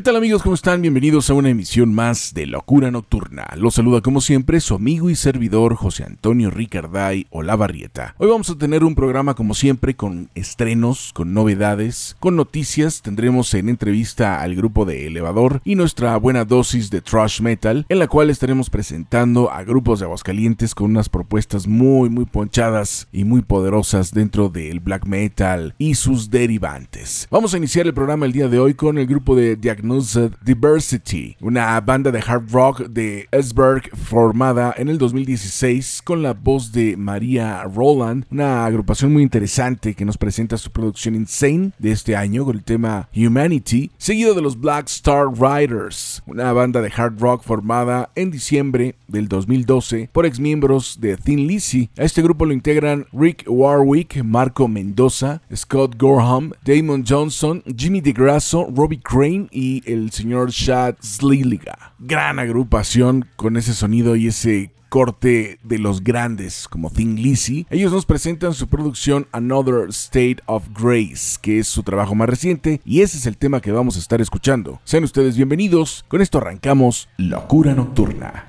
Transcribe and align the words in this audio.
¿Qué 0.00 0.04
tal 0.04 0.16
amigos? 0.16 0.42
¿Cómo 0.42 0.54
están? 0.54 0.80
Bienvenidos 0.80 1.28
a 1.28 1.34
una 1.34 1.50
emisión 1.50 1.92
más 1.92 2.32
de 2.32 2.46
Locura 2.46 2.90
Nocturna. 2.90 3.46
Los 3.58 3.74
saluda 3.74 4.00
como 4.00 4.22
siempre 4.22 4.58
su 4.60 4.74
amigo 4.74 5.10
y 5.10 5.14
servidor 5.14 5.74
José 5.74 6.04
Antonio 6.04 6.48
Ricarday 6.48 7.26
Olavarrieta. 7.28 8.14
Hoy 8.16 8.30
vamos 8.30 8.48
a 8.48 8.56
tener 8.56 8.82
un 8.82 8.94
programa 8.94 9.34
como 9.34 9.52
siempre 9.52 9.96
con 9.96 10.30
estrenos, 10.34 11.12
con 11.12 11.34
novedades, 11.34 12.16
con 12.18 12.34
noticias. 12.34 13.02
Tendremos 13.02 13.52
en 13.52 13.68
entrevista 13.68 14.40
al 14.40 14.56
grupo 14.56 14.86
de 14.86 15.06
Elevador 15.06 15.60
y 15.66 15.74
nuestra 15.74 16.16
buena 16.16 16.46
dosis 16.46 16.88
de 16.88 17.02
thrash 17.02 17.42
metal, 17.42 17.84
en 17.90 17.98
la 17.98 18.08
cual 18.08 18.30
estaremos 18.30 18.70
presentando 18.70 19.50
a 19.50 19.64
grupos 19.64 20.00
de 20.00 20.06
Aguascalientes 20.06 20.74
con 20.74 20.92
unas 20.92 21.10
propuestas 21.10 21.66
muy 21.66 22.08
muy 22.08 22.24
ponchadas 22.24 23.06
y 23.12 23.24
muy 23.24 23.42
poderosas 23.42 24.14
dentro 24.14 24.48
del 24.48 24.80
black 24.80 25.04
metal 25.04 25.74
y 25.76 25.96
sus 25.96 26.30
derivantes. 26.30 27.28
Vamos 27.30 27.52
a 27.52 27.58
iniciar 27.58 27.86
el 27.86 27.92
programa 27.92 28.24
el 28.24 28.32
día 28.32 28.48
de 28.48 28.60
hoy 28.60 28.72
con 28.72 28.96
el 28.96 29.06
grupo 29.06 29.36
de 29.36 29.56
Diversity, 29.90 31.36
una 31.40 31.80
banda 31.80 32.12
de 32.12 32.22
hard 32.24 32.52
rock 32.52 32.82
de 32.88 33.26
Esberg 33.32 33.90
formada 33.96 34.72
en 34.76 34.88
el 34.88 34.98
2016 34.98 36.02
con 36.04 36.22
la 36.22 36.32
voz 36.32 36.70
de 36.70 36.96
María 36.96 37.64
Roland, 37.64 38.24
una 38.30 38.66
agrupación 38.66 39.12
muy 39.12 39.24
interesante 39.24 39.94
que 39.94 40.04
nos 40.04 40.16
presenta 40.16 40.58
su 40.58 40.70
producción 40.70 41.16
Insane 41.16 41.72
de 41.78 41.90
este 41.90 42.14
año 42.14 42.44
con 42.44 42.56
el 42.56 42.62
tema 42.62 43.08
Humanity, 43.16 43.90
seguido 43.98 44.34
de 44.34 44.42
los 44.42 44.60
Black 44.60 44.86
Star 44.86 45.26
Riders, 45.28 46.22
una 46.26 46.52
banda 46.52 46.80
de 46.82 46.92
hard 46.94 47.18
rock 47.18 47.42
formada 47.42 48.10
en 48.14 48.30
diciembre 48.30 48.94
del 49.08 49.26
2012 49.26 50.08
por 50.12 50.24
exmiembros 50.24 50.98
de 51.00 51.16
Thin 51.16 51.48
Lizzy. 51.48 51.90
A 51.98 52.04
este 52.04 52.22
grupo 52.22 52.46
lo 52.46 52.52
integran 52.52 53.06
Rick 53.12 53.44
Warwick, 53.48 54.22
Marco 54.22 54.68
Mendoza, 54.68 55.42
Scott 55.54 55.96
Gorham, 55.98 56.52
Damon 56.64 57.04
Johnson, 57.06 57.64
Jimmy 57.76 58.00
DeGrasso, 58.00 58.68
Robbie 58.72 59.00
Crane 59.00 59.48
y 59.50 59.79
el 59.86 60.10
señor 60.10 60.50
Shad 60.50 60.96
Sliliga. 61.00 61.94
Gran 61.98 62.38
agrupación 62.38 63.26
con 63.36 63.56
ese 63.56 63.74
sonido 63.74 64.16
y 64.16 64.28
ese 64.28 64.72
corte 64.90 65.58
de 65.62 65.78
los 65.78 66.02
grandes 66.02 66.68
como 66.68 66.90
Thin 66.90 67.22
Lizzy. 67.22 67.66
Ellos 67.70 67.92
nos 67.92 68.04
presentan 68.04 68.52
su 68.52 68.68
producción 68.68 69.26
Another 69.32 69.88
State 69.88 70.38
of 70.46 70.64
Grace, 70.78 71.38
que 71.40 71.60
es 71.60 71.68
su 71.68 71.82
trabajo 71.82 72.14
más 72.14 72.28
reciente 72.28 72.80
y 72.84 73.00
ese 73.00 73.16
es 73.16 73.26
el 73.26 73.38
tema 73.38 73.60
que 73.60 73.72
vamos 73.72 73.96
a 73.96 74.00
estar 74.00 74.20
escuchando. 74.20 74.80
Sean 74.84 75.04
ustedes 75.04 75.36
bienvenidos. 75.36 76.04
Con 76.08 76.20
esto 76.20 76.38
arrancamos 76.38 77.08
Locura 77.16 77.74
Nocturna. 77.74 78.44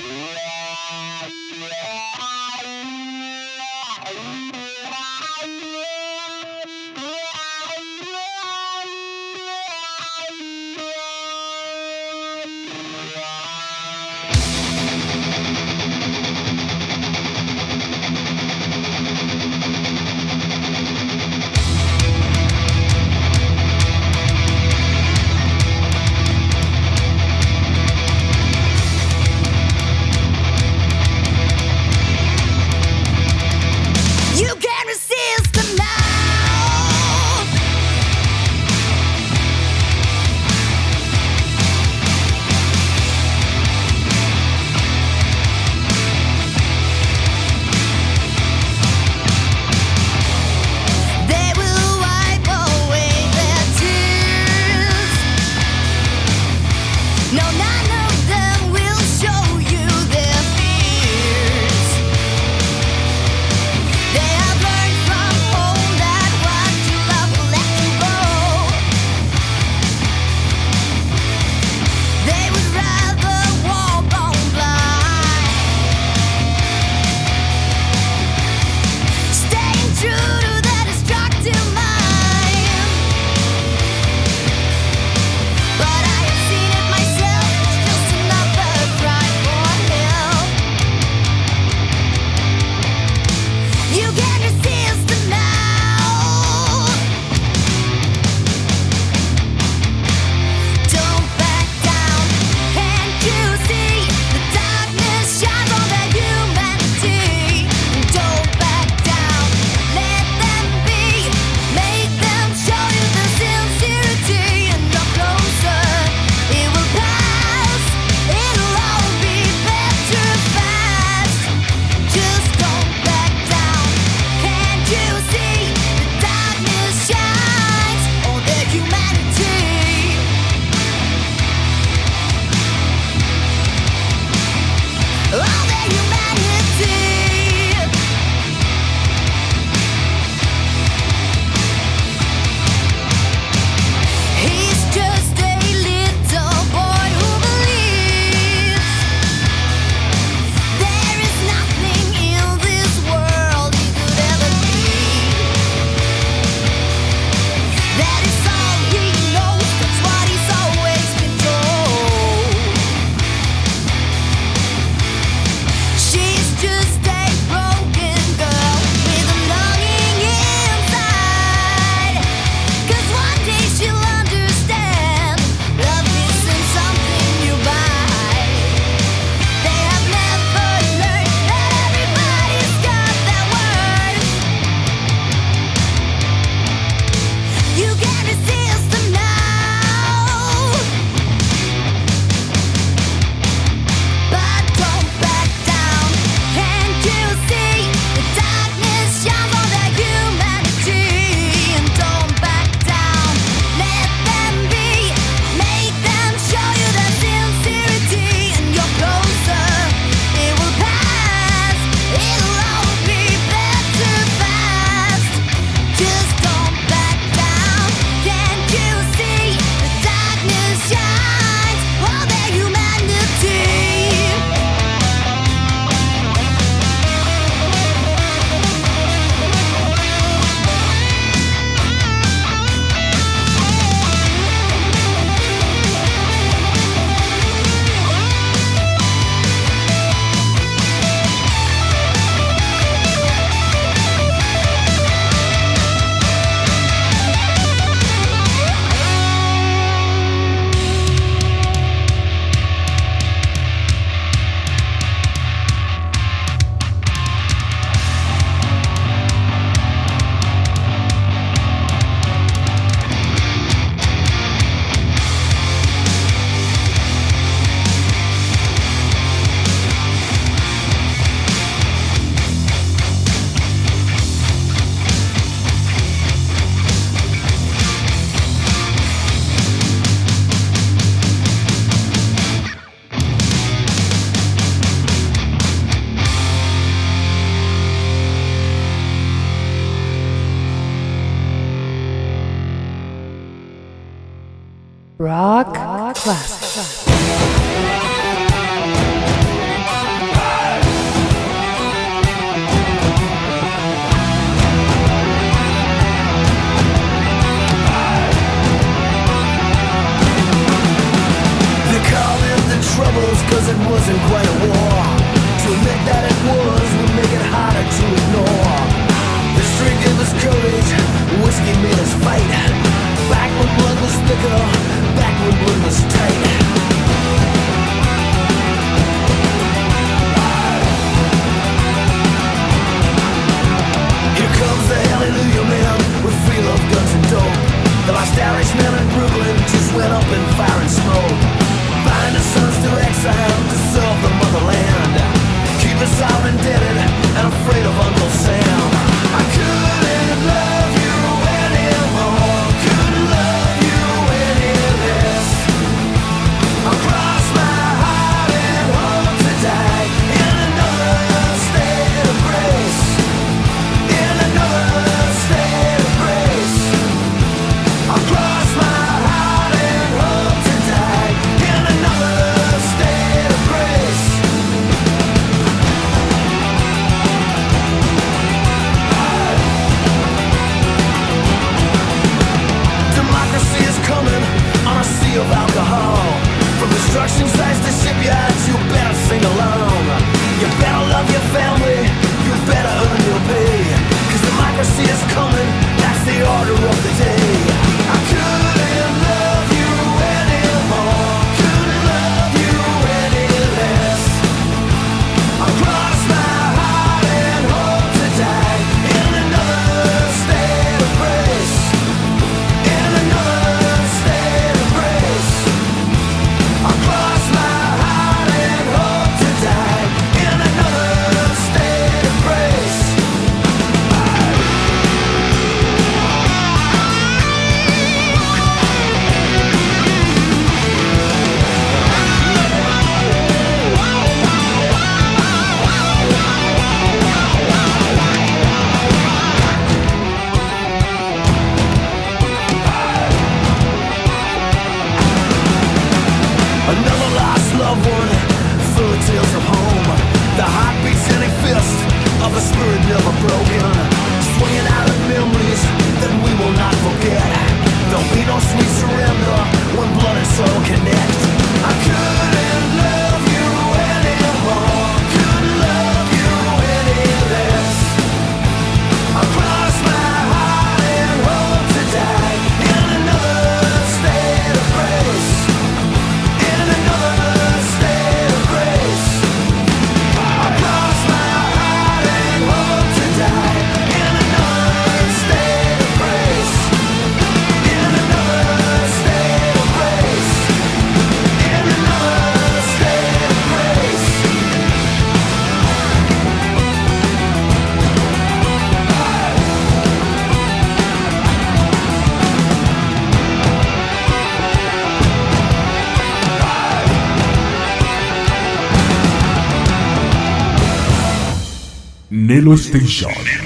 Nelo 512.72 512.78
Station. 512.78 513.30
Hemos 513.30 513.61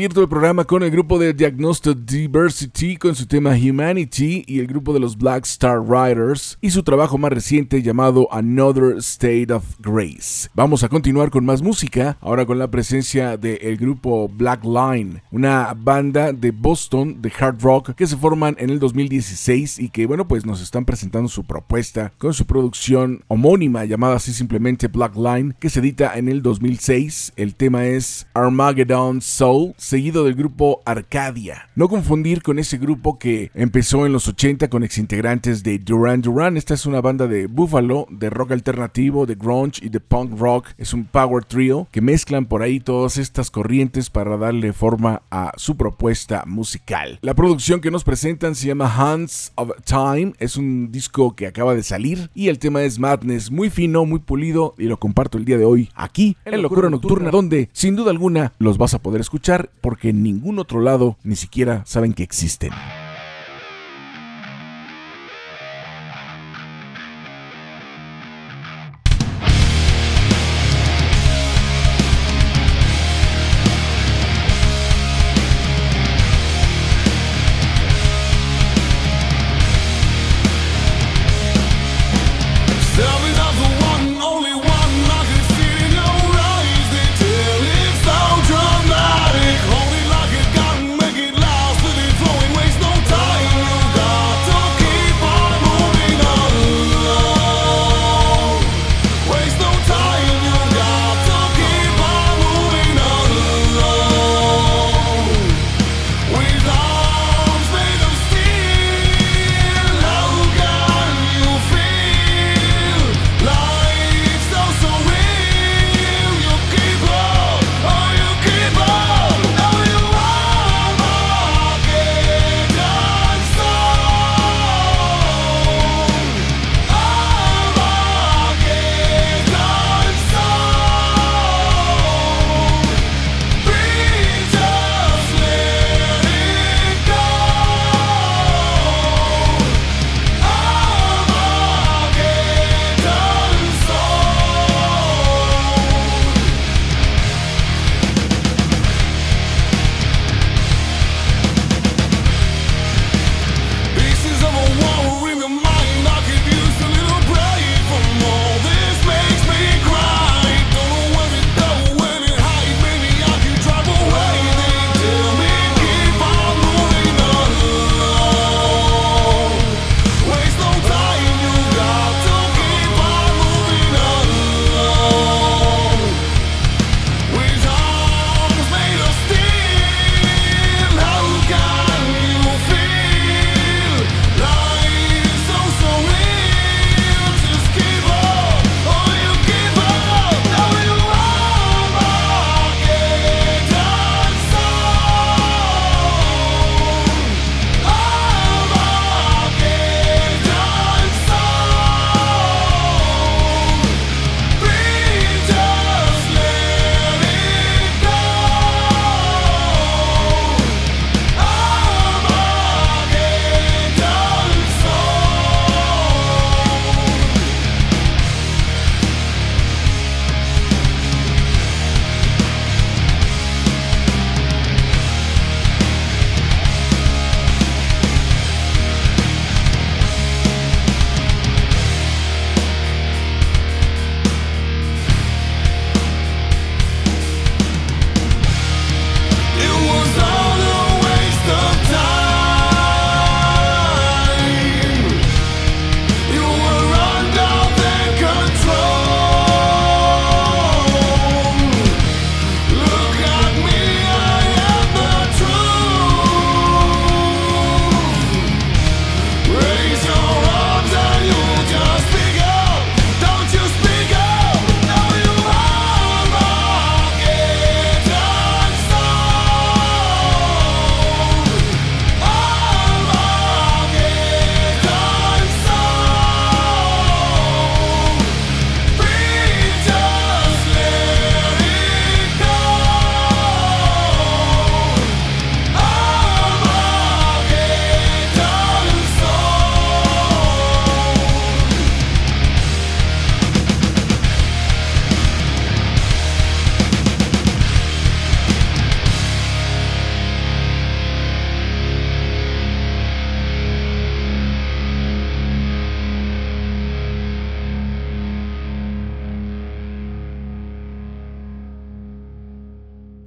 abierto 0.00 0.22
el 0.22 0.30
programa 0.30 0.64
con 0.64 0.82
el 0.82 0.90
grupo 0.90 1.18
de 1.18 1.34
Diagnostic 1.34 1.98
Diversity 2.06 2.96
con 2.96 3.14
su 3.14 3.26
tema 3.26 3.50
Humanity 3.50 4.44
y 4.46 4.58
el 4.58 4.66
grupo 4.66 4.94
de 4.94 5.00
los 5.00 5.18
Black 5.18 5.44
Star 5.44 5.78
Riders 5.82 6.56
y 6.62 6.70
su 6.70 6.82
trabajo 6.82 7.18
más 7.18 7.30
reciente 7.30 7.82
llamado 7.82 8.26
Another 8.32 8.96
State 8.96 9.52
of 9.52 9.62
Grace. 9.78 10.48
Vamos 10.54 10.82
a 10.84 10.88
continuar 10.88 11.28
con 11.28 11.44
más 11.44 11.60
música, 11.60 12.16
ahora 12.22 12.46
con 12.46 12.58
la 12.58 12.70
presencia 12.70 13.36
del 13.36 13.76
grupo 13.76 14.30
Black 14.30 14.64
Line, 14.64 15.22
una 15.32 15.74
banda 15.76 16.32
de 16.32 16.50
Boston 16.50 17.20
de 17.20 17.30
hard 17.38 17.60
rock 17.60 17.94
que 17.94 18.06
se 18.06 18.16
forman 18.16 18.56
en 18.58 18.70
el 18.70 18.78
2016 18.78 19.80
y 19.80 19.90
que 19.90 20.06
bueno 20.06 20.26
pues 20.26 20.46
nos 20.46 20.62
están 20.62 20.86
presentando 20.86 21.28
su 21.28 21.44
propuesta 21.44 22.10
con 22.16 22.32
su 22.32 22.46
producción 22.46 23.22
homónima 23.28 23.84
llamada 23.84 24.16
así 24.16 24.32
simplemente 24.32 24.88
Black 24.88 25.14
Line 25.14 25.54
que 25.60 25.68
se 25.68 25.80
edita 25.80 26.16
en 26.16 26.30
el 26.30 26.40
2006. 26.40 27.34
El 27.36 27.54
tema 27.54 27.84
es 27.84 28.26
Armageddon 28.32 29.20
Soul 29.20 29.74
seguido 29.90 30.22
del 30.22 30.36
grupo 30.36 30.82
Arcadia. 30.84 31.68
No 31.74 31.88
confundir 31.88 32.44
con 32.44 32.60
ese 32.60 32.78
grupo 32.78 33.18
que 33.18 33.50
empezó 33.54 34.06
en 34.06 34.12
los 34.12 34.28
80 34.28 34.70
con 34.70 34.84
exintegrantes 34.84 35.64
de 35.64 35.80
Duran 35.80 36.22
Duran. 36.22 36.56
Esta 36.56 36.74
es 36.74 36.86
una 36.86 37.00
banda 37.00 37.26
de 37.26 37.48
Buffalo, 37.48 38.06
de 38.08 38.30
rock 38.30 38.52
alternativo, 38.52 39.26
de 39.26 39.34
grunge 39.34 39.84
y 39.84 39.88
de 39.88 39.98
punk 39.98 40.38
rock. 40.38 40.68
Es 40.78 40.94
un 40.94 41.06
power 41.06 41.44
trio 41.44 41.88
que 41.90 42.00
mezclan 42.00 42.46
por 42.46 42.62
ahí 42.62 42.78
todas 42.78 43.16
estas 43.16 43.50
corrientes 43.50 44.10
para 44.10 44.36
darle 44.36 44.72
forma 44.72 45.22
a 45.28 45.50
su 45.56 45.76
propuesta 45.76 46.44
musical. 46.46 47.18
La 47.20 47.34
producción 47.34 47.80
que 47.80 47.90
nos 47.90 48.04
presentan 48.04 48.54
se 48.54 48.68
llama 48.68 48.94
Hands 48.96 49.50
of 49.56 49.72
Time. 49.84 50.34
Es 50.38 50.56
un 50.56 50.92
disco 50.92 51.34
que 51.34 51.48
acaba 51.48 51.74
de 51.74 51.82
salir 51.82 52.30
y 52.32 52.46
el 52.46 52.60
tema 52.60 52.84
es 52.84 53.00
Madness, 53.00 53.50
muy 53.50 53.70
fino, 53.70 54.04
muy 54.04 54.20
pulido 54.20 54.72
y 54.78 54.84
lo 54.84 55.00
comparto 55.00 55.36
el 55.36 55.44
día 55.44 55.58
de 55.58 55.64
hoy 55.64 55.90
aquí 55.96 56.36
en 56.44 56.62
Locura 56.62 56.90
Nocturna, 56.90 57.32
donde 57.32 57.70
sin 57.72 57.96
duda 57.96 58.12
alguna 58.12 58.52
los 58.60 58.78
vas 58.78 58.94
a 58.94 59.00
poder 59.02 59.20
escuchar 59.20 59.68
porque 59.80 60.10
en 60.10 60.22
ningún 60.22 60.58
otro 60.58 60.80
lado 60.80 61.16
ni 61.22 61.36
siquiera 61.36 61.82
saben 61.86 62.12
que 62.12 62.22
existen. 62.22 62.72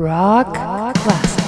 Rock 0.03 0.53
Classic. 0.53 1.42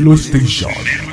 Nelo 0.00 0.16
Station. 0.16 1.09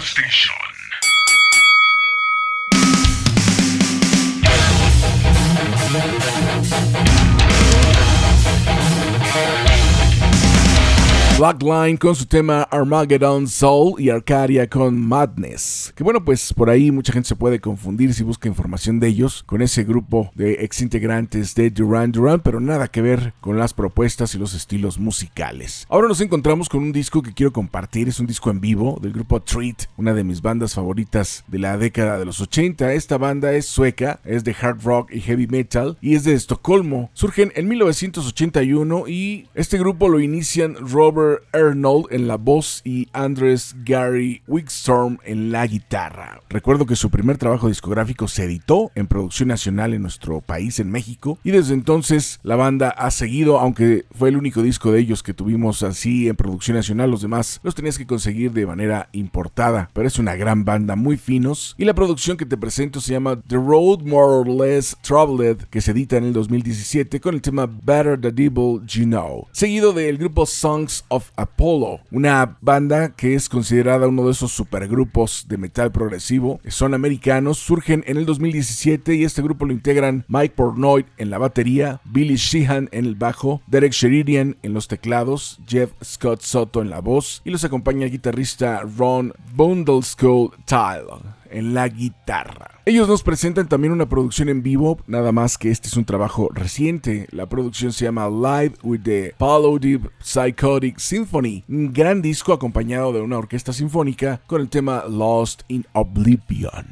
Blackline 11.48 11.96
con 11.96 12.14
su 12.14 12.26
tema 12.26 12.64
Armageddon 12.64 13.48
Soul 13.48 14.02
y 14.02 14.10
Arcadia 14.10 14.68
con 14.68 15.00
Madness. 15.00 15.94
Que 15.96 16.04
bueno, 16.04 16.26
pues 16.26 16.54
por 16.54 16.70
ahí 16.70 16.92
mucha 16.92 17.14
gente 17.14 17.30
se 17.30 17.38
puede 17.38 17.62
confundir 17.62 18.14
si 18.14 18.22
busca 18.24 18.50
información 18.50 19.00
de 19.00 19.08
ellos 19.08 19.44
con 19.46 19.62
ese 19.62 19.86
grupo 19.86 20.30
de 20.36 20.66
ex 20.66 20.82
integrantes 20.82 21.56
de 21.56 21.70
Duran 21.70 22.12
Duran, 22.12 22.42
pero 22.42 22.60
nada 22.60 22.90
que 22.90 23.02
ver 23.02 23.34
con 23.40 23.58
las 23.58 23.74
propuestas 23.74 24.36
y 24.36 24.38
los 24.38 24.54
estilos 24.56 25.00
musicales. 25.00 25.86
Ahora 25.88 26.10
nos 26.10 26.20
encontramos 26.20 26.68
con 26.68 26.84
un 26.84 26.92
disco 26.92 27.22
que 27.22 27.34
quiero 27.34 27.54
compartir, 27.54 28.10
es 28.10 28.20
un 28.20 28.28
disco 28.28 28.52
en 28.52 28.60
vivo 28.60 29.00
del 29.02 29.14
grupo 29.14 29.42
Treat, 29.42 29.84
una 29.96 30.14
de 30.14 30.26
mis 30.26 30.42
bandas 30.42 30.74
favoritas 30.74 31.46
de 31.48 31.60
la 31.60 31.78
década 31.78 32.20
de 32.20 32.26
los 32.26 32.42
80. 32.42 32.92
Esta 32.92 33.18
banda 33.18 33.54
es 33.54 33.68
sueca, 33.68 34.20
es 34.26 34.44
de 34.44 34.54
hard 34.60 34.84
rock 34.84 35.14
y 35.14 35.22
heavy 35.22 35.48
metal 35.48 35.98
y 36.02 36.16
es 36.16 36.26
de 36.26 36.34
Estocolmo. 36.34 37.10
Surgen 37.14 37.54
en 37.56 37.70
1981 37.70 39.08
y 39.08 39.48
este 39.54 39.78
grupo 39.78 40.10
lo 40.10 40.20
inician 40.20 40.76
Robert 40.82 41.37
Arnold 41.54 42.08
en 42.12 42.28
la 42.28 42.38
voz 42.38 42.82
y 42.84 43.08
Andres 43.14 43.76
Gary 43.84 44.42
Wigstorm 44.48 45.20
en 45.24 45.52
la 45.52 45.66
guitarra. 45.68 46.42
Recuerdo 46.50 46.86
que 46.86 46.96
su 46.96 47.10
primer 47.10 47.38
trabajo 47.38 47.68
discográfico 47.68 48.28
se 48.28 48.44
editó 48.44 48.92
en 48.96 49.08
producción 49.08 49.50
nacional 49.50 49.94
en 49.94 50.02
nuestro 50.02 50.42
país, 50.42 50.80
en 50.80 50.92
México, 50.92 51.38
y 51.44 51.52
desde 51.52 51.74
entonces 51.74 52.40
la 52.44 52.56
banda 52.56 52.90
ha 52.90 53.12
seguido, 53.12 53.60
aunque 53.60 54.06
fue 54.12 54.30
el 54.30 54.38
único 54.38 54.62
disco 54.62 54.92
de 54.92 55.00
ellos 55.00 55.24
que 55.24 55.34
tuvimos 55.34 55.84
así 55.84 56.28
en 56.28 56.36
producción 56.36 56.78
nacional, 56.78 57.12
los 57.12 57.22
demás 57.22 57.60
los 57.64 57.76
tenías 57.76 57.98
que 57.98 58.08
conseguir 58.08 58.52
de 58.52 58.66
manera 58.66 59.10
importada, 59.12 59.90
pero 59.94 60.08
es 60.08 60.20
una 60.20 60.36
gran 60.36 60.66
banda, 60.66 60.96
muy 60.96 61.18
finos, 61.18 61.76
y 61.78 61.86
la 61.86 61.94
producción 61.94 62.38
que 62.38 62.46
te 62.46 62.58
presento 62.58 63.02
se 63.02 63.14
llama 63.14 63.40
The 63.48 63.56
Road 63.56 64.02
More 64.04 64.28
or 64.28 64.48
Less 64.48 64.98
Troubled, 65.02 65.66
que 65.70 65.82
se 65.82 65.92
edita 65.92 66.18
en 66.18 66.26
el 66.26 66.34
2017 66.34 67.20
con 67.20 67.36
el 67.36 67.42
tema 67.42 67.66
Better 67.68 68.20
the 68.20 68.32
Devil 68.32 68.86
You 68.86 69.06
Know, 69.06 69.48
seguido 69.52 69.94
del 69.94 70.18
grupo 70.18 70.46
Songs 70.46 71.04
of 71.10 71.27
Apollo, 71.36 72.00
una 72.12 72.58
banda 72.62 73.16
que 73.16 73.36
es 73.36 73.50
considerada 73.50 74.08
uno 74.08 74.26
de 74.26 74.32
esos 74.32 74.52
supergrupos 74.52 75.46
de 75.48 75.58
metal 75.58 75.92
progresivo, 75.92 76.60
son 76.68 76.94
americanos, 76.94 77.58
surgen 77.58 78.04
en 78.08 78.18
el 78.18 78.26
2017 78.26 79.16
y 79.16 79.24
este 79.24 79.42
grupo 79.42 79.66
lo 79.66 79.74
integran 79.74 80.26
Mike 80.28 80.56
Pornoy 80.56 81.06
en 81.18 81.30
la 81.30 81.38
batería, 81.38 82.02
Billy 82.06 82.36
Sheehan 82.36 82.90
en 82.92 83.06
el 83.06 83.16
bajo, 83.16 83.62
Derek 83.68 83.94
Sheridan 83.94 84.58
en 84.62 84.74
los 84.74 84.88
teclados, 84.88 85.60
Jeff 85.68 85.92
Scott 86.04 86.42
Soto 86.42 86.82
en 86.82 86.90
la 86.90 87.00
voz 87.00 87.42
y 87.46 87.52
los 87.52 87.64
acompaña 87.64 88.06
el 88.06 88.12
guitarrista 88.12 88.82
Ron 88.98 89.34
Bundleskull 89.56 90.52
Tile 90.66 91.37
en 91.52 91.74
la 91.74 91.88
guitarra. 91.88 92.82
Ellos 92.86 93.08
nos 93.08 93.24
presentan 93.24 93.68
también 93.68 93.92
una 93.92 94.08
producción 94.08 94.50
en 94.50 94.64
vivo, 94.64 95.00
nada 95.08 95.32
más 95.32 95.58
que 95.58 95.72
este 95.72 95.88
es 95.88 95.98
un 95.98 96.06
trabajo 96.06 96.50
reciente. 96.54 97.28
La 97.32 97.48
producción 97.48 97.92
se 97.92 98.06
llama 98.06 98.30
Live 98.30 98.76
with 98.84 99.02
the 99.04 99.36
Deep 99.80 100.10
Psychotic 100.20 100.98
Symphony, 100.98 101.64
un 101.68 101.92
gran 101.92 102.22
disco 102.22 102.54
acompañado 102.54 103.14
de 103.14 103.22
una 103.22 103.38
orquesta 103.38 103.74
sinfónica 103.74 104.42
con 104.48 104.62
el 104.62 104.70
tema 104.70 105.04
Lost 105.08 105.64
in 105.68 105.86
Oblivion. 105.94 106.86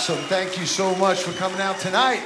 awesome. 0.00 0.24
Thank 0.28 0.58
you 0.58 0.64
so 0.64 0.94
much 0.94 1.22
for 1.22 1.32
coming 1.32 1.60
out 1.60 1.78
tonight. 1.78 2.22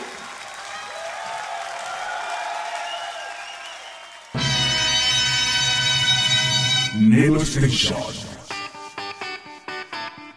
Nelo 6.97 7.45
Station. 7.45 8.15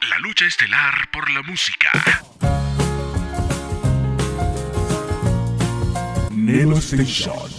La 0.10 0.18
lucha 0.20 0.46
estelar 0.46 1.12
por 1.12 1.30
la 1.30 1.44
música. 1.44 1.92
Nelo 6.32 6.78
Station. 6.78 7.52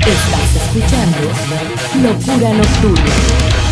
Estás 0.00 0.56
escuchando 0.62 1.30
Locura 2.02 2.52
Nocturna. 2.54 3.65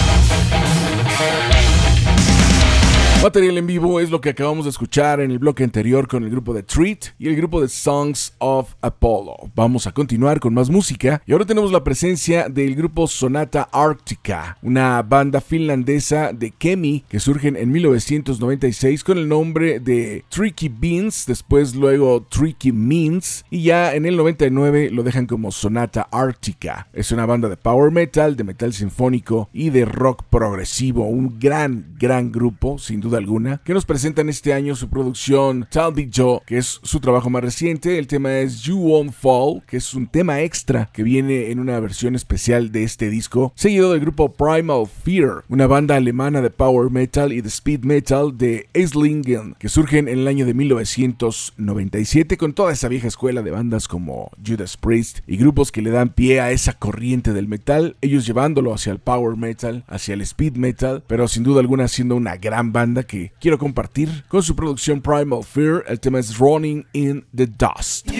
Material 3.24 3.56
en 3.56 3.66
vivo 3.66 4.00
es 4.00 4.10
lo 4.10 4.20
que 4.20 4.28
acabamos 4.28 4.66
de 4.66 4.70
escuchar 4.70 5.18
en 5.18 5.30
el 5.30 5.38
bloque 5.38 5.64
anterior 5.64 6.06
con 6.06 6.24
el 6.24 6.30
grupo 6.30 6.52
de 6.52 6.62
Treat 6.62 7.06
y 7.18 7.28
el 7.28 7.36
grupo 7.36 7.62
de 7.62 7.68
Songs 7.68 8.34
of 8.36 8.74
Apollo. 8.82 9.50
Vamos 9.54 9.86
a 9.86 9.92
continuar 9.92 10.40
con 10.40 10.52
más 10.52 10.68
música 10.68 11.22
y 11.24 11.32
ahora 11.32 11.46
tenemos 11.46 11.72
la 11.72 11.82
presencia 11.82 12.50
del 12.50 12.74
grupo 12.74 13.06
Sonata 13.06 13.66
Arctica, 13.72 14.58
una 14.60 15.00
banda 15.00 15.40
finlandesa 15.40 16.34
de 16.34 16.50
Kemi 16.50 17.02
que 17.08 17.18
surgen 17.18 17.56
en 17.56 17.72
1996 17.72 19.02
con 19.02 19.16
el 19.16 19.26
nombre 19.26 19.80
de 19.80 20.22
Tricky 20.28 20.68
Beans, 20.68 21.24
después 21.26 21.74
luego 21.74 22.26
Tricky 22.28 22.72
Means 22.72 23.46
y 23.48 23.62
ya 23.62 23.94
en 23.94 24.04
el 24.04 24.18
99 24.18 24.90
lo 24.90 25.02
dejan 25.02 25.26
como 25.26 25.50
Sonata 25.50 26.08
Arctica. 26.12 26.88
Es 26.92 27.10
una 27.10 27.24
banda 27.24 27.48
de 27.48 27.56
power 27.56 27.90
metal, 27.90 28.36
de 28.36 28.44
metal 28.44 28.74
sinfónico 28.74 29.48
y 29.50 29.70
de 29.70 29.86
rock 29.86 30.24
progresivo, 30.28 31.06
un 31.06 31.38
gran, 31.40 31.94
gran 31.98 32.30
grupo, 32.30 32.78
sin 32.78 33.00
duda 33.00 33.13
alguna, 33.18 33.60
que 33.64 33.74
nos 33.74 33.84
presentan 33.84 34.28
este 34.28 34.52
año 34.52 34.76
su 34.76 34.88
producción 34.88 35.66
Talby 35.70 36.10
Joe, 36.14 36.40
que 36.46 36.58
es 36.58 36.80
su 36.82 37.00
trabajo 37.00 37.30
más 37.30 37.42
reciente. 37.42 37.98
El 37.98 38.06
tema 38.06 38.38
es 38.38 38.62
You 38.62 38.78
Won't 38.78 39.12
Fall, 39.12 39.62
que 39.66 39.76
es 39.76 39.94
un 39.94 40.06
tema 40.06 40.40
extra 40.40 40.90
que 40.92 41.02
viene 41.02 41.50
en 41.50 41.60
una 41.60 41.78
versión 41.80 42.14
especial 42.14 42.72
de 42.72 42.84
este 42.84 43.10
disco, 43.10 43.52
seguido 43.54 43.92
del 43.92 44.00
grupo 44.00 44.32
Primal 44.32 44.86
Fear, 44.86 45.44
una 45.48 45.66
banda 45.66 45.96
alemana 45.96 46.40
de 46.40 46.50
power 46.50 46.90
metal 46.90 47.32
y 47.32 47.40
de 47.40 47.48
speed 47.48 47.84
metal 47.84 48.36
de 48.36 48.68
Eislingen, 48.74 49.54
que 49.58 49.68
surgen 49.68 50.08
en 50.08 50.18
el 50.20 50.28
año 50.28 50.46
de 50.46 50.54
1997 50.54 52.36
con 52.36 52.52
toda 52.52 52.72
esa 52.72 52.88
vieja 52.88 53.08
escuela 53.08 53.42
de 53.42 53.50
bandas 53.50 53.88
como 53.88 54.30
Judas 54.44 54.76
Priest 54.76 55.20
y 55.26 55.36
grupos 55.36 55.72
que 55.72 55.82
le 55.82 55.90
dan 55.90 56.10
pie 56.10 56.40
a 56.40 56.50
esa 56.50 56.72
corriente 56.74 57.32
del 57.32 57.48
metal, 57.48 57.96
ellos 58.00 58.26
llevándolo 58.26 58.74
hacia 58.74 58.92
el 58.92 58.98
power 58.98 59.36
metal, 59.36 59.84
hacia 59.88 60.14
el 60.14 60.20
speed 60.22 60.56
metal, 60.56 61.02
pero 61.06 61.28
sin 61.28 61.42
duda 61.42 61.60
alguna 61.60 61.88
siendo 61.88 62.16
una 62.16 62.36
gran 62.36 62.72
banda 62.72 63.03
que 63.06 63.32
quiero 63.40 63.58
compartir 63.58 64.24
con 64.28 64.42
su 64.42 64.54
producción 64.54 65.00
Primal 65.00 65.44
Fear. 65.44 65.84
El 65.86 66.00
tema 66.00 66.18
es 66.18 66.38
Running 66.38 66.86
in 66.92 67.24
the 67.34 67.46
Dust. 67.46 68.10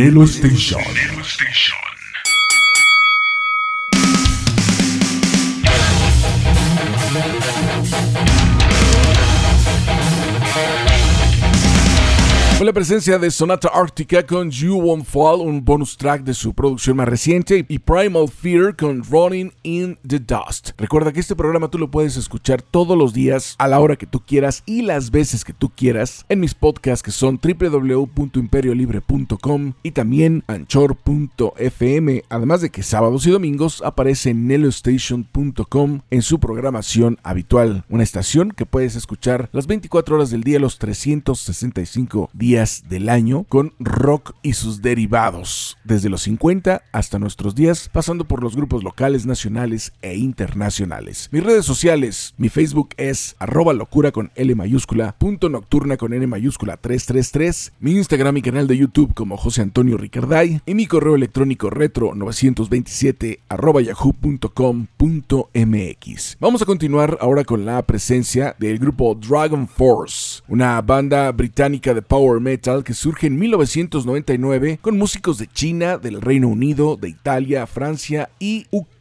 Nelo 0.00 0.26
Station. 0.26 1.09
De 13.00 13.30
Sonata 13.30 13.70
Arctica 13.72 14.26
con 14.26 14.50
You 14.50 14.78
Won't 14.78 15.06
Fall, 15.06 15.40
un 15.40 15.64
bonus 15.64 15.96
track 15.96 16.22
de 16.22 16.34
su 16.34 16.52
producción 16.52 16.98
más 16.98 17.08
reciente, 17.08 17.64
y 17.66 17.78
Primal 17.78 18.28
Fear 18.28 18.76
con 18.76 19.02
Running 19.02 19.54
in 19.62 19.96
the 20.06 20.18
Dust. 20.18 20.72
Recuerda 20.76 21.10
que 21.10 21.20
este 21.20 21.34
programa 21.34 21.70
tú 21.70 21.78
lo 21.78 21.90
puedes 21.90 22.18
escuchar 22.18 22.60
todos 22.60 22.98
los 22.98 23.14
días, 23.14 23.54
a 23.56 23.68
la 23.68 23.80
hora 23.80 23.96
que 23.96 24.04
tú 24.04 24.20
quieras 24.20 24.62
y 24.66 24.82
las 24.82 25.10
veces 25.10 25.46
que 25.46 25.54
tú 25.54 25.70
quieras, 25.70 26.26
en 26.28 26.40
mis 26.40 26.52
podcasts 26.52 27.02
que 27.02 27.10
son 27.10 27.40
www.imperiolibre.com 27.42 29.72
y 29.82 29.92
también 29.92 30.44
anchor.fm, 30.46 32.24
además 32.28 32.60
de 32.60 32.68
que 32.68 32.82
sábados 32.82 33.26
y 33.26 33.30
domingos 33.30 33.80
aparece 33.82 34.28
en 34.28 34.46
nelostation.com 34.46 36.02
en 36.10 36.20
su 36.20 36.38
programación 36.38 37.18
habitual, 37.22 37.86
una 37.88 38.02
estación 38.02 38.50
que 38.50 38.66
puedes 38.66 38.94
escuchar 38.94 39.48
las 39.52 39.66
24 39.66 40.16
horas 40.16 40.28
del 40.28 40.42
día, 40.42 40.58
los 40.58 40.78
365 40.78 42.28
días 42.34 42.89
del 42.90 43.08
año 43.08 43.44
con 43.48 43.72
rock 43.78 44.34
y 44.42 44.52
sus 44.52 44.82
derivados, 44.82 45.78
desde 45.84 46.10
los 46.10 46.22
50 46.22 46.82
hasta 46.92 47.18
nuestros 47.18 47.54
días, 47.54 47.88
pasando 47.90 48.24
por 48.26 48.42
los 48.42 48.56
grupos 48.56 48.84
locales, 48.84 49.24
nacionales 49.24 49.94
e 50.02 50.16
internacionales. 50.16 51.30
Mis 51.32 51.42
redes 51.42 51.64
sociales, 51.64 52.34
mi 52.36 52.50
Facebook 52.50 52.90
es 52.98 53.36
arroba 53.38 53.72
locura 53.72 54.10
con 54.12 54.32
L 54.34 54.54
mayúscula, 54.54 55.14
punto 55.16 55.48
nocturna 55.48 55.96
con 55.96 56.12
N 56.12 56.26
mayúscula 56.26 56.76
333, 56.76 57.72
mi 57.80 57.92
Instagram 57.92 58.36
y 58.36 58.42
canal 58.42 58.66
de 58.66 58.76
YouTube 58.76 59.14
como 59.14 59.36
José 59.36 59.62
Antonio 59.62 59.96
Ricarday 59.96 60.60
y 60.66 60.74
mi 60.74 60.86
correo 60.86 61.14
electrónico 61.14 61.70
retro 61.70 62.14
927 62.14 63.40
arroba 63.48 63.80
yahoo.com.mx. 63.80 64.50
Vamos 66.40 66.62
a 66.62 66.66
continuar 66.66 67.18
ahora 67.20 67.44
con 67.44 67.64
la 67.64 67.82
presencia 67.82 68.56
del 68.58 68.78
grupo 68.78 69.14
Dragon 69.14 69.68
Force, 69.68 70.42
una 70.48 70.82
banda 70.82 71.30
británica 71.30 71.94
de 71.94 72.02
power 72.02 72.40
metal 72.40 72.79
que 72.84 72.94
surge 72.94 73.26
en 73.26 73.38
1999 73.38 74.78
con 74.80 74.98
músicos 74.98 75.38
de 75.38 75.46
China, 75.46 75.98
del 75.98 76.20
Reino 76.20 76.48
Unido, 76.48 76.96
de 76.96 77.08
Italia, 77.08 77.66
Francia 77.66 78.30
y 78.38 78.66
Ucrania. 78.70 78.99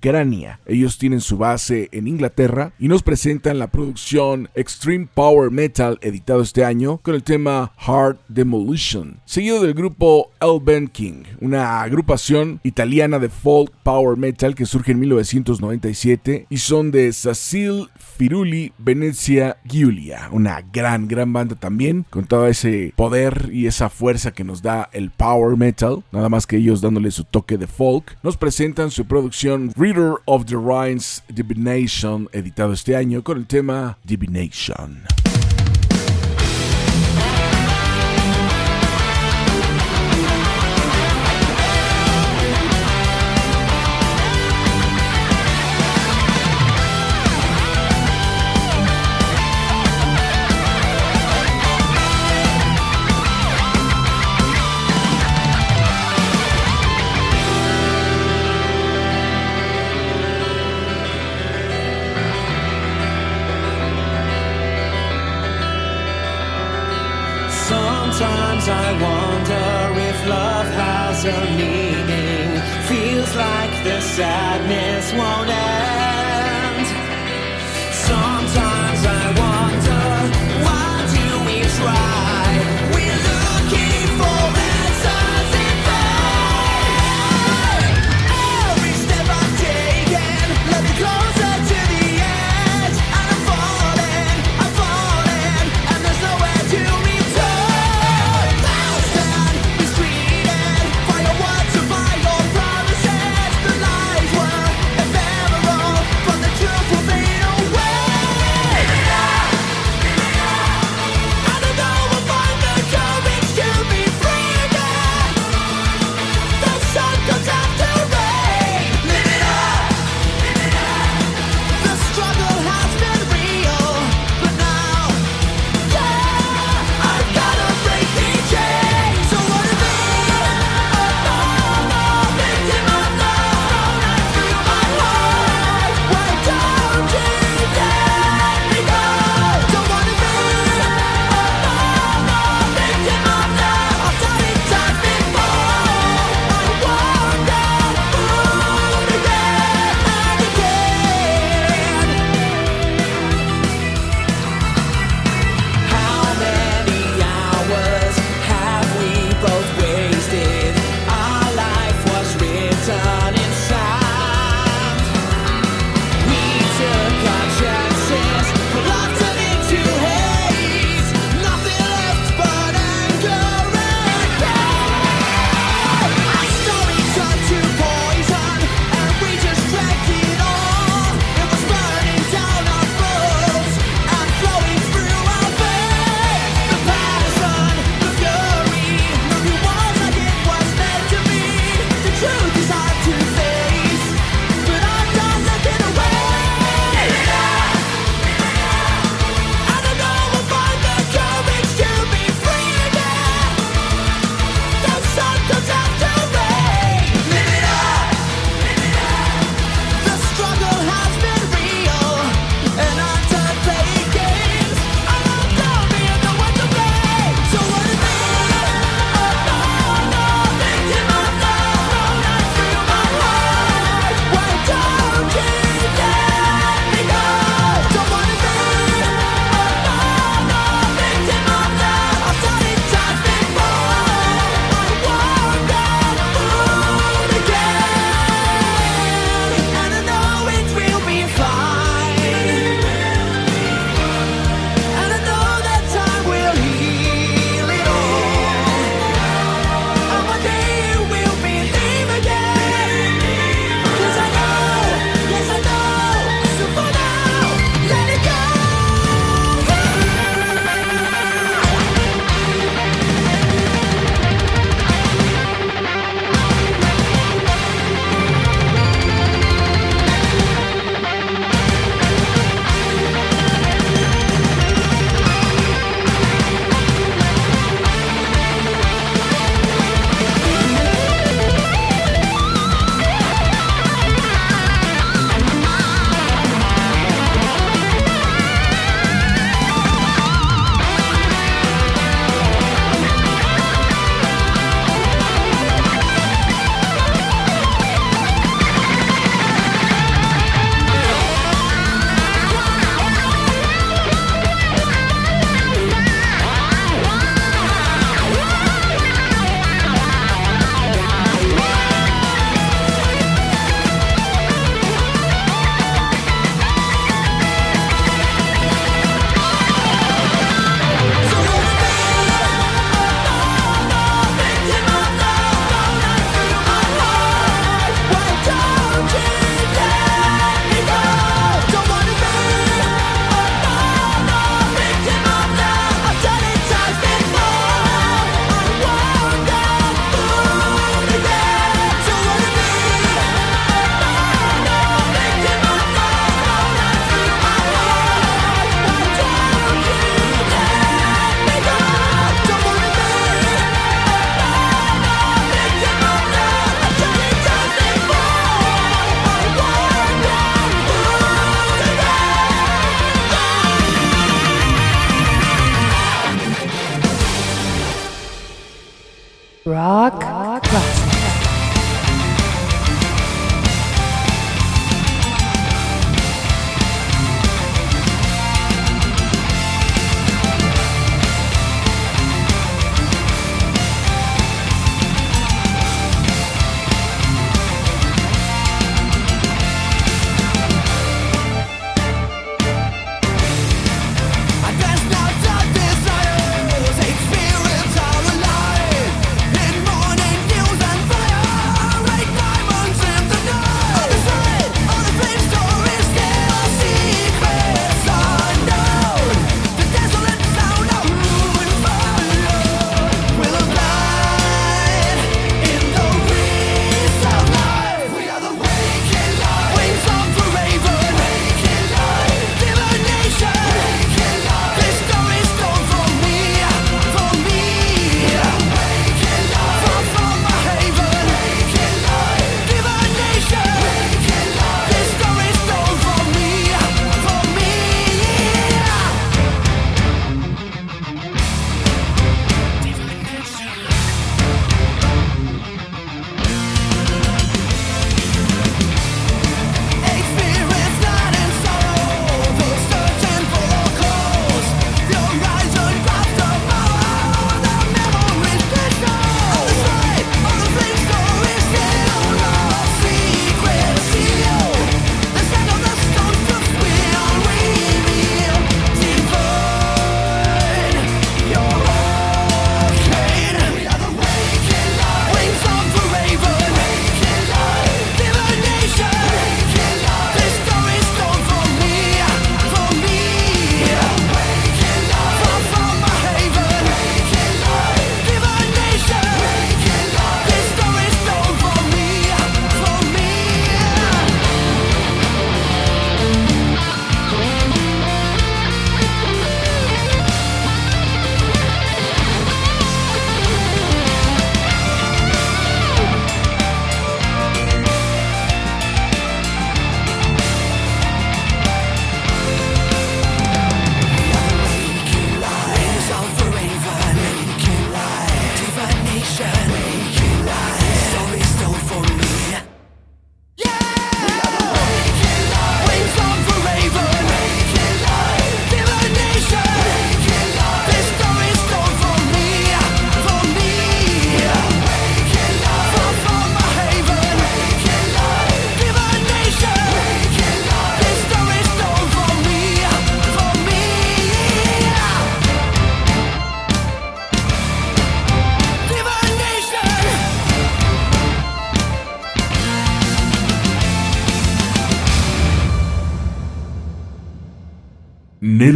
Ellos 0.65 0.97
tienen 0.97 1.19
su 1.19 1.37
base 1.37 1.89
en 1.91 2.07
Inglaterra 2.07 2.71
y 2.79 2.87
nos 2.87 3.03
presentan 3.03 3.59
la 3.59 3.67
producción 3.67 4.49
Extreme 4.55 5.07
Power 5.13 5.51
Metal 5.51 5.99
editado 6.01 6.41
este 6.41 6.63
año 6.63 6.99
con 6.99 7.15
el 7.15 7.23
tema 7.23 7.73
Hard 7.77 8.17
Demolition, 8.29 9.19
seguido 9.25 9.61
del 9.61 9.73
grupo 9.73 10.31
Elben 10.39 10.87
King, 10.87 11.23
una 11.41 11.81
agrupación 11.81 12.61
italiana 12.63 13.19
de 13.19 13.29
folk 13.29 13.73
power 13.83 14.17
metal 14.17 14.55
que 14.55 14.65
surge 14.65 14.93
en 14.93 14.99
1997 14.99 16.45
y 16.49 16.57
son 16.57 16.91
de 16.91 17.11
Sacil 17.11 17.89
Firuli, 17.97 18.71
Venecia, 18.77 19.57
Giulia, 19.65 20.29
una 20.31 20.61
gran, 20.61 21.07
gran 21.07 21.33
banda 21.33 21.55
también, 21.55 22.05
con 22.09 22.25
todo 22.25 22.47
ese 22.47 22.93
poder 22.95 23.49
y 23.51 23.67
esa 23.67 23.89
fuerza 23.89 24.31
que 24.31 24.43
nos 24.43 24.61
da 24.61 24.89
el 24.93 25.09
power 25.09 25.57
metal, 25.57 26.03
nada 26.11 26.29
más 26.29 26.45
que 26.47 26.57
ellos 26.57 26.81
dándole 26.81 27.11
su 27.11 27.23
toque 27.23 27.57
de 27.57 27.67
folk, 27.67 28.17
nos 28.23 28.37
presentan 28.37 28.91
su 28.91 29.05
producción 29.05 29.71
Reader 29.89 30.21
of 30.27 30.45
the 30.45 30.55
Rhines 30.55 31.23
Divination, 31.33 32.29
editado 32.31 32.73
este 32.73 32.95
año 32.95 33.23
con 33.23 33.39
el 33.39 33.47
tema 33.47 33.97
Divination. 34.03 35.28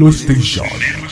Nelo 0.03 0.11
Station. 0.11 0.67
Muy 0.67 1.02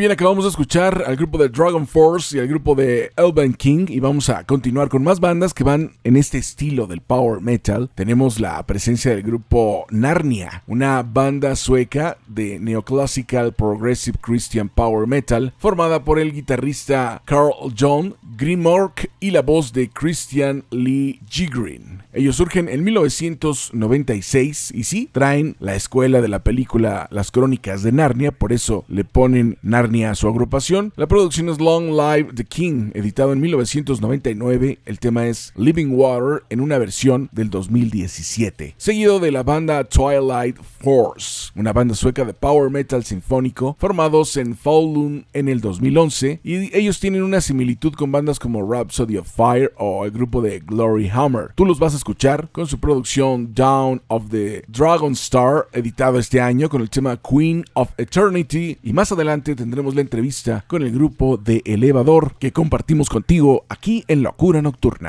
bien, 0.00 0.12
acabamos 0.12 0.44
de 0.44 0.50
escuchar 0.50 1.04
al 1.06 1.14
grupo 1.14 1.36
de 1.36 1.50
Dragon 1.50 1.86
Force 1.86 2.34
y 2.34 2.40
al 2.40 2.48
grupo 2.48 2.74
de 2.74 3.12
Elven 3.18 3.52
King 3.52 3.84
y 3.86 4.00
vamos 4.00 4.30
a 4.30 4.44
continuar 4.44 4.88
con 4.88 5.04
más 5.04 5.20
bandas 5.20 5.52
que 5.52 5.62
van 5.62 5.92
en 6.04 6.16
este 6.16 6.38
estilo 6.38 6.86
del 6.86 7.02
power 7.02 7.42
metal. 7.42 7.90
Tenemos 7.94 8.40
la 8.40 8.64
presencia 8.64 9.10
del 9.10 9.22
grupo 9.22 9.84
Narnia, 9.90 10.62
una 10.66 11.02
banda 11.02 11.54
sueca 11.54 12.16
de 12.26 12.58
neoclassical 12.58 13.52
progressive 13.52 14.16
Christian 14.22 14.70
power 14.70 15.06
metal 15.06 15.52
formada 15.58 16.02
por 16.02 16.18
el 16.18 16.32
guitarrista 16.32 17.20
Carl 17.26 17.52
John 17.78 18.14
Grimork 18.38 19.10
y 19.20 19.32
la 19.32 19.42
voz 19.42 19.74
de 19.74 19.90
Christian 19.90 20.64
Lee 20.70 21.20
Gigrin. 21.28 22.04
Ellos 22.14 22.36
surgen 22.36 22.70
en 22.70 22.84
1996 22.84 24.72
y 24.74 24.84
sí, 24.84 25.10
traen 25.12 25.56
la 25.60 25.74
escuela 25.74 26.22
de 26.22 26.28
la 26.28 26.42
película 26.42 27.06
Las 27.10 27.30
Crónicas 27.30 27.82
de 27.82 27.92
Narnia, 27.92 28.32
por 28.32 28.54
eso 28.54 28.86
le 28.88 29.04
ponen 29.04 29.58
Narnia 29.60 29.89
a 29.90 30.14
su 30.14 30.28
agrupación. 30.28 30.92
La 30.94 31.08
producción 31.08 31.48
es 31.48 31.58
Long 31.58 31.88
Live 31.88 32.32
the 32.34 32.44
King, 32.44 32.92
editado 32.94 33.32
en 33.32 33.40
1999. 33.40 34.78
El 34.86 34.98
tema 35.00 35.26
es 35.26 35.52
Living 35.56 35.88
Water 35.90 36.44
en 36.48 36.60
una 36.60 36.78
versión 36.78 37.28
del 37.32 37.50
2017. 37.50 38.76
Seguido 38.76 39.18
de 39.18 39.32
la 39.32 39.42
banda 39.42 39.82
Twilight 39.82 40.56
Force, 40.78 41.50
una 41.56 41.72
banda 41.72 41.96
sueca 41.96 42.24
de 42.24 42.32
power 42.32 42.70
metal 42.70 43.04
sinfónico 43.04 43.76
formados 43.80 44.36
en 44.36 44.56
Falun 44.56 45.26
en 45.32 45.48
el 45.48 45.60
2011 45.60 46.40
y 46.44 46.76
ellos 46.76 47.00
tienen 47.00 47.24
una 47.24 47.40
similitud 47.40 47.92
con 47.94 48.12
bandas 48.12 48.38
como 48.38 48.62
Rhapsody 48.62 49.16
of 49.16 49.28
Fire 49.28 49.72
o 49.76 50.04
el 50.04 50.12
grupo 50.12 50.40
de 50.40 50.60
Glory 50.60 51.10
Hammer. 51.12 51.50
Tú 51.56 51.64
los 51.64 51.80
vas 51.80 51.94
a 51.94 51.96
escuchar 51.96 52.48
con 52.52 52.68
su 52.68 52.78
producción 52.78 53.52
Down 53.54 54.02
of 54.06 54.30
the 54.30 54.62
Dragon 54.68 55.12
Star, 55.14 55.66
editado 55.72 56.20
este 56.20 56.40
año 56.40 56.68
con 56.68 56.80
el 56.80 56.90
tema 56.90 57.16
Queen 57.16 57.64
of 57.74 57.90
Eternity. 57.98 58.78
Y 58.84 58.92
más 58.92 59.10
adelante 59.10 59.56
tendremos 59.56 59.79
la 59.80 60.02
entrevista 60.02 60.64
con 60.66 60.82
el 60.82 60.92
grupo 60.92 61.38
de 61.38 61.62
Elevador 61.64 62.34
que 62.38 62.52
compartimos 62.52 63.08
contigo 63.08 63.64
aquí 63.68 64.04
en 64.08 64.22
Locura 64.22 64.60
Nocturna. 64.60 65.08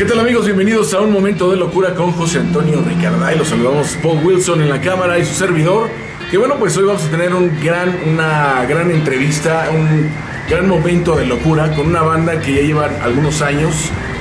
¿Qué 0.00 0.06
tal 0.06 0.18
amigos? 0.18 0.46
Bienvenidos 0.46 0.94
a 0.94 1.02
un 1.02 1.12
momento 1.12 1.50
de 1.50 1.58
locura 1.58 1.94
con 1.94 2.12
José 2.12 2.38
Antonio 2.38 2.82
Ricarday. 2.82 3.36
Los 3.36 3.48
saludamos 3.48 3.98
Paul 4.02 4.24
Wilson 4.24 4.62
en 4.62 4.70
la 4.70 4.80
cámara 4.80 5.18
y 5.18 5.26
su 5.26 5.34
servidor. 5.34 5.90
Que 6.30 6.38
bueno, 6.38 6.54
pues 6.58 6.74
hoy 6.78 6.84
vamos 6.84 7.04
a 7.04 7.10
tener 7.10 7.34
un 7.34 7.60
gran, 7.62 7.94
una 8.06 8.64
gran 8.64 8.90
entrevista, 8.90 9.68
un 9.70 10.08
gran 10.48 10.66
momento 10.70 11.16
de 11.16 11.26
locura 11.26 11.76
con 11.76 11.86
una 11.88 12.00
banda 12.00 12.40
que 12.40 12.54
ya 12.54 12.62
llevan 12.62 12.96
algunos 13.02 13.42
años, 13.42 13.74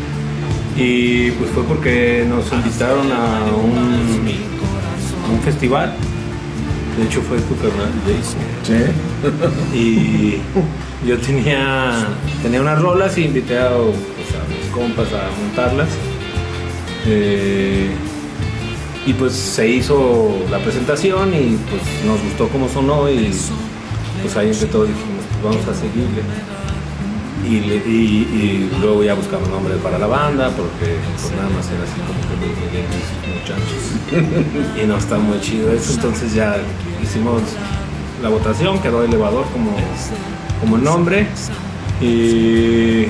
Y 0.76 1.30
pues 1.32 1.50
fue 1.50 1.64
porque 1.64 2.24
nos 2.28 2.52
invitaron 2.52 3.10
a 3.12 3.44
un, 3.54 4.28
a 5.26 5.30
un 5.32 5.40
festival. 5.42 5.94
De 6.98 7.04
hecho 7.04 7.22
fue 7.22 7.38
tu 7.38 7.54
carnal 7.56 7.92
de 8.06 9.78
Y 9.78 10.40
yo 11.06 11.16
tenía, 11.18 12.08
tenía 12.42 12.60
unas 12.60 12.82
rolas 12.82 13.16
y 13.16 13.26
invité 13.26 13.56
a, 13.56 13.70
pues, 13.70 14.34
a 14.34 14.42
mis 14.48 14.68
compas 14.72 15.06
a 15.12 15.30
montarlas. 15.40 15.88
Eh, 17.06 17.90
y 19.06 19.12
pues 19.12 19.32
se 19.32 19.68
hizo 19.68 20.44
la 20.50 20.58
presentación 20.58 21.32
y 21.32 21.56
pues 21.70 21.82
nos 22.04 22.20
gustó 22.20 22.48
cómo 22.48 22.68
sonó 22.68 23.08
y 23.08 23.32
pues 24.20 24.36
ahí 24.36 24.48
entre 24.48 24.66
todos 24.66 24.88
dijimos 24.88 25.24
pues 25.40 25.54
vamos 25.54 25.68
a 25.68 25.74
seguirle. 25.80 26.22
Y, 27.48 28.68
luego 28.80 29.02
ya 29.02 29.14
buscamos 29.14 29.48
nombre 29.48 29.74
para 29.76 29.98
la 29.98 30.06
banda 30.06 30.50
porque 30.50 30.96
pues 31.16 31.32
nada 31.32 31.48
más 31.48 31.66
era 31.70 31.82
así 31.84 31.98
como 32.06 32.20
que 32.30 32.84
muchachos. 33.38 34.82
y 34.82 34.86
no 34.86 34.98
está 34.98 35.16
muy 35.16 35.40
chido 35.40 35.72
eso, 35.72 35.94
entonces 35.94 36.34
ya 36.34 36.56
hicimos 37.02 37.40
la 38.22 38.28
votación, 38.28 38.80
quedó 38.80 39.02
elevador 39.02 39.46
como, 39.52 39.74
como 40.60 40.76
nombre. 40.76 41.26
Y 42.00 43.06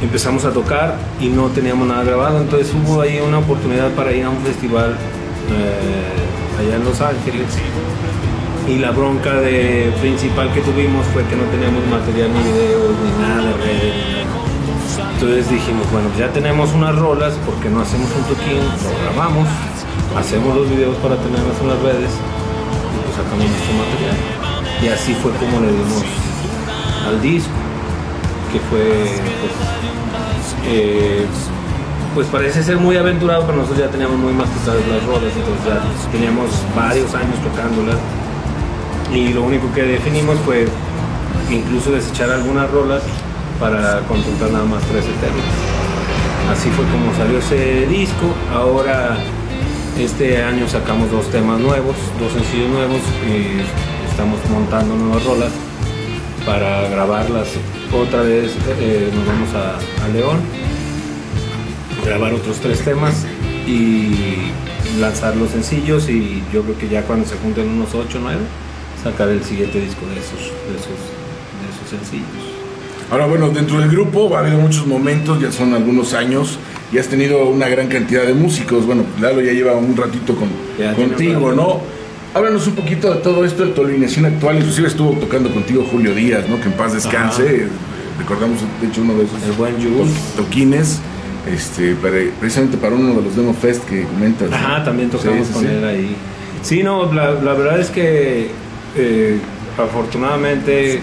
empezamos 0.00 0.44
a 0.44 0.52
tocar 0.52 0.96
y 1.20 1.28
no 1.28 1.48
teníamos 1.48 1.88
nada 1.88 2.04
grabado, 2.04 2.40
entonces 2.40 2.72
hubo 2.72 3.00
ahí 3.00 3.20
una 3.20 3.38
oportunidad 3.38 3.90
para 3.90 4.12
ir 4.12 4.24
a 4.24 4.30
un 4.30 4.38
festival 4.38 4.92
eh, 4.92 6.60
allá 6.60 6.76
en 6.76 6.84
Los 6.84 7.00
Ángeles 7.00 7.46
y 8.70 8.78
la 8.78 8.92
bronca 8.92 9.34
de, 9.34 9.92
principal 10.00 10.52
que 10.54 10.60
tuvimos 10.60 11.04
fue 11.06 11.24
que 11.24 11.34
no 11.34 11.42
teníamos 11.50 11.84
material 11.90 12.30
ni 12.32 12.38
videos 12.52 12.94
ni 13.02 13.10
nada 13.22 13.42
de 13.42 13.52
redes. 13.54 13.94
Entonces 15.14 15.50
dijimos, 15.50 15.90
bueno, 15.90 16.08
ya 16.16 16.28
tenemos 16.32 16.72
unas 16.72 16.94
rolas, 16.96 17.34
porque 17.44 17.68
no 17.68 17.80
hacemos 17.80 18.08
un 18.14 18.22
toquín? 18.24 18.62
Lo 18.62 18.90
grabamos, 19.02 19.48
hacemos 20.16 20.56
los 20.56 20.70
videos 20.70 20.96
para 20.98 21.16
tenerlas 21.16 21.58
en 21.60 21.68
las 21.68 21.80
redes 21.82 22.12
y 22.14 22.98
pues 23.02 23.16
sacamos 23.16 23.44
nuestro 23.50 23.74
material. 23.74 24.16
Y 24.82 24.88
así 24.88 25.14
fue 25.14 25.32
como 25.32 25.60
le 25.60 25.72
dimos 25.72 26.04
al 27.08 27.20
disco, 27.20 27.50
que 28.52 28.60
fue 28.70 28.86
pues, 29.40 29.56
eh, 30.68 31.26
pues 32.14 32.26
parece 32.28 32.62
ser 32.62 32.78
muy 32.78 32.96
aventurado, 32.96 33.46
pero 33.46 33.58
nosotros 33.58 33.80
ya 33.80 33.90
teníamos 33.90 34.18
muy 34.18 34.32
masticadas 34.32 34.86
las 34.86 35.04
rolas, 35.04 35.32
entonces 35.34 35.66
ya 35.66 36.10
teníamos 36.12 36.48
varios 36.76 37.12
años 37.14 37.34
tocándolas. 37.42 37.98
Y 39.12 39.32
lo 39.32 39.42
único 39.42 39.72
que 39.72 39.82
definimos 39.82 40.38
fue 40.40 40.66
incluso 41.50 41.90
desechar 41.90 42.30
algunas 42.30 42.70
rolas 42.70 43.02
para 43.58 44.00
contentar 44.00 44.50
nada 44.50 44.64
más 44.64 44.82
tres 44.84 45.04
temas. 45.04 45.44
Así 46.50 46.70
fue 46.70 46.84
como 46.86 47.14
salió 47.16 47.38
ese 47.38 47.86
disco. 47.86 48.26
Ahora 48.52 49.18
este 49.98 50.42
año 50.42 50.68
sacamos 50.68 51.10
dos 51.10 51.30
temas 51.30 51.60
nuevos, 51.60 51.96
dos 52.18 52.32
sencillos 52.32 52.70
nuevos 52.70 53.00
y 53.28 53.60
estamos 54.10 54.38
montando 54.48 54.96
nuevas 54.96 55.24
rolas 55.24 55.52
para 56.46 56.88
grabarlas 56.88 57.48
otra 57.92 58.22
vez. 58.22 58.52
eh, 58.78 59.10
nos 59.14 59.26
vamos 59.26 59.48
a, 59.54 60.04
a 60.04 60.08
León, 60.08 60.38
grabar 62.04 62.32
otros 62.32 62.58
tres 62.60 62.82
temas 62.82 63.26
y 63.66 64.52
lanzar 64.98 65.36
los 65.36 65.50
sencillos 65.50 66.08
y 66.08 66.42
yo 66.52 66.62
creo 66.62 66.78
que 66.78 66.88
ya 66.88 67.02
cuando 67.02 67.26
se 67.26 67.36
junten 67.36 67.68
unos 67.68 67.94
8 67.94 68.18
o 68.18 68.20
9 68.20 68.38
sacar 69.02 69.28
el 69.28 69.42
siguiente 69.44 69.80
disco 69.80 70.06
de 70.06 70.18
esos, 70.20 70.40
de 70.40 70.76
esos, 70.76 70.98
de 70.98 71.66
esos 71.72 71.88
sencillos. 71.90 72.26
Ahora, 73.10 73.26
bueno, 73.26 73.48
dentro 73.50 73.78
del 73.80 73.90
grupo 73.90 74.36
ha 74.36 74.40
habido 74.40 74.58
muchos 74.58 74.86
momentos, 74.86 75.40
ya 75.40 75.50
son 75.50 75.74
algunos 75.74 76.14
años, 76.14 76.58
y 76.92 76.98
has 76.98 77.08
tenido 77.08 77.44
una 77.48 77.68
gran 77.68 77.88
cantidad 77.88 78.24
de 78.24 78.34
músicos. 78.34 78.86
Bueno, 78.86 79.04
Lalo 79.20 79.40
ya 79.40 79.52
lleva 79.52 79.74
un 79.74 79.96
ratito 79.96 80.34
con, 80.36 80.48
Ya 80.78 80.94
tiene 80.94 81.10
contigo. 81.14 81.52
¿no? 81.52 81.80
Háblanos 82.34 82.66
un 82.68 82.74
poquito 82.76 83.12
de 83.12 83.20
todo 83.20 83.44
esto, 83.44 83.64
de 83.66 83.72
tu 83.72 83.82
alineación 83.82 84.26
actual. 84.26 84.58
Inclusive 84.58 84.86
estuvo 84.86 85.10
tocando 85.18 85.52
contigo 85.52 85.84
Julio 85.90 86.14
Díaz, 86.14 86.48
¿no? 86.48 86.58
Que 86.60 86.66
en 86.68 86.72
paz 86.74 86.92
descanse. 86.94 87.66
Recordamos, 88.18 88.58
de 88.80 88.86
hecho, 88.86 89.02
uno 89.02 89.14
de 89.14 89.24
esos 89.24 89.42
El 89.42 89.52
buen 89.52 89.74
to- 89.76 90.06
toquines. 90.42 91.00
Este, 91.52 91.94
para- 91.96 92.18
precisamente 92.38 92.76
para 92.76 92.94
uno 92.94 93.14
de 93.14 93.22
los 93.22 93.34
Demo 93.34 93.54
Fest 93.54 93.82
que 93.88 94.02
comentas. 94.04 94.50
¿no? 94.50 94.54
Ajá, 94.56 94.84
también 94.84 95.08
tocamos 95.10 95.38
Sí, 95.38 95.44
sí, 95.46 95.52
con 95.54 95.62
sí. 95.62 95.68
él 95.68 95.84
ahí. 95.84 96.16
Sí, 96.62 96.82
no, 96.82 97.12
la, 97.12 97.32
la 97.32 97.54
verdad 97.54 97.80
es 97.80 97.88
que 97.88 98.50
eh, 98.96 99.40
afortunadamente 99.78 101.00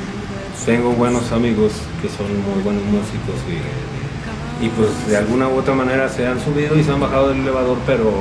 tengo 0.65 0.91
buenos 0.91 1.31
amigos 1.31 1.73
que 2.01 2.09
son 2.09 2.27
muy 2.27 2.61
buenos 2.63 2.83
músicos 2.83 3.35
y, 3.47 4.65
y 4.65 4.69
pues 4.69 5.07
de 5.07 5.17
alguna 5.17 5.47
u 5.47 5.57
otra 5.57 5.73
manera 5.73 6.09
se 6.09 6.27
han 6.27 6.39
subido 6.39 6.77
y 6.77 6.83
se 6.83 6.91
han 6.91 6.99
bajado 6.99 7.29
del 7.29 7.39
elevador, 7.39 7.77
pero 7.85 8.11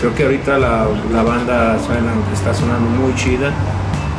creo 0.00 0.14
que 0.14 0.24
ahorita 0.24 0.58
la, 0.58 0.86
la 1.12 1.22
banda 1.22 1.78
suena, 1.84 2.12
está 2.32 2.52
sonando 2.52 2.88
muy 2.90 3.14
chida. 3.14 3.52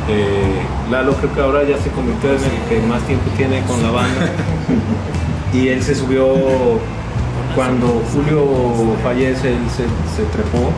Eh, 0.08 0.62
Lalo 0.90 1.12
creo 1.14 1.34
que 1.34 1.40
ahora 1.40 1.64
ya 1.64 1.76
se 1.78 1.90
convirtió 1.90 2.30
en 2.30 2.36
el 2.36 2.68
que 2.68 2.80
más 2.86 3.02
tiempo 3.02 3.30
tiene 3.36 3.62
con 3.62 3.82
la 3.82 3.90
banda. 3.90 4.32
y 5.52 5.68
él 5.68 5.82
se 5.82 5.94
subió 5.94 6.26
cuando 7.54 8.02
Julio 8.12 8.96
fallece, 9.02 9.48
él 9.50 9.68
se, 9.70 9.84
se 10.16 10.22
trepó. 10.32 10.72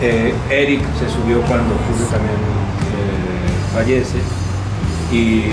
Eh, 0.00 0.32
Eric 0.48 0.80
se 0.98 1.08
subió 1.08 1.40
cuando 1.42 1.74
Julio 1.88 2.06
también 2.10 2.38
eh, 2.94 3.74
fallece. 3.74 4.18
Y 5.10 5.46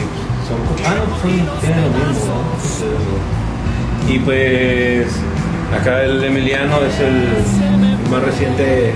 son, 0.48 0.60
ah, 0.86 0.94
no, 0.96 1.06
son, 1.20 1.32
tienen 1.62 1.82
lo 1.82 1.90
mismo, 1.90 2.26
¿no? 2.26 4.14
Y 4.14 4.20
pues 4.20 5.08
acá 5.74 6.04
el 6.04 6.24
Emiliano 6.24 6.78
es 6.82 7.00
el 7.00 7.28
más 8.12 8.22
reciente 8.24 8.94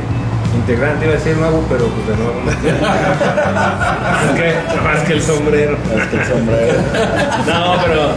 integrante, 0.55 1.05
iba 1.05 1.15
a 1.15 1.17
decir 1.17 1.35
nuevo, 1.37 1.65
pero 1.67 1.87
pues 1.87 2.07
de 2.07 2.15
nuevo. 2.15 2.41
que 4.35 4.53
más 4.83 4.99
que 5.01 5.13
el 5.13 5.21
sombrero. 5.21 5.77
Es 5.95 6.07
que 6.07 6.17
el 6.17 6.25
sombrero. 6.25 6.79
No, 7.47 7.75
pero, 7.85 8.11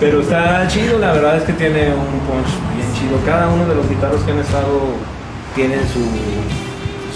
pero 0.00 0.20
está 0.22 0.66
chido, 0.66 0.98
la 0.98 1.12
verdad 1.12 1.36
es 1.36 1.44
que 1.44 1.52
tiene 1.52 1.90
un 1.90 2.18
punch 2.26 2.48
bien 2.74 2.92
chido. 2.94 3.18
Cada 3.24 3.48
uno 3.48 3.64
de 3.66 3.76
los 3.76 3.88
guitarros 3.88 4.22
que 4.22 4.32
han 4.32 4.40
estado 4.40 4.96
tienen 5.54 5.80
su, 5.88 6.00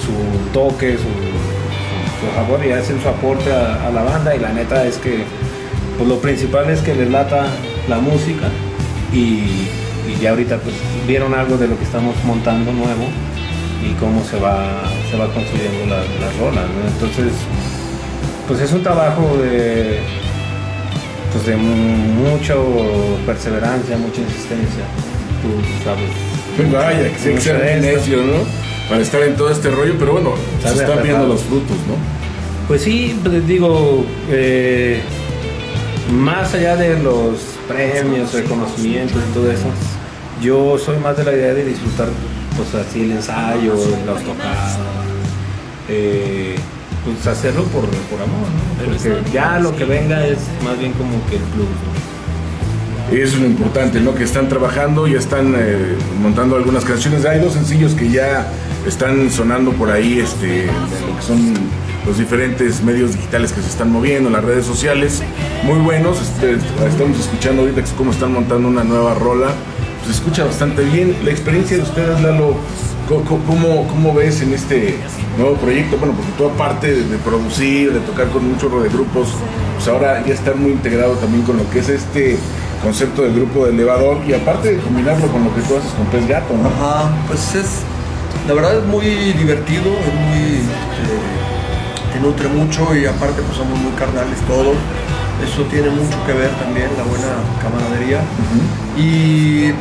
su 0.04 0.50
toque, 0.52 0.92
su, 0.96 1.02
su, 1.02 2.26
su 2.28 2.34
sabor 2.34 2.64
y 2.64 2.72
hacen 2.72 3.00
su 3.02 3.08
aporte 3.08 3.52
a, 3.52 3.86
a 3.86 3.90
la 3.90 4.02
banda 4.02 4.34
y 4.34 4.38
la 4.38 4.52
neta 4.52 4.84
es 4.86 4.96
que 4.96 5.24
pues 5.96 6.08
lo 6.08 6.18
principal 6.20 6.70
es 6.70 6.80
que 6.80 6.94
les 6.94 7.10
lata 7.10 7.46
la 7.88 7.98
música 7.98 8.48
y, 9.12 9.66
y 10.08 10.18
ya 10.20 10.30
ahorita 10.30 10.58
pues 10.58 10.74
vieron 11.06 11.34
algo 11.34 11.56
de 11.56 11.68
lo 11.68 11.76
que 11.78 11.84
estamos 11.84 12.14
montando 12.24 12.72
nuevo 12.72 13.04
y 13.84 13.92
cómo 14.00 14.22
se 14.24 14.38
va, 14.38 14.82
se 15.10 15.16
va 15.16 15.26
construyendo 15.32 15.86
la, 15.86 15.98
la 15.98 16.30
rola, 16.40 16.62
¿no? 16.62 16.88
Entonces, 16.88 17.32
pues 18.46 18.60
es 18.60 18.72
un 18.72 18.82
trabajo 18.82 19.36
de, 19.38 19.98
pues 21.32 21.46
de 21.46 21.56
mu- 21.56 22.30
mucho 22.30 22.64
perseverancia, 23.26 23.96
mucha 23.96 24.20
insistencia, 24.20 24.84
tú 25.42 25.48
sabes. 25.84 26.10
Vaya, 26.72 27.08
que 27.12 27.34
esto. 27.78 27.86
necio, 27.86 28.16
¿no? 28.18 28.57
Para 28.88 29.02
estar 29.02 29.22
en 29.22 29.36
todo 29.36 29.50
este 29.50 29.70
rollo, 29.70 29.94
pero 29.98 30.12
bueno, 30.12 30.32
se 30.62 30.68
están 30.68 31.02
viendo 31.02 31.26
los 31.26 31.42
frutos, 31.42 31.76
¿no? 31.86 31.94
Pues 32.66 32.82
sí, 32.82 33.18
pues 33.22 33.46
digo, 33.46 34.04
eh, 34.30 35.00
más 36.12 36.54
allá 36.54 36.76
de 36.76 36.98
los 36.98 37.38
premios, 37.66 38.32
reconocimientos 38.32 39.22
y 39.30 39.34
todo 39.34 39.50
eso, 39.50 39.66
yo 40.42 40.78
soy 40.78 40.96
más 40.98 41.16
de 41.16 41.24
la 41.24 41.32
idea 41.32 41.54
de 41.54 41.64
disfrutar 41.64 42.08
pues 42.56 42.74
así 42.74 43.02
el 43.02 43.12
ensayo, 43.12 43.74
las 44.06 44.24
tocadas, 44.24 44.78
eh, 45.88 46.56
pues 47.04 47.26
hacerlo 47.26 47.64
por, 47.64 47.84
por 47.84 48.22
amor, 48.22 48.48
¿no? 48.48 48.92
Porque 48.92 49.30
ya 49.32 49.58
lo 49.58 49.76
que 49.76 49.84
venga 49.84 50.26
es 50.26 50.38
más 50.64 50.78
bien 50.78 50.92
como 50.92 51.12
que 51.28 51.36
el 51.36 51.42
plus. 51.42 51.66
¿no? 51.66 52.08
Y 53.16 53.20
eso 53.20 53.36
es 53.36 53.40
lo 53.40 53.46
importante, 53.46 54.00
¿no? 54.00 54.14
Que 54.14 54.24
están 54.24 54.48
trabajando, 54.48 55.06
ya 55.06 55.18
están 55.18 55.54
eh, 55.56 55.94
montando 56.20 56.56
algunas 56.56 56.84
canciones. 56.84 57.24
Hay 57.24 57.40
dos 57.40 57.54
sencillos 57.54 57.94
que 57.94 58.10
ya 58.10 58.46
están 58.86 59.30
sonando 59.30 59.72
por 59.72 59.90
ahí, 59.90 60.18
este, 60.18 60.66
lo 60.66 61.16
que 61.16 61.22
son 61.22 61.54
los 62.06 62.18
diferentes 62.18 62.82
medios 62.82 63.12
digitales 63.12 63.52
que 63.52 63.60
se 63.60 63.68
están 63.68 63.92
moviendo, 63.92 64.30
las 64.30 64.44
redes 64.44 64.64
sociales, 64.64 65.22
muy 65.64 65.78
buenos. 65.78 66.20
Este, 66.20 66.54
estamos 66.88 67.18
escuchando 67.18 67.62
ahorita 67.62 67.82
cómo 67.96 68.12
están 68.12 68.32
montando 68.32 68.68
una 68.68 68.84
nueva 68.84 69.14
rola. 69.14 69.48
Se 70.06 70.12
escucha 70.12 70.44
bastante 70.44 70.82
bien. 70.84 71.16
La 71.24 71.30
experiencia 71.30 71.76
de 71.76 71.82
ustedes, 71.82 72.20
Lalo, 72.22 72.54
¿cómo, 73.08 73.86
cómo 73.88 74.14
ves 74.14 74.40
en 74.42 74.52
este 74.54 74.96
nuevo 75.36 75.56
proyecto? 75.56 75.96
Bueno, 75.98 76.14
porque 76.14 76.30
tú 76.36 76.46
aparte 76.46 76.94
de, 76.94 77.18
producir, 77.18 77.92
de 77.92 78.00
tocar 78.00 78.28
con 78.28 78.56
chorro 78.58 78.82
de 78.82 78.88
grupos, 78.88 79.28
pues 79.76 79.88
ahora 79.88 80.24
ya 80.26 80.34
estar 80.34 80.56
muy 80.56 80.72
integrado 80.72 81.14
también 81.14 81.42
con 81.44 81.56
lo 81.56 81.68
que 81.70 81.80
es 81.80 81.88
este 81.88 82.38
concepto 82.82 83.22
del 83.22 83.34
grupo 83.34 83.66
de 83.66 83.72
elevador 83.72 84.18
y 84.26 84.34
aparte 84.34 84.74
de 84.74 84.78
combinarlo 84.78 85.26
con 85.28 85.44
lo 85.44 85.54
que 85.54 85.62
tú 85.62 85.76
haces 85.76 85.90
con 85.92 86.06
Pez 86.06 86.28
Gato. 86.28 86.54
Ajá, 86.54 87.10
pues 87.26 87.54
es, 87.54 87.82
la 88.48 88.54
verdad 88.54 88.78
es 88.78 88.84
muy 88.84 89.04
divertido, 89.34 89.84
es 89.84 90.14
muy, 90.14 90.56
este, 90.56 92.14
te 92.14 92.20
nutre 92.20 92.48
mucho 92.48 92.96
y 92.96 93.04
aparte 93.04 93.42
pues 93.42 93.58
somos 93.58 93.78
muy 93.78 93.92
carnales 93.92 94.40
todos. 94.48 94.74
Eso 95.46 95.62
tiene 95.64 95.90
mucho 95.90 96.16
que 96.26 96.32
ver 96.32 96.50
también, 96.58 96.88
la 96.96 97.04
buena 97.04 97.28
camaradería. 97.62 98.20
Y 98.96 99.72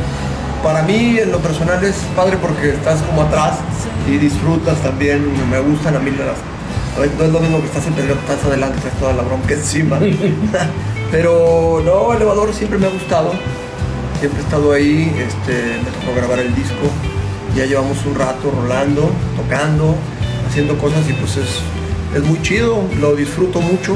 para 0.61 0.83
mí 0.83 1.17
en 1.17 1.31
lo 1.31 1.39
personal 1.39 1.83
es 1.83 1.95
padre 2.15 2.37
porque 2.41 2.71
estás 2.71 3.01
como 3.03 3.21
atrás 3.23 3.57
y 4.05 4.17
disfrutas 4.17 4.77
también, 4.83 5.25
me 5.49 5.59
gustan 5.61 5.95
a 5.95 5.99
mí 5.99 6.11
las... 6.11 6.37
A 6.97 6.99
ver, 6.99 7.11
no 7.17 7.25
es 7.25 7.31
lo 7.31 7.39
mismo 7.39 7.59
que 7.61 7.67
estás 7.67 7.87
en 7.87 7.93
Pedro, 7.93 8.15
estás 8.15 8.43
adelante, 8.43 8.79
traes 8.81 8.97
toda 8.99 9.13
la 9.13 9.23
bronca 9.23 9.53
encima. 9.53 9.97
Pero 11.11 11.81
no, 11.85 12.13
elevador 12.13 12.53
siempre 12.53 12.77
me 12.77 12.87
ha 12.87 12.89
gustado 12.89 13.31
siempre 14.19 14.39
he 14.39 14.43
estado 14.43 14.73
ahí, 14.73 15.15
este, 15.15 15.77
me 15.83 15.91
tocó 15.91 16.15
grabar 16.15 16.39
el 16.39 16.53
disco, 16.55 16.89
ya 17.55 17.65
llevamos 17.65 18.05
un 18.05 18.15
rato 18.15 18.51
rolando, 18.51 19.11
tocando, 19.35 19.95
haciendo 20.47 20.77
cosas 20.77 21.07
y 21.09 21.13
pues 21.13 21.37
es, 21.37 21.61
es 22.15 22.23
muy 22.23 22.41
chido, 22.41 22.83
lo 22.99 23.15
disfruto 23.15 23.61
mucho, 23.61 23.95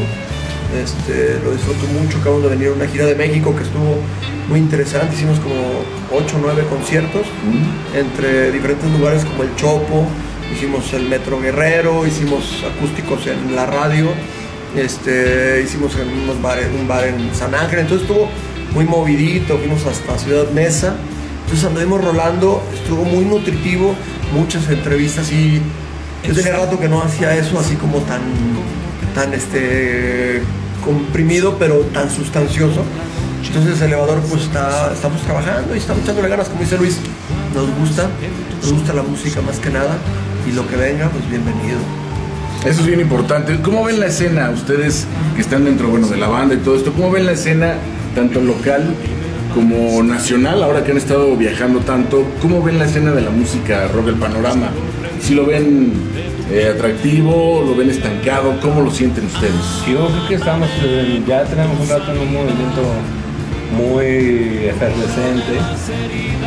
este, 0.81 1.39
lo 1.43 1.51
disfruto 1.51 1.85
mucho, 1.87 2.17
acabamos 2.19 2.43
de 2.43 2.49
venir 2.49 2.67
a 2.69 2.71
una 2.73 2.87
gira 2.87 3.05
de 3.05 3.15
México 3.15 3.55
que 3.55 3.63
estuvo 3.63 3.97
muy 4.49 4.59
interesante, 4.59 5.15
hicimos 5.15 5.39
como 5.39 5.55
8 6.11 6.37
o 6.37 6.39
9 6.41 6.65
conciertos 6.69 7.25
entre 7.95 8.51
diferentes 8.51 8.89
lugares 8.91 9.23
como 9.25 9.43
el 9.43 9.55
Chopo, 9.55 10.05
hicimos 10.53 10.91
el 10.93 11.07
Metro 11.07 11.39
Guerrero, 11.39 12.05
hicimos 12.05 12.63
acústicos 12.63 13.27
en 13.27 13.55
la 13.55 13.65
radio, 13.65 14.09
este, 14.75 15.61
hicimos 15.63 15.95
en 15.95 16.07
unos 16.23 16.41
bares, 16.41 16.67
un 16.77 16.87
bar 16.87 17.05
en 17.05 17.33
San 17.33 17.53
Ángel, 17.55 17.79
entonces 17.79 18.07
estuvo 18.07 18.29
muy 18.73 18.85
movidito, 18.85 19.57
fuimos 19.57 19.85
hasta 19.85 20.17
Ciudad 20.17 20.49
Mesa, 20.51 20.95
entonces 21.51 21.67
anduvimos 21.67 22.01
rolando, 22.01 22.63
estuvo 22.73 23.03
muy 23.03 23.25
nutritivo, 23.25 23.93
muchas 24.33 24.69
entrevistas 24.69 25.29
y 25.33 25.61
yo 26.25 26.33
tenía 26.33 26.53
rato 26.53 26.79
que 26.79 26.87
no 26.87 27.01
hacía 27.01 27.35
eso 27.35 27.59
así 27.59 27.75
como 27.75 27.97
tan, 27.97 28.21
tan 29.13 29.33
este, 29.33 30.43
comprimido, 30.81 31.57
pero 31.59 31.79
tan 31.93 32.09
sustancioso. 32.09 32.85
Entonces 33.45 33.81
el 33.81 33.87
elevador 33.87 34.21
pues 34.29 34.43
está, 34.43 34.93
estamos 34.93 35.21
trabajando 35.23 35.75
y 35.75 35.79
estamos 35.79 36.03
echándole 36.03 36.29
ganas, 36.29 36.47
como 36.47 36.61
dice 36.61 36.77
Luis, 36.77 36.99
nos 37.53 37.69
gusta, 37.79 38.07
nos 38.61 38.71
gusta 38.71 38.93
la 38.93 39.03
música 39.03 39.41
más 39.41 39.59
que 39.59 39.71
nada 39.71 39.97
y 40.49 40.53
lo 40.53 40.65
que 40.69 40.77
venga 40.77 41.09
pues 41.09 41.29
bienvenido. 41.29 41.79
Eso 42.63 42.79
es 42.79 42.87
bien 42.87 43.01
importante. 43.01 43.59
¿Cómo 43.61 43.83
ven 43.83 43.99
la 43.99 44.05
escena 44.05 44.51
ustedes 44.51 45.05
que 45.35 45.41
están 45.41 45.65
dentro 45.65 45.89
bueno, 45.89 46.07
de 46.07 46.15
la 46.15 46.29
banda 46.29 46.55
y 46.55 46.59
todo 46.59 46.77
esto? 46.77 46.93
¿Cómo 46.93 47.11
ven 47.11 47.25
la 47.25 47.33
escena 47.33 47.73
tanto 48.15 48.39
local 48.39 48.95
como 49.53 50.01
nacional 50.03 50.63
ahora 50.63 50.83
que 50.83 50.91
han 50.91 50.97
estado 50.97 51.35
viajando 51.35 51.79
tanto? 51.79 52.25
¿Cómo 52.41 52.61
ven 52.61 52.79
la 52.79 52.85
escena 52.85 53.11
de 53.11 53.21
la 53.21 53.29
música 53.29 53.87
rock, 53.87 54.09
el 54.09 54.15
panorama? 54.15 54.69
¿Si 55.21 55.33
lo 55.35 55.45
ven 55.45 55.93
eh, 56.51 56.71
atractivo, 56.73 57.63
lo 57.65 57.75
ven 57.75 57.89
estancado? 57.89 58.59
¿Cómo 58.61 58.81
lo 58.81 58.91
sienten 58.91 59.25
ustedes? 59.25 59.53
Yo 59.87 60.07
creo 60.07 60.27
que 60.27 60.35
estamos, 60.35 60.69
eh, 60.83 61.21
ya 61.27 61.43
tenemos 61.43 61.79
un 61.79 61.89
rato 61.89 62.11
en 62.11 62.19
un 62.19 62.33
movimiento 62.33 62.81
muy 63.77 64.67
efervescente 64.67 65.53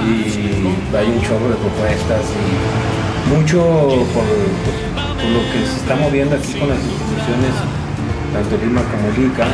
y 0.06 0.96
hay 0.96 1.06
un 1.06 1.22
chorro 1.22 1.48
de 1.48 1.56
propuestas 1.56 2.22
y 2.34 3.34
mucho 3.34 3.58
por, 4.12 4.24
por 4.24 5.30
lo 5.30 5.40
que 5.52 5.66
se 5.66 5.76
está 5.76 5.96
moviendo 5.96 6.36
aquí 6.36 6.52
con 6.52 6.68
las 6.68 6.78
instituciones, 6.78 7.83
tanto 8.34 8.58
Lima 8.62 8.82
como 8.90 9.08
Lica, 9.16 9.46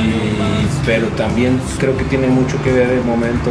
y, 0.00 0.66
pero 0.86 1.08
también 1.08 1.60
creo 1.78 1.96
que 1.96 2.04
tiene 2.04 2.26
mucho 2.26 2.60
que 2.64 2.72
ver 2.72 2.90
el 2.90 3.04
momento 3.04 3.50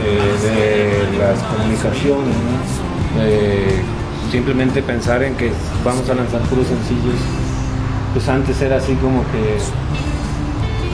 eh, 0.00 1.10
de 1.10 1.18
las 1.18 1.38
comunicaciones, 1.42 2.36
¿no? 2.36 4.30
Simplemente 4.30 4.82
pensar 4.82 5.22
en 5.22 5.34
que 5.34 5.50
vamos 5.84 6.08
a 6.08 6.14
lanzar 6.14 6.40
puros 6.42 6.66
sencillos, 6.66 7.16
pues 8.12 8.28
antes 8.28 8.60
era 8.60 8.76
así 8.76 8.94
como 8.94 9.22
que 9.32 9.58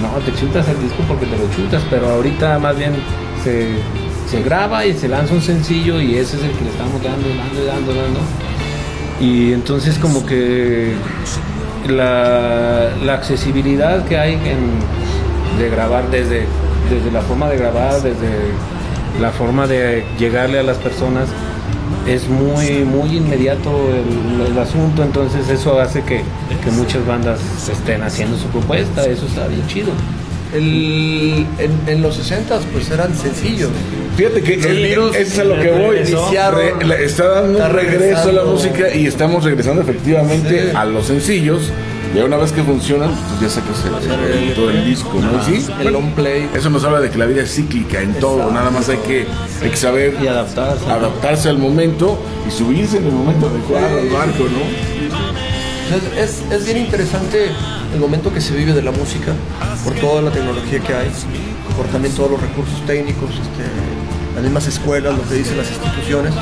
no, 0.01 0.09
te 0.25 0.33
chutas 0.39 0.67
el 0.69 0.81
disco 0.81 1.03
porque 1.07 1.27
te 1.27 1.37
lo 1.37 1.51
chutas, 1.55 1.83
pero 1.91 2.09
ahorita 2.11 2.59
más 2.59 2.77
bien 2.77 2.93
se, 3.43 3.69
se 4.31 4.43
graba 4.43 4.87
y 4.87 4.95
se 4.95 5.09
lanza 5.09 5.35
un 5.35 5.43
sencillo 5.43 6.01
y 6.01 6.17
ese 6.17 6.37
es 6.37 6.45
el 6.45 6.53
que 6.53 6.65
le 6.65 6.71
estamos 6.71 7.03
dando, 7.03 7.29
dando, 7.29 7.65
dando, 7.65 7.95
dando. 7.95 8.21
Y 9.21 9.53
entonces 9.53 9.99
como 9.99 10.25
que 10.25 10.95
la, 11.89 12.91
la 13.05 13.15
accesibilidad 13.15 14.05
que 14.05 14.19
hay 14.19 14.35
en, 14.35 15.59
de 15.59 15.71
grabar 15.71 16.11
desde, 16.11 16.47
desde 16.91 17.11
la 17.13 17.21
forma 17.23 17.49
de 17.49 17.57
grabar, 17.57 18.03
desde 18.03 18.53
la 19.21 19.31
forma 19.31 19.67
de 19.67 20.05
llegarle 20.19 20.59
a 20.59 20.63
las 20.63 20.79
personas, 20.79 21.29
es 22.07 22.29
muy, 22.29 22.85
muy 22.85 23.17
inmediato 23.17 23.71
el, 23.89 24.53
el 24.53 24.59
asunto, 24.59 25.03
entonces 25.03 25.49
eso 25.49 25.81
hace 25.81 26.03
que, 26.03 26.23
que 26.63 26.71
muchas 26.71 27.07
bandas 27.07 27.41
estén 27.69 28.03
haciendo 28.03 28.37
su 28.37 28.47
propuesta, 28.49 29.05
eso 29.07 29.27
está 29.27 29.47
bien 29.47 29.67
chido. 29.67 29.93
El- 30.55 31.47
en, 31.59 31.73
en 31.87 32.03
los 32.03 32.17
60 32.17 32.59
pues 32.73 32.91
eran 32.91 33.15
sencillos. 33.15 33.71
Fíjate 34.17 34.43
que 34.43 34.55
El 34.55 34.65
el 34.67 34.83
virus 34.85 35.17
es 35.17 35.39
a 35.39 35.45
lo 35.45 35.57
que 35.61 35.71
voy. 35.73 35.97
Re- 35.97 37.05
está 37.05 37.29
dando 37.29 37.59
está 37.59 37.67
un 37.69 37.73
regreso 37.75 38.29
a 38.29 38.33
la 38.33 38.45
música 38.45 38.95
y 38.95 39.07
estamos 39.07 39.43
regresando 39.45 39.83
efectivamente 39.83 40.71
Sí. 40.71 40.77
a 40.77 40.85
los 40.85 41.07
sencillos. 41.07 41.71
Ya 42.15 42.25
una 42.25 42.37
vez 42.37 42.53
que 42.53 42.63
funcionan, 42.63 43.11
pues 43.11 43.41
ya 43.41 43.49
sacas 43.61 43.77
el, 43.85 44.49
el- 44.49 44.55
todo 44.55 44.71
el 44.71 44.85
disco, 44.85 45.19
¿no? 45.21 45.37
Ajá. 45.37 45.45
Sí, 45.51 45.67
El 45.81 45.93
long 45.93 46.13
play. 46.13 46.49
Eso 46.55 46.71
nos 46.71 46.85
habla 46.85 47.01
de 47.01 47.11
que 47.11 47.19
la 47.19 47.27
vida 47.27 47.43
es 47.43 47.53
cíclica 47.53 48.01
en 48.03 48.15
todo. 48.15 48.53
Nada 48.53 48.71
más 48.71 48.89
hay 48.89 48.99
que, 48.99 49.27
hay 49.61 49.71
que 49.71 49.77
saber 49.77 50.15
Y 50.23 50.29
adaptarse. 50.29 50.87
adaptarse 50.89 51.49
al 51.49 51.59
momento 51.59 52.17
y 52.47 52.53
subirse 52.53 52.99
en 52.99 53.07
el 53.07 53.13
momento 53.13 53.49
adecuado 53.49 53.99
al 53.99 54.09
barco, 54.11 54.45
¿no? 54.45 55.54
Es, 56.17 56.43
es 56.51 56.65
bien 56.65 56.79
interesante 56.79 57.51
el 57.93 58.01
momento 58.01 58.33
que 58.33 58.41
se 58.41 58.57
vive 58.57 58.73
de 58.73 58.83
la 58.83 58.91
música, 58.91 59.33
por 59.85 59.95
toda 59.95 60.23
la 60.23 60.31
tecnología 60.31 60.81
que 60.81 60.95
hay, 60.95 61.11
por 61.77 61.87
también 61.87 62.15
todos 62.15 62.31
los 62.31 62.41
recursos 62.41 62.85
técnicos 62.87 63.31
este, 63.31 63.65
las 64.35 64.43
mismas 64.43 64.67
escuelas, 64.67 65.17
lo 65.17 65.23
que 65.29 65.35
dicen 65.37 65.57
las 65.57 65.71
instituciones. 65.71 66.35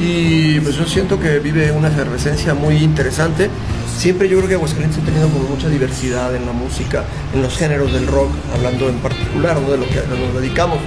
Y 0.00 0.60
pues 0.60 0.76
yo 0.76 0.86
siento 0.86 1.20
que 1.20 1.38
vive 1.38 1.70
una 1.72 1.88
efervescencia 1.88 2.54
muy 2.54 2.76
interesante. 2.76 3.50
Siempre 3.98 4.28
yo 4.28 4.38
creo 4.38 4.48
que 4.48 4.54
Aguascalientes 4.54 5.02
ha 5.02 5.04
tenido 5.04 5.28
como 5.28 5.48
mucha 5.48 5.68
diversidad 5.68 6.34
en 6.34 6.46
la 6.46 6.52
música, 6.52 7.04
en 7.34 7.42
los 7.42 7.56
géneros 7.56 7.92
del 7.92 8.06
rock, 8.06 8.30
hablando 8.54 8.88
en 8.88 8.96
particular 8.96 9.60
¿no? 9.60 9.70
de 9.70 9.78
lo 9.78 9.86
que 9.86 9.96
nos 9.96 10.34
dedicamos. 10.40 10.78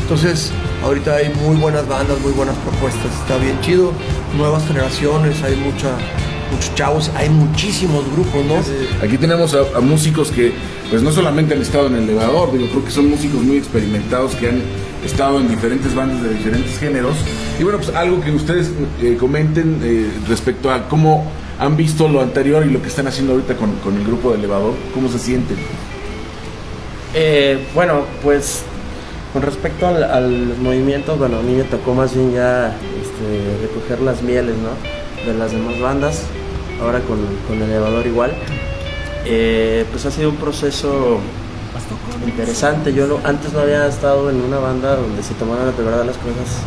Entonces, 0.00 0.50
ahorita 0.82 1.16
hay 1.16 1.30
muy 1.30 1.56
buenas 1.56 1.86
bandas, 1.88 2.20
muy 2.20 2.32
buenas 2.32 2.56
propuestas, 2.56 3.10
está 3.22 3.38
bien 3.38 3.58
chido, 3.62 3.92
nuevas 4.36 4.66
generaciones, 4.66 5.42
hay 5.42 5.56
mucha, 5.56 5.96
muchos 6.54 6.74
chavos, 6.74 7.10
hay 7.16 7.28
muchísimos 7.28 8.04
grupos, 8.12 8.44
¿no? 8.44 8.56
Aquí 9.04 9.18
tenemos 9.18 9.54
a, 9.54 9.76
a 9.76 9.80
músicos 9.80 10.30
que, 10.30 10.52
pues 10.90 11.02
no 11.02 11.12
solamente 11.12 11.54
han 11.54 11.62
estado 11.62 11.88
en 11.88 11.96
el 11.96 12.04
elevador, 12.04 12.52
digo, 12.52 12.68
creo 12.70 12.84
que 12.84 12.90
son 12.90 13.10
músicos 13.10 13.42
muy 13.42 13.56
experimentados 13.56 14.34
que 14.36 14.48
han 14.48 14.62
estado 15.04 15.40
en 15.40 15.48
diferentes 15.48 15.94
bandas 15.94 16.22
de 16.22 16.34
diferentes 16.34 16.78
géneros. 16.78 17.16
Y 17.58 17.62
bueno, 17.64 17.78
pues 17.78 17.94
algo 17.94 18.20
que 18.20 18.30
ustedes 18.30 18.70
eh, 19.02 19.16
comenten 19.18 19.80
eh, 19.82 20.10
respecto 20.28 20.70
a 20.72 20.88
cómo 20.88 21.30
han 21.58 21.76
visto 21.76 22.08
lo 22.08 22.20
anterior 22.20 22.64
y 22.66 22.70
lo 22.70 22.80
que 22.80 22.88
están 22.88 23.06
haciendo 23.06 23.34
ahorita 23.34 23.56
con, 23.56 23.72
con 23.76 23.96
el 23.96 24.04
grupo 24.04 24.30
de 24.32 24.38
elevador, 24.38 24.74
cómo 24.92 25.08
se 25.08 25.18
sienten. 25.18 25.56
Eh, 27.14 27.58
bueno, 27.74 28.02
pues 28.22 28.62
con 29.32 29.42
respecto 29.42 29.86
al, 29.86 30.02
al 30.04 30.56
movimiento, 30.60 31.16
bueno, 31.16 31.38
a 31.38 31.42
mí 31.42 31.54
me 31.54 31.64
tocó 31.64 31.94
más 31.94 32.14
bien 32.14 32.32
ya 32.32 32.76
este, 33.02 33.66
recoger 33.66 34.00
las 34.00 34.22
mieles, 34.22 34.54
¿no? 34.56 34.70
De 35.30 35.36
las 35.38 35.52
demás 35.52 35.80
bandas, 35.80 36.22
ahora 36.82 37.00
con, 37.00 37.18
con 37.48 37.56
el 37.62 37.70
elevador 37.70 38.06
igual. 38.06 38.32
Eh, 39.26 39.84
pues 39.90 40.04
ha 40.06 40.10
sido 40.10 40.30
un 40.30 40.36
proceso 40.36 41.18
interesante. 42.26 42.92
Yo 42.92 43.06
no- 43.06 43.18
antes 43.24 43.52
no 43.52 43.60
había 43.60 43.86
estado 43.86 44.30
en 44.30 44.40
una 44.42 44.58
banda 44.58 44.96
donde 44.96 45.22
se 45.22 45.34
tomaran 45.34 45.74
de 45.76 45.82
verdad 45.82 46.04
las 46.04 46.16
cosas 46.16 46.60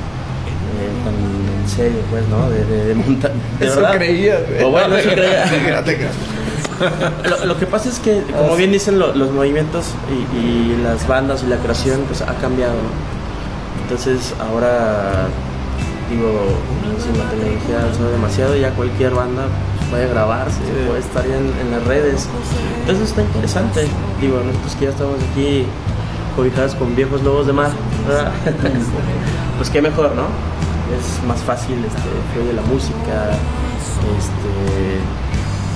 eh, 0.79 1.03
tan 1.03 1.13
en 1.61 1.69
serio, 1.69 1.99
pues, 2.09 2.23
¿no? 2.29 2.49
De, 2.49 2.65
de, 2.65 2.85
de 2.85 2.95
monta- 2.95 3.31
de 3.59 3.65
Eso 3.67 3.75
verdad. 3.81 3.95
güey. 3.97 4.63
O 4.63 4.69
bueno, 4.71 4.95
eso 4.95 5.09
creía. 5.09 5.45
Lo, 7.27 7.45
lo 7.45 7.57
que 7.59 7.65
pasa 7.65 7.89
es 7.89 7.99
que, 7.99 8.21
como 8.37 8.55
bien 8.55 8.71
dicen 8.71 8.99
lo- 8.99 9.13
los 9.15 9.31
movimientos 9.31 9.85
y, 10.11 10.37
y 10.37 10.77
las 10.83 11.07
bandas 11.07 11.43
y 11.43 11.47
la 11.47 11.57
creación, 11.57 12.01
pues 12.07 12.21
ha 12.21 12.33
cambiado. 12.35 12.73
¿no? 12.73 13.81
Entonces 13.83 14.33
ahora, 14.39 15.27
digo, 16.11 16.29
si 16.99 17.17
la 17.17 17.29
tecnología 17.29 18.11
demasiado, 18.11 18.55
ya 18.55 18.69
cualquier 18.71 19.11
banda 19.13 19.43
puede 19.89 20.07
grabarse, 20.07 20.59
puede 20.87 20.99
estar 20.99 21.25
en, 21.25 21.51
en 21.61 21.71
las 21.71 21.83
redes. 21.85 22.27
Entonces 22.81 23.09
está 23.09 23.21
interesante. 23.21 23.87
Digo, 24.21 24.41
nosotros 24.43 24.75
que 24.75 24.85
ya 24.85 24.91
estamos 24.91 25.15
aquí 25.31 25.65
cobijados 26.35 26.75
con 26.75 26.95
viejos 26.95 27.23
lobos 27.23 27.47
de 27.47 27.53
mar, 27.53 27.71
pues 29.57 29.69
qué 29.69 29.81
mejor, 29.81 30.13
¿no? 30.15 30.25
Es 30.95 31.23
más 31.25 31.41
fácil, 31.41 31.83
este, 31.83 32.09
fluye 32.33 32.53
la 32.53 32.61
música, 32.61 33.31
este, 34.17 34.99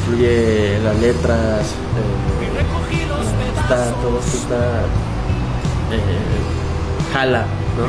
fluye 0.05 0.79
las 0.83 0.97
letras, 0.99 1.73
eh, 1.97 3.59
está, 3.59 3.91
todo 4.01 4.19
está, 4.19 4.83
eh, 5.91 7.11
jala, 7.11 7.45
¿no? 7.77 7.85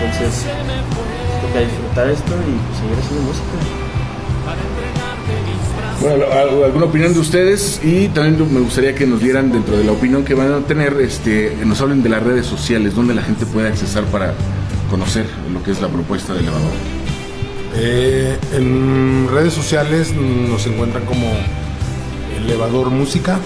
Entonces, 0.00 0.46
toca 1.42 1.60
disfrutar 1.60 2.08
esto 2.08 2.32
y 2.32 2.80
seguir 2.80 2.98
haciendo 2.98 3.26
música. 3.26 4.93
Bueno, 6.04 6.26
al- 6.30 6.64
¿alguna 6.64 6.84
opinión 6.86 7.14
de 7.14 7.20
ustedes? 7.20 7.80
Y 7.82 8.08
también 8.08 8.52
me 8.52 8.60
gustaría 8.60 8.94
que 8.94 9.06
nos 9.06 9.20
dieran 9.22 9.50
dentro 9.50 9.76
de 9.78 9.84
la 9.84 9.92
opinión 9.92 10.22
que 10.24 10.34
van 10.34 10.52
a 10.52 10.60
tener, 10.60 11.00
este, 11.00 11.56
nos 11.64 11.80
hablen 11.80 12.02
de 12.02 12.10
las 12.10 12.22
redes 12.22 12.44
sociales, 12.44 12.94
donde 12.94 13.14
la 13.14 13.22
gente 13.22 13.46
puede 13.46 13.68
accesar 13.68 14.04
para 14.04 14.34
conocer 14.90 15.24
lo 15.52 15.62
que 15.62 15.70
es 15.70 15.80
la 15.80 15.88
propuesta 15.88 16.34
de 16.34 16.40
elevador. 16.40 16.70
Eh, 17.76 18.36
en 18.52 19.28
redes 19.32 19.54
sociales 19.54 20.12
nos 20.14 20.66
encuentran 20.66 21.06
como 21.06 21.26
Elevador 22.44 22.90
Música, 22.90 23.38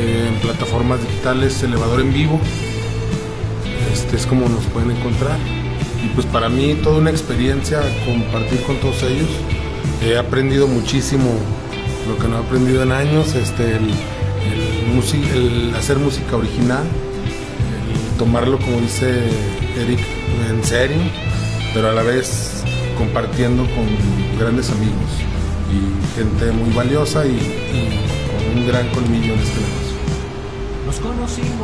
eh, 0.00 0.28
en 0.28 0.34
plataformas 0.40 0.98
digitales 1.02 1.62
Elevador 1.62 2.00
en 2.00 2.12
Vivo, 2.14 2.40
este 3.92 4.16
es 4.16 4.24
como 4.26 4.48
nos 4.48 4.64
pueden 4.66 4.92
encontrar. 4.92 5.36
Y 6.02 6.08
pues 6.14 6.24
para 6.26 6.48
mí 6.48 6.74
toda 6.82 6.98
una 6.98 7.10
experiencia 7.10 7.80
compartir 8.06 8.62
con 8.62 8.76
todos 8.76 9.02
ellos. 9.02 9.28
He 10.02 10.16
aprendido 10.16 10.66
muchísimo 10.68 11.26
lo 12.08 12.16
que 12.18 12.28
no 12.28 12.36
he 12.38 12.40
aprendido 12.40 12.82
en 12.82 12.92
años, 12.92 13.34
este, 13.34 13.76
el, 13.76 13.90
el 13.90 14.94
musi- 14.96 15.28
el 15.32 15.74
hacer 15.76 15.98
música 15.98 16.36
original, 16.36 16.84
el 18.12 18.18
tomarlo 18.18 18.58
como 18.58 18.80
dice 18.80 19.10
Eric 19.76 20.00
en 20.50 20.62
serio, 20.64 20.96
pero 21.74 21.90
a 21.90 21.92
la 21.92 22.02
vez 22.02 22.62
compartiendo 22.96 23.64
con 23.64 23.86
grandes 24.38 24.70
amigos 24.70 25.10
y 25.70 26.16
gente 26.18 26.50
muy 26.52 26.72
valiosa 26.74 27.26
y, 27.26 27.30
y 27.30 27.98
con 28.30 28.58
un 28.60 28.66
gran 28.68 28.88
colmillo 28.90 29.34
en 29.34 29.40
este 29.40 29.60
negocio. 29.60 29.98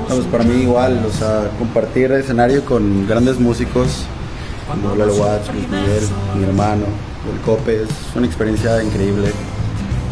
No, 0.09 0.15
pues 0.17 0.27
para 0.27 0.45
mí 0.45 0.63
igual, 0.63 1.03
o 1.09 1.13
sea, 1.17 1.51
compartir 1.59 2.13
escenario 2.13 2.65
con 2.65 3.07
grandes 3.07 3.39
músicos 3.39 4.05
como 4.83 4.95
Lalo 4.97 5.15
Watts, 5.15 5.49
Luis 5.55 5.69
Miguel, 5.69 6.05
mi 6.37 6.45
hermano, 6.45 6.85
el 7.33 7.41
Cope, 7.41 7.83
es 7.83 7.89
una 8.15 8.27
experiencia 8.27 8.83
increíble. 8.83 9.29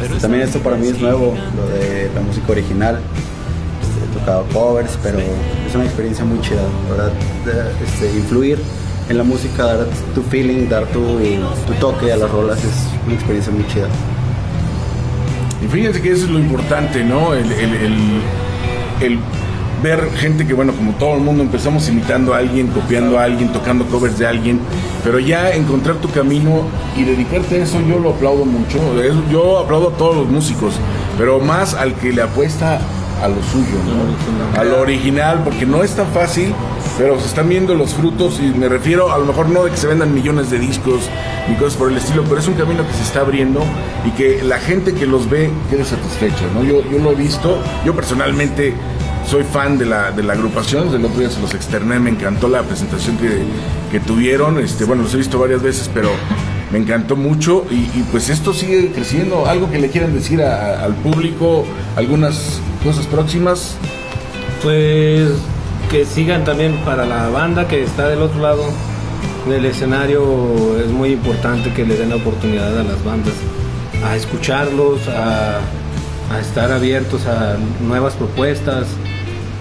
Este, 0.02 0.18
También 0.20 0.42
esto 0.44 0.58
para 0.60 0.76
mí 0.76 0.88
es 0.88 0.98
nuevo, 1.00 1.34
lo 1.56 1.68
de 1.68 2.10
la 2.14 2.20
música 2.22 2.52
original. 2.52 2.98
Este, 3.82 4.04
He 4.04 4.18
tocado 4.20 4.44
covers, 4.52 4.98
pero 5.02 5.18
es 5.20 5.74
una 5.74 5.84
experiencia 5.84 6.24
muy 6.24 6.40
chida, 6.40 6.62
este, 7.84 8.10
influir 8.16 8.58
en 9.08 9.18
la 9.18 9.24
música, 9.24 9.64
dar 9.64 9.86
tu 10.14 10.22
feeling, 10.22 10.68
dar 10.68 10.86
tu, 10.86 11.00
tu 11.66 11.72
toque 11.80 12.12
a 12.12 12.16
las 12.16 12.30
rolas 12.30 12.58
es 12.64 12.72
una 13.06 13.14
experiencia 13.14 13.52
muy 13.52 13.66
chida. 13.66 13.88
Y 15.64 15.68
fíjense 15.68 16.00
que 16.00 16.12
eso 16.12 16.24
es 16.24 16.30
lo 16.30 16.38
importante, 16.38 17.04
¿no? 17.04 17.34
El, 17.34 17.50
el- 17.52 17.74
el- 17.74 18.22
el 19.00 19.18
ver 19.82 20.10
gente 20.14 20.46
que, 20.46 20.54
bueno, 20.54 20.72
como 20.72 20.92
todo 20.92 21.14
el 21.14 21.20
mundo 21.20 21.42
empezamos 21.42 21.88
imitando 21.88 22.34
a 22.34 22.38
alguien, 22.38 22.68
copiando 22.68 23.18
a 23.18 23.24
alguien, 23.24 23.52
tocando 23.52 23.84
covers 23.86 24.18
de 24.18 24.26
alguien, 24.26 24.60
pero 25.02 25.18
ya 25.18 25.50
encontrar 25.50 25.96
tu 25.96 26.08
camino 26.10 26.62
y 26.96 27.04
dedicarte 27.04 27.56
a 27.56 27.64
eso, 27.64 27.80
yo 27.80 27.98
lo 27.98 28.10
aplaudo 28.10 28.44
mucho. 28.44 28.78
Yo 29.30 29.58
aplaudo 29.58 29.90
a 29.90 29.92
todos 29.96 30.16
los 30.16 30.28
músicos, 30.28 30.74
pero 31.18 31.40
más 31.40 31.74
al 31.74 31.94
que 31.94 32.12
le 32.12 32.22
apuesta 32.22 32.80
a 33.22 33.28
lo 33.28 33.36
suyo, 33.42 33.78
¿no? 33.86 34.60
A 34.60 34.64
lo 34.64 34.80
original, 34.80 35.42
porque 35.44 35.64
no 35.64 35.84
es 35.84 35.92
tan 35.92 36.08
fácil, 36.08 36.52
pero 36.98 37.18
se 37.20 37.26
están 37.26 37.48
viendo 37.48 37.74
los 37.74 37.94
frutos 37.94 38.40
y 38.40 38.46
me 38.58 38.68
refiero 38.68 39.12
a 39.12 39.18
lo 39.18 39.26
mejor 39.26 39.48
no 39.48 39.64
de 39.64 39.70
que 39.70 39.76
se 39.76 39.86
vendan 39.86 40.12
millones 40.12 40.50
de 40.50 40.58
discos 40.58 41.08
ni 41.48 41.54
cosas 41.56 41.76
por 41.76 41.90
el 41.90 41.96
estilo, 41.96 42.24
pero 42.24 42.40
es 42.40 42.48
un 42.48 42.54
camino 42.54 42.86
que 42.86 42.92
se 42.92 43.02
está 43.02 43.20
abriendo 43.20 43.62
y 44.04 44.10
que 44.10 44.42
la 44.42 44.58
gente 44.58 44.92
que 44.92 45.06
los 45.06 45.30
ve 45.30 45.50
quede 45.70 45.84
satisfecha, 45.84 46.44
¿no? 46.54 46.64
Yo, 46.64 46.82
yo 46.90 46.98
lo 46.98 47.12
he 47.12 47.14
visto, 47.14 47.58
yo 47.84 47.94
personalmente 47.94 48.74
soy 49.32 49.44
fan 49.44 49.78
de 49.78 49.86
la, 49.86 50.10
de 50.10 50.22
la 50.22 50.34
agrupación, 50.34 50.92
del 50.92 51.06
otro 51.06 51.20
día 51.20 51.30
se 51.30 51.40
los 51.40 51.54
externé, 51.54 51.98
me 51.98 52.10
encantó 52.10 52.48
la 52.48 52.62
presentación 52.64 53.16
que, 53.16 53.40
que 53.90 53.98
tuvieron, 53.98 54.58
este, 54.58 54.84
bueno, 54.84 55.04
los 55.04 55.14
he 55.14 55.16
visto 55.16 55.38
varias 55.38 55.62
veces, 55.62 55.90
pero 55.94 56.10
me 56.70 56.78
encantó 56.78 57.16
mucho. 57.16 57.64
Y, 57.70 58.02
pues 58.10 58.28
esto 58.28 58.52
sigue 58.52 58.92
creciendo, 58.92 59.46
algo 59.46 59.70
que 59.70 59.78
le 59.78 59.88
quieran 59.88 60.12
decir 60.12 60.42
al 60.42 60.94
público, 60.96 61.64
algunas 61.96 62.60
cosas 62.84 63.06
próximas. 63.06 63.78
Pues 64.62 65.30
que 65.90 66.04
sigan 66.04 66.44
también 66.44 66.76
para 66.84 67.06
la 67.06 67.30
banda 67.30 67.66
que 67.66 67.82
está 67.82 68.08
del 68.08 68.20
otro 68.20 68.42
lado 68.42 68.64
del 69.48 69.64
escenario. 69.64 70.78
Es 70.78 70.90
muy 70.90 71.08
importante 71.08 71.72
que 71.72 71.86
le 71.86 71.96
den 71.96 72.10
la 72.10 72.16
oportunidad 72.16 72.78
a 72.78 72.82
las 72.82 73.02
bandas 73.02 73.32
a 74.04 74.14
escucharlos, 74.14 75.00
a 75.08 75.60
estar 76.38 76.70
abiertos 76.70 77.24
a 77.26 77.56
nuevas 77.80 78.12
propuestas 78.12 78.88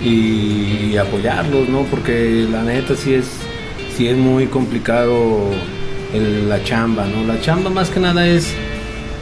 y, 0.04 0.98
apoyarlos, 0.98 1.70
¿no? 1.70 1.84
Porque 1.84 2.48
la 2.52 2.64
neta 2.64 2.96
sí 2.96 3.14
es, 3.14 3.26
sí 3.96 4.08
es 4.08 4.18
muy 4.18 4.48
complicado 4.48 5.50
el- 6.14 6.50
la 6.50 6.64
chamba, 6.64 7.06
¿no? 7.08 7.26
La 7.32 7.40
chamba 7.42 7.70
más 7.70 7.90
que 7.90 8.00
nada 8.00 8.26
es 8.28 8.54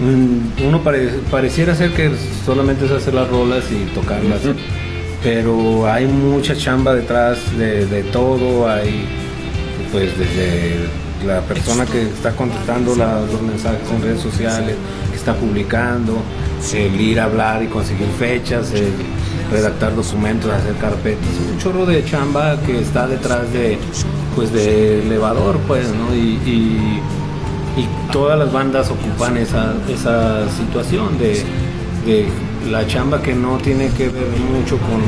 Mm, 0.01 0.65
uno 0.65 0.81
pare- 0.81 1.10
pareciera 1.30 1.76
ser 1.76 1.91
que 1.91 2.10
solamente 2.45 2.85
es 2.85 2.91
hacer 2.91 3.14
las 3.14 3.27
rolas 3.27 3.65
y 3.69 3.84
tocarlas, 3.93 4.39
pero 5.22 5.91
hay 5.91 6.06
mucha 6.06 6.56
chamba 6.56 6.93
detrás 6.95 7.38
de, 7.57 7.85
de 7.85 8.03
todo, 8.03 8.69
hay 8.69 9.03
pues 9.91 10.18
desde 10.18 10.88
la 11.27 11.41
persona 11.41 11.85
que 11.85 12.03
está 12.03 12.31
contestando 12.31 12.95
la- 12.95 13.19
los 13.19 13.41
mensajes 13.41 13.81
en 13.93 14.01
redes 14.01 14.22
sociales, 14.22 14.76
que 15.11 15.18
está 15.18 15.34
publicando, 15.35 16.18
el 16.73 17.01
ir 17.01 17.19
a 17.19 17.26
hablar 17.26 17.61
y 17.61 17.68
conseguir 17.68 18.07
fechas, 18.18 18.72
el 18.72 18.88
redactar 19.51 19.95
documentos, 19.95 20.51
hacer 20.51 20.76
carpetas, 20.76 21.27
un 21.51 21.57
chorro 21.57 21.85
de 21.85 22.03
chamba 22.05 22.57
que 22.65 22.80
está 22.80 23.07
detrás 23.07 23.51
de 23.53 23.77
pues 24.35 24.51
de 24.53 25.01
elevador 25.03 25.57
pues, 25.67 25.88
¿no? 25.89 26.15
Y, 26.15 26.39
y- 26.45 26.99
todas 28.11 28.38
las 28.38 28.51
bandas 28.51 28.89
ocupan 28.89 29.38
esa, 29.38 29.73
esa 29.88 30.49
situación 30.49 31.17
de, 31.19 31.43
de 32.05 32.27
la 32.69 32.85
chamba 32.88 33.21
que 33.21 33.34
no 33.34 33.57
tiene 33.57 33.88
que 33.89 34.09
ver 34.09 34.27
mucho 34.51 34.77
con 34.80 34.99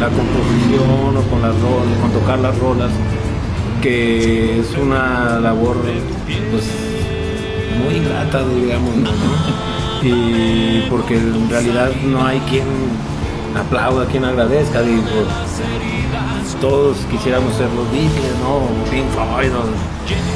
la 0.00 0.08
composición 0.08 1.16
o 1.16 1.22
con 1.30 1.42
las 1.42 1.54
rolas, 1.60 1.98
con 2.00 2.10
tocar 2.12 2.38
las 2.40 2.58
rolas, 2.58 2.90
que 3.82 4.58
es 4.60 4.66
una 4.82 5.38
labor 5.38 5.76
pues 6.50 6.64
muy 7.84 7.96
ingrata, 7.98 8.42
digamos, 8.48 8.96
¿no? 8.96 9.10
Y 10.02 10.86
porque 10.88 11.16
en 11.18 11.50
realidad 11.50 11.90
no 12.04 12.24
hay 12.24 12.38
quien 12.48 12.64
aplauda, 13.58 14.06
quien 14.06 14.24
agradezca, 14.24 14.80
digo, 14.82 15.02
todos 16.60 16.96
quisiéramos 17.10 17.54
ser 17.54 17.68
los 17.74 17.90
Beatles, 17.92 18.34
¿no? 18.42 18.56
O 18.56 18.84
Pink 18.90 19.04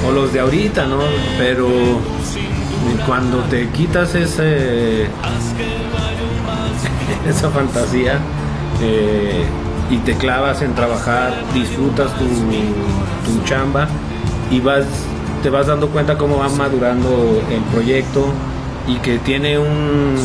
o 0.07 0.13
los 0.13 0.33
de 0.33 0.41
ahorita, 0.41 0.87
¿no? 0.87 0.99
Pero 1.39 1.69
cuando 3.07 3.39
te 3.51 3.69
quitas 3.71 4.15
ese 4.15 5.07
esa 7.29 7.49
fantasía 7.51 8.19
eh, 8.81 9.45
y 9.91 9.97
te 9.99 10.15
clavas 10.15 10.63
en 10.63 10.75
trabajar, 10.75 11.33
disfrutas 11.55 12.13
tu, 12.19 12.25
tu 12.25 13.45
chamba 13.45 13.87
y 14.51 14.61
vas 14.61 14.85
te 15.43 15.51
vas 15.51 15.67
dando 15.67 15.89
cuenta 15.89 16.17
cómo 16.17 16.39
va 16.39 16.49
madurando 16.51 17.43
el 17.51 17.61
proyecto 17.73 18.27
y 18.87 18.95
que 18.97 19.19
tiene 19.19 19.59
un- 19.59 20.17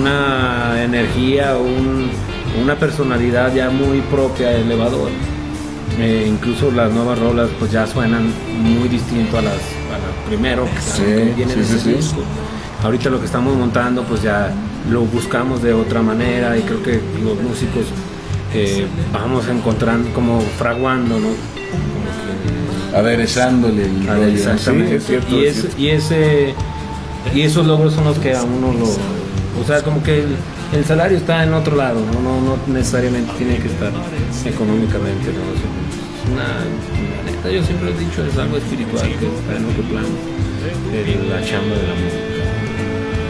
una 0.00 0.82
energía, 0.82 1.56
un- 1.56 2.10
una 2.62 2.76
personalidad 2.78 3.54
ya 3.54 3.70
muy 3.70 4.00
propia 4.02 4.48
del 4.50 4.62
elevador. 4.62 5.10
Eh, 5.98 6.26
incluso 6.28 6.70
las 6.70 6.92
nuevas 6.92 7.18
rolas 7.18 7.48
pues 7.58 7.70
ya 7.72 7.86
suenan 7.86 8.30
muy 8.60 8.88
distinto 8.88 9.38
a 9.38 9.42
las, 9.42 9.54
a 9.54 9.98
las 9.98 10.26
primero 10.28 10.64
que, 10.64 10.80
Sí, 10.80 11.02
que 11.02 11.32
vienen 11.36 11.54
sí, 11.54 11.60
ese 11.60 11.80
sí. 11.80 11.92
disco. 11.94 12.16
Ahorita 12.82 13.08
lo 13.08 13.18
que 13.20 13.26
estamos 13.26 13.56
montando 13.56 14.02
pues 14.02 14.22
ya 14.22 14.52
lo 14.90 15.02
buscamos 15.02 15.62
de 15.62 15.72
otra 15.72 16.02
manera 16.02 16.56
y 16.58 16.62
creo 16.62 16.82
que 16.82 17.00
los 17.22 17.40
músicos 17.42 17.84
eh, 18.54 18.86
vamos 19.12 19.48
encontrando 19.48 20.10
como 20.12 20.40
fraguando, 20.58 21.18
¿no? 21.18 21.28
Aderezándole 22.94 23.84
el 23.84 24.06
rollo. 24.06 24.24
Exactamente. 24.26 24.90
Sí, 24.90 24.96
es 24.96 25.06
cierto, 25.06 25.36
y, 25.36 25.44
es 25.44 25.48
es- 25.56 25.60
cierto. 25.62 25.80
y 25.80 25.88
ese 25.90 26.54
y 27.34 27.40
esos 27.42 27.66
logros 27.66 27.92
son 27.94 28.04
los 28.04 28.18
que 28.18 28.34
a 28.34 28.42
uno 28.44 28.72
lo 28.72 28.84
o 28.86 29.64
sea 29.66 29.82
como 29.82 30.02
que 30.02 30.20
el, 30.20 30.36
el 30.76 30.84
salario 30.84 31.16
está 31.16 31.42
en 31.42 31.54
otro 31.54 31.76
lado 31.76 32.00
no 32.12 32.20
no, 32.20 32.40
no 32.40 32.58
necesariamente 32.66 33.32
tiene 33.38 33.56
que 33.58 33.68
estar 33.68 33.92
económicamente 34.44 35.32
no 35.32 36.32
una 36.32 37.24
neta 37.24 37.50
yo 37.50 37.62
siempre 37.62 37.90
he 37.90 37.98
dicho 37.98 38.24
es 38.24 38.36
algo 38.36 38.56
espiritual 38.56 39.08
que 39.18 39.26
está 39.26 39.56
en 39.56 39.64
otro 39.64 39.82
plano 39.84 40.36
la 41.30 41.44
chamba 41.44 41.76
de 41.76 41.82
la 41.82 41.94
música 41.94 42.26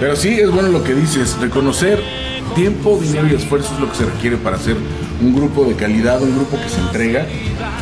Pero 0.01 0.17
sí, 0.17 0.41
es 0.41 0.51
bueno 0.51 0.69
lo 0.69 0.83
que 0.83 0.95
dices, 0.95 1.37
reconocer 1.41 2.01
tiempo, 2.55 2.99
dinero 3.03 3.27
y 3.29 3.35
esfuerzo 3.35 3.75
es 3.75 3.81
lo 3.81 3.91
que 3.91 3.97
se 3.97 4.05
requiere 4.05 4.37
para 4.37 4.57
hacer 4.57 4.77
un 5.21 5.35
grupo 5.35 5.65
de 5.65 5.75
calidad, 5.75 6.23
un 6.23 6.35
grupo 6.37 6.57
que 6.63 6.69
se 6.69 6.81
entrega. 6.81 7.27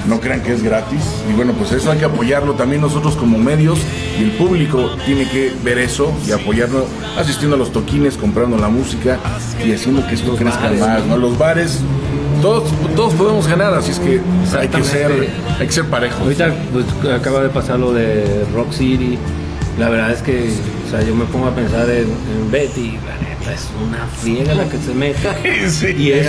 No 0.07 0.21
crean 0.21 0.43
que 0.43 0.53
es 0.53 0.63
gratis. 0.63 1.03
Y 1.31 1.33
bueno, 1.33 1.53
pues 1.53 1.73
eso 1.73 1.91
hay 1.91 1.99
que 1.99 2.05
apoyarlo 2.05 2.55
también 2.55 2.83
nosotros 2.83 3.17
como 3.17 3.39
medios 3.39 3.79
y 4.19 4.25
el 4.25 4.33
público 4.33 4.91
tiene 5.07 5.29
que 5.29 5.53
ver 5.63 5.79
eso 5.79 6.13
y 6.27 6.33
apoyarlo 6.33 6.87
asistiendo 7.19 7.57
a 7.57 7.59
los 7.59 7.73
toquines, 7.73 8.17
comprando 8.17 8.59
la 8.59 8.69
música 8.69 9.19
y 9.65 9.73
haciendo 9.73 10.07
que 10.07 10.15
esto 10.15 10.37
crezca 10.37 10.65
bares, 10.65 10.81
más. 10.81 11.07
¿no? 11.07 11.17
Los 11.17 11.39
bares, 11.39 11.81
todos, 12.43 12.71
todos 12.95 13.15
podemos 13.15 13.47
ganar, 13.47 13.73
así 13.75 13.93
es 13.93 13.99
que 13.99 14.21
hay 14.59 14.69
que 14.69 14.85
ser, 14.85 15.31
hay 15.59 15.67
que 15.67 15.73
ser 15.73 15.87
parejos. 15.87 16.21
Ahorita 16.21 16.53
pues, 16.73 16.87
acaba 17.13 17.43
de 17.43 17.49
pasar 17.49 17.79
lo 17.79 17.93
de 17.93 18.45
Rock 18.55 18.73
City. 18.73 19.19
La 19.79 19.89
verdad 19.89 20.13
es 20.13 20.23
que, 20.23 20.51
o 20.87 20.91
sea, 20.91 21.03
yo 21.03 21.15
me 21.15 21.25
pongo 21.25 21.49
a 21.49 21.55
pensar 21.55 21.89
en, 21.91 22.09
en 22.09 22.51
Betty. 22.51 22.99
Es 23.53 23.69
una 23.87 24.07
friega 24.07 24.55
la 24.55 24.65
que 24.65 24.79
se 24.79 24.95
mete. 24.95 25.95
y 25.99 26.13
es 26.13 26.29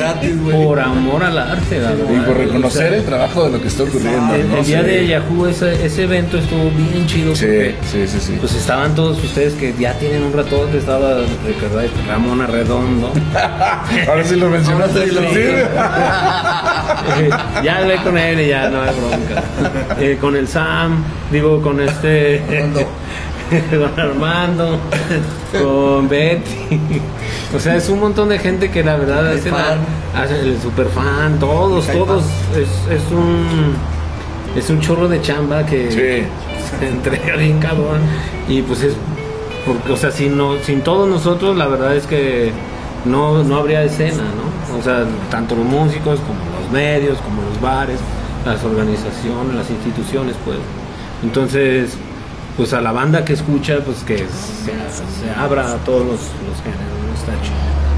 por 0.52 0.80
amor 0.80 1.24
al 1.24 1.38
arte, 1.38 1.80
la 1.80 1.92
verdad. 1.92 2.14
Y 2.14 2.26
por 2.26 2.38
reconocer 2.38 2.88
O 2.88 2.90
sea, 2.90 2.98
el 2.98 3.06
trabajo 3.06 3.46
de 3.46 3.52
lo 3.52 3.62
que 3.62 3.68
está 3.68 3.84
ocurriendo. 3.84 4.36
el, 4.36 4.50
¿no? 4.50 4.58
el 4.58 4.66
día 4.66 4.84
de 4.84 5.08
Yahoo, 5.08 5.48
ese, 5.48 5.86
ese 5.86 6.04
evento 6.04 6.38
estuvo 6.38 6.70
bien 6.72 7.08
chido. 7.08 7.36
Sí, 7.36 7.46
porque, 7.46 7.76
sí, 7.92 8.08
sí, 8.08 8.20
sí. 8.20 8.38
Pues 8.40 8.54
estaban 8.56 8.96
todos 8.96 9.24
ustedes 9.24 9.54
que 9.54 9.74
ya 9.80 9.94
tienen 9.94 10.24
un 10.24 10.34
ratote. 10.34 10.78
Estaba 10.78 11.22
Ricardo 11.46 11.82
Ramón 12.08 12.42
Arredondo. 12.42 13.14
Ahora 14.08 14.24
sí 14.24 14.36
lo 14.36 14.50
mencionaste. 14.50 15.08
Sí 15.08 15.16
lo-. 15.16 15.22
Eh, 17.18 17.30
ya 17.64 17.78
hablé 17.78 17.98
con 17.98 18.18
él 18.18 18.40
y 18.42 18.48
ya 18.50 18.70
no 18.70 18.82
hay 18.82 18.90
bronca. 18.96 19.44
Eh, 20.00 20.18
con 20.20 20.36
el 20.36 20.48
Sam, 20.48 21.04
digo, 21.32 21.62
con 21.62 21.80
este. 21.80 22.42
con 23.70 24.00
Armando, 24.00 24.80
con 25.52 26.10
Betty. 26.10 26.80
O 27.56 27.60
sea, 27.60 27.76
es 27.76 27.90
un 27.90 28.00
montón 28.00 28.30
de 28.30 28.40
gente 28.40 28.72
que 28.72 28.84
la 28.84 28.98
verdad 28.98 29.34
El 29.34 29.40
hace, 30.16 30.40
el 30.40 30.60
super 30.62 30.88
fan, 30.88 31.40
todos, 31.40 31.88
todos. 31.88 32.24
Es, 32.56 32.92
es 32.92 33.12
un. 33.12 33.76
Es 34.56 34.70
un 34.70 34.80
chorro 34.80 35.08
de 35.08 35.22
chamba 35.22 35.66
que 35.66 35.92
se 36.80 36.88
entrega 36.88 37.36
bien 37.36 37.60
cabrón. 37.60 38.00
Y 38.48 38.62
pues 38.62 38.82
es. 38.84 38.94
Porque, 39.66 39.92
o 39.92 39.98
sea, 39.98 40.12
sin, 40.12 40.38
no, 40.38 40.58
sin 40.60 40.82
todos 40.82 41.08
nosotros, 41.08 41.58
la 41.58 41.68
verdad 41.68 41.96
es 41.96 42.06
que 42.06 42.52
no, 43.04 43.44
no 43.44 43.58
habría 43.58 43.84
escena, 43.84 44.24
¿no? 44.24 44.78
O 44.78 44.82
sea, 44.82 45.06
tanto 45.30 45.56
los 45.56 45.66
músicos 45.66 46.20
como 46.20 46.40
los 46.62 46.72
medios, 46.72 47.18
como 47.20 47.42
los 47.42 47.60
bares, 47.62 48.00
las 48.46 48.64
organizaciones, 48.64 49.56
las 49.56 49.70
instituciones, 49.70 50.36
pues. 50.46 50.58
Entonces, 51.24 51.98
pues 52.58 52.74
a 52.74 52.82
la 52.82 52.92
banda 52.92 53.26
que 53.26 53.34
escucha, 53.34 53.80
pues 53.86 53.98
que 54.00 54.18
se, 54.18 55.30
abra 55.38 55.74
a 55.74 55.78
todos 55.78 56.06
los. 56.06 56.20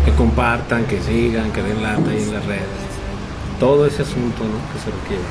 Que 0.05 0.11
compartan, 0.13 0.85
que 0.85 1.01
sigan, 1.01 1.51
que 1.51 1.61
den 1.61 1.83
lata 1.83 2.09
ahí 2.09 2.23
en 2.23 2.33
las 2.33 2.45
redes. 2.45 2.63
Todo 3.59 3.85
ese 3.85 4.03
asunto, 4.03 4.43
¿no? 4.43 4.73
Que 4.73 4.79
se 4.79 4.91
requiere. 5.01 5.23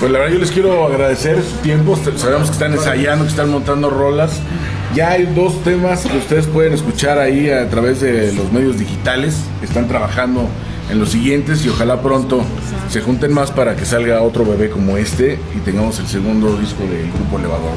Pues 0.00 0.10
la 0.10 0.18
verdad 0.18 0.32
yo 0.32 0.40
les 0.40 0.50
quiero 0.50 0.86
agradecer 0.86 1.42
su 1.42 1.56
tiempo. 1.58 1.96
Sabemos 2.16 2.48
que 2.48 2.54
están 2.54 2.72
ensayando, 2.72 3.24
que 3.24 3.30
están 3.30 3.50
montando 3.50 3.90
rolas. 3.90 4.40
Ya 4.94 5.10
hay 5.10 5.26
dos 5.26 5.62
temas 5.62 6.06
que 6.06 6.16
ustedes 6.16 6.46
pueden 6.46 6.72
escuchar 6.72 7.18
ahí 7.18 7.50
a 7.50 7.68
través 7.68 8.00
de 8.00 8.32
los 8.32 8.50
medios 8.52 8.78
digitales. 8.78 9.36
Están 9.62 9.88
trabajando 9.88 10.48
en 10.90 11.00
los 11.00 11.10
siguientes 11.10 11.64
y 11.64 11.68
ojalá 11.70 12.00
pronto 12.02 12.42
se 12.90 13.00
junten 13.00 13.32
más 13.32 13.50
para 13.50 13.74
que 13.76 13.84
salga 13.86 14.20
otro 14.22 14.44
bebé 14.44 14.68
como 14.70 14.96
este 14.96 15.38
y 15.56 15.58
tengamos 15.60 15.98
el 15.98 16.06
segundo 16.06 16.56
disco 16.58 16.82
del 16.82 17.10
grupo 17.12 17.38
Elevador, 17.38 17.70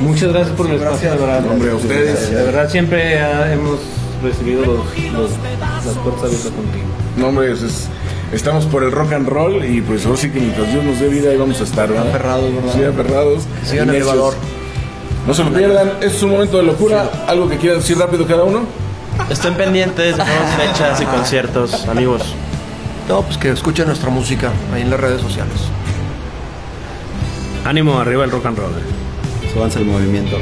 ¿no? 0.00 0.06
Muchas 0.08 0.32
gracias 0.32 0.56
por 0.56 0.66
el 0.68 0.76
espacio, 0.76 1.10
de 1.10 1.16
verdad. 1.18 1.44
Hombre, 1.50 1.70
a 1.72 1.74
ustedes. 1.74 2.30
De 2.30 2.42
verdad, 2.44 2.70
siempre 2.70 3.18
hemos 3.52 3.78
recibido 4.22 4.60
los, 4.64 4.76
los- 5.12 5.30
las 5.84 5.96
puertas 5.96 6.24
abiertas 6.24 6.52
contigo. 6.52 6.84
No, 7.16 7.28
hombre, 7.28 7.52
es- 7.52 7.62
es- 7.62 7.88
estamos 8.32 8.64
por 8.66 8.84
el 8.84 8.92
rock 8.92 9.12
and 9.14 9.28
roll 9.28 9.64
y 9.64 9.80
pues 9.82 10.06
ahora 10.06 10.16
sí 10.18 10.30
que 10.30 10.38
mientras 10.40 10.70
Dios 10.72 10.84
nos 10.84 11.00
dé 11.00 11.08
vida 11.08 11.30
ahí 11.30 11.36
vamos 11.36 11.60
a 11.60 11.64
estar, 11.64 11.88
¿verdad? 11.88 12.08
Aferrados, 12.08 12.54
¿verdad? 12.54 12.72
Sí, 12.74 12.84
aferrados. 12.84 13.42
Necios. 13.64 13.88
elevador. 13.88 14.34
No 15.26 15.34
se 15.34 15.44
lo 15.44 15.52
pierdan, 15.52 15.88
este 16.00 16.06
es 16.16 16.22
un 16.22 16.30
momento 16.30 16.56
de 16.56 16.62
locura. 16.64 17.10
¿Algo 17.28 17.48
que 17.48 17.56
quieran 17.56 17.80
decir 17.80 17.98
rápido 17.98 18.26
cada 18.26 18.44
uno? 18.44 18.60
Estén 19.30 19.54
pendientes 19.54 20.16
de 20.16 20.24
nuevas 20.24 20.54
fechas 20.56 21.00
y 21.00 21.04
conciertos, 21.04 21.86
amigos. 21.88 22.22
No, 23.08 23.22
pues 23.22 23.36
que 23.36 23.50
escuchen 23.50 23.86
nuestra 23.86 24.10
música 24.10 24.50
ahí 24.72 24.82
en 24.82 24.90
las 24.90 25.00
redes 25.00 25.20
sociales. 25.20 25.56
Ánimo, 27.64 27.98
arriba 27.98 28.24
el 28.24 28.30
rock 28.30 28.46
and 28.46 28.58
roll. 28.58 28.72
Súbanse 29.52 29.78
el 29.80 29.86
movimiento. 29.86 30.36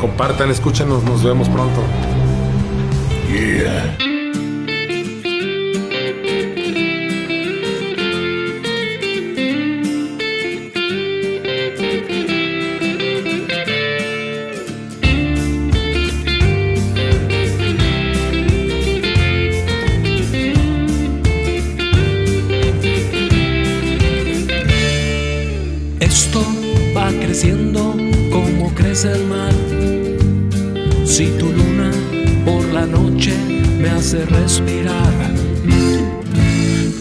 Compartan, 0.00 0.50
escúchanos, 0.50 1.02
nos 1.04 1.22
vemos 1.22 1.48
pronto. 1.48 1.82
Yeah. 3.30 4.09
El 29.04 29.24
mar. 29.26 29.54
Si 31.06 31.26
tu 31.38 31.46
luna 31.46 31.90
por 32.44 32.62
la 32.66 32.84
noche 32.84 33.32
me 33.80 33.88
hace 33.88 34.26
respirar, 34.26 35.12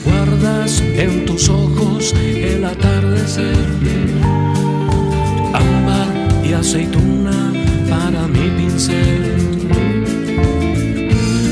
guardas 0.05 0.81
en 0.81 1.25
tus 1.25 1.49
ojos 1.49 2.13
el 2.15 2.63
atardecer. 2.63 3.57
Ámbar 5.53 6.07
y 6.45 6.53
aceituna 6.53 7.51
para 7.89 8.27
mi 8.27 8.49
pincel. 8.57 9.35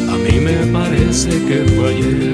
A 0.10 0.15
mí 0.15 0.40
me 0.40 0.72
parece 0.72 1.30
que 1.30 1.65
fue 1.76 1.90
ayer 1.90 2.34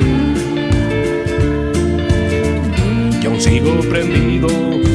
que 3.19 3.27
aún 3.27 3.41
sigo 3.41 3.80
prendido 3.90 4.49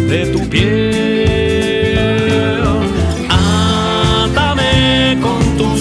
de 0.09 0.27
tu 0.33 0.49
piel. 0.49 1.18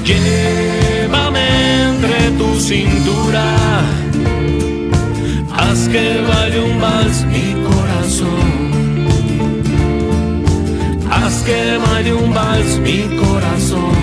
Llévame 0.05 1.48
tu 2.39 2.48
cintura. 2.59 3.47
Haz 5.56 5.80
que 5.93 6.05
baile 6.28 6.60
un 6.70 6.80
vals 6.80 7.18
mi 7.32 7.48
corazón. 7.68 8.48
Haz 11.10 11.36
que 11.47 11.60
baile 11.84 12.12
un 12.12 12.30
vals 12.34 12.72
mi 12.86 13.01
corazón. 13.22 14.01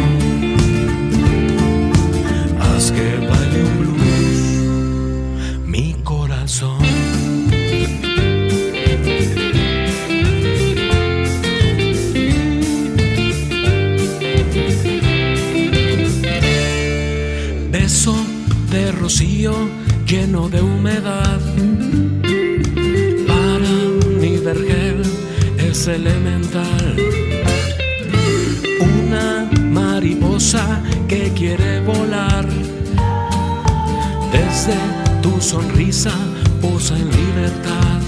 Sonrisa 35.49 36.13
posa 36.61 36.95
en 36.95 37.09
libertad. 37.09 37.99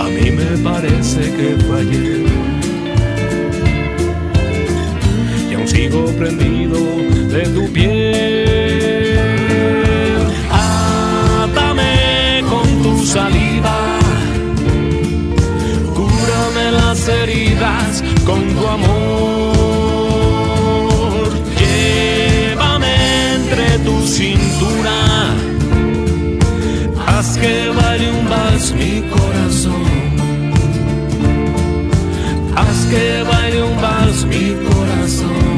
A 0.00 0.04
mí 0.04 0.30
me 0.30 0.50
parece 0.70 1.20
que 1.36 1.48
fallé. 1.68 2.24
Y 5.50 5.52
aún 5.54 5.68
sigo 5.68 6.06
prendido 6.18 6.78
de 7.34 7.42
tu 7.54 7.64
piel. 7.74 9.26
Átame 10.50 12.42
con 12.48 12.66
tu 12.82 13.04
saliva, 13.04 13.78
cúrame 15.94 16.66
las 16.80 17.00
heridas 17.06 18.02
con 18.24 18.40
tu 18.56 18.66
amor. 18.66 19.52
Llévame 21.60 22.94
entre 23.34 23.64
tu 23.80 23.94
cintura, 24.06 24.51
haz 27.22 27.38
que 27.38 27.70
baile 27.70 28.10
un 28.10 28.28
vals 28.28 28.72
mi 28.72 28.94
corazón. 29.14 29.84
Haz 32.56 32.80
que 32.90 33.22
baile 33.30 33.62
un 33.62 33.76
vals 33.80 34.24
mi 34.24 34.46
corazón. 34.66 35.51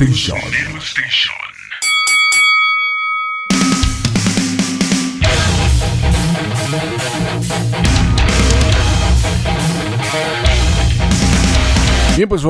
Station. 0.00 0.69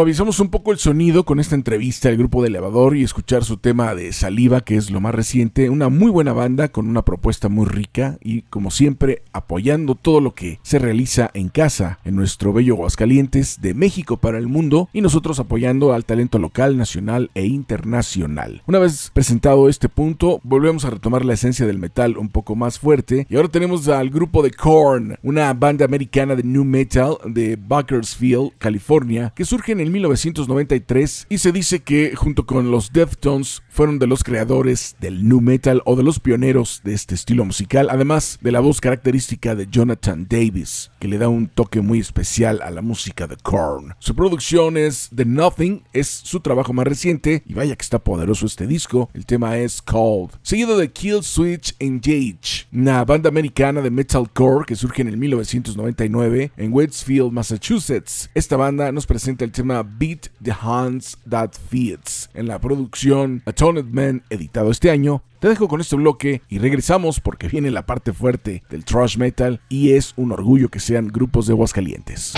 Suavizamos 0.00 0.40
un 0.40 0.48
poco 0.48 0.72
el 0.72 0.78
sonido 0.78 1.26
con 1.26 1.40
esta 1.40 1.54
entrevista 1.54 2.08
al 2.08 2.16
grupo 2.16 2.40
de 2.40 2.48
Elevador 2.48 2.96
y 2.96 3.02
escuchar 3.02 3.44
su 3.44 3.58
tema 3.58 3.94
de 3.94 4.14
Saliva, 4.14 4.62
que 4.62 4.76
es 4.76 4.90
lo 4.90 4.98
más 4.98 5.14
reciente. 5.14 5.68
Una 5.68 5.90
muy 5.90 6.10
buena 6.10 6.32
banda 6.32 6.68
con 6.68 6.88
una 6.88 7.02
propuesta 7.02 7.50
muy 7.50 7.66
rica 7.66 8.16
y, 8.22 8.40
como 8.48 8.70
siempre, 8.70 9.22
apoyando 9.34 9.96
todo 9.96 10.22
lo 10.22 10.34
que 10.34 10.58
se 10.62 10.78
realiza 10.78 11.30
en 11.34 11.50
casa, 11.50 11.98
en 12.06 12.16
nuestro 12.16 12.54
bello 12.54 12.76
Aguascalientes, 12.76 13.60
de 13.60 13.74
México 13.74 14.16
para 14.16 14.38
el 14.38 14.46
mundo 14.46 14.88
y 14.94 15.02
nosotros 15.02 15.38
apoyando 15.38 15.92
al 15.92 16.06
talento 16.06 16.38
local, 16.38 16.78
nacional 16.78 17.30
e 17.34 17.44
internacional. 17.44 18.62
Una 18.66 18.78
vez 18.78 19.10
presentado 19.12 19.68
este 19.68 19.90
punto, 19.90 20.40
volvemos 20.44 20.86
a 20.86 20.90
retomar 20.90 21.26
la 21.26 21.34
esencia 21.34 21.66
del 21.66 21.78
metal 21.78 22.16
un 22.16 22.30
poco 22.30 22.56
más 22.56 22.78
fuerte 22.78 23.26
y 23.28 23.36
ahora 23.36 23.48
tenemos 23.48 23.86
al 23.88 24.08
grupo 24.08 24.42
de 24.42 24.50
Korn, 24.50 25.18
una 25.22 25.52
banda 25.52 25.84
americana 25.84 26.36
de 26.36 26.42
new 26.42 26.64
metal 26.64 27.18
de 27.26 27.58
Bakersfield, 27.60 28.52
California, 28.56 29.34
que 29.36 29.44
surge 29.44 29.72
en 29.72 29.89
el 29.90 29.94
1993 29.94 31.26
y 31.28 31.38
se 31.38 31.50
dice 31.50 31.80
que 31.80 32.14
junto 32.14 32.46
con 32.46 32.70
los 32.70 32.92
Deftones 32.92 33.62
fueron 33.68 33.98
de 33.98 34.06
los 34.06 34.22
creadores 34.22 34.94
del 35.00 35.28
nu 35.28 35.40
metal 35.40 35.82
o 35.84 35.96
de 35.96 36.04
los 36.04 36.20
pioneros 36.20 36.80
de 36.84 36.94
este 36.94 37.16
estilo 37.16 37.44
musical, 37.44 37.88
además 37.90 38.38
de 38.40 38.52
la 38.52 38.60
voz 38.60 38.80
característica 38.80 39.56
de 39.56 39.66
Jonathan 39.68 40.26
Davis, 40.28 40.92
que 41.00 41.08
le 41.08 41.18
da 41.18 41.28
un 41.28 41.48
toque 41.48 41.80
muy 41.80 41.98
especial 41.98 42.62
a 42.62 42.70
la 42.70 42.82
música 42.82 43.26
de 43.26 43.36
Korn. 43.36 43.94
Su 43.98 44.14
producción 44.14 44.76
es 44.76 45.10
The 45.14 45.24
Nothing, 45.24 45.82
es 45.92 46.06
su 46.06 46.38
trabajo 46.40 46.72
más 46.72 46.86
reciente 46.86 47.42
y 47.46 47.54
vaya 47.54 47.74
que 47.74 47.82
está 47.82 47.98
poderoso 47.98 48.46
este 48.46 48.68
disco. 48.68 49.10
El 49.12 49.26
tema 49.26 49.58
es 49.58 49.82
Cold, 49.82 50.30
seguido 50.42 50.78
de 50.78 50.92
Kill 50.92 51.24
Switch 51.24 51.74
Engage, 51.80 52.68
una 52.72 53.04
banda 53.04 53.28
americana 53.28 53.80
de 53.80 53.90
metalcore 53.90 54.66
que 54.66 54.76
surge 54.76 55.02
en 55.02 55.08
el 55.08 55.16
1999 55.16 56.52
en 56.56 56.72
Westfield, 56.72 57.32
Massachusetts. 57.32 58.30
Esta 58.34 58.56
banda 58.56 58.92
nos 58.92 59.06
presenta 59.06 59.44
el 59.44 59.52
tema 59.52 59.79
Beat 59.82 60.28
the 60.42 60.52
Hands 60.52 61.18
That 61.28 61.52
Feeds 61.68 62.30
en 62.34 62.48
la 62.48 62.58
producción 62.58 63.42
Atoned 63.46 63.86
Man 63.86 64.22
editado 64.30 64.70
este 64.70 64.90
año. 64.90 65.22
Te 65.40 65.48
dejo 65.48 65.68
con 65.68 65.80
este 65.80 65.96
bloque 65.96 66.42
y 66.48 66.58
regresamos 66.58 67.20
porque 67.20 67.48
viene 67.48 67.70
la 67.70 67.86
parte 67.86 68.12
fuerte 68.12 68.62
del 68.68 68.84
thrash 68.84 69.16
metal 69.16 69.60
y 69.68 69.92
es 69.92 70.12
un 70.16 70.32
orgullo 70.32 70.68
que 70.68 70.80
sean 70.80 71.08
grupos 71.08 71.46
de 71.46 71.54
Aguascalientes. 71.54 72.34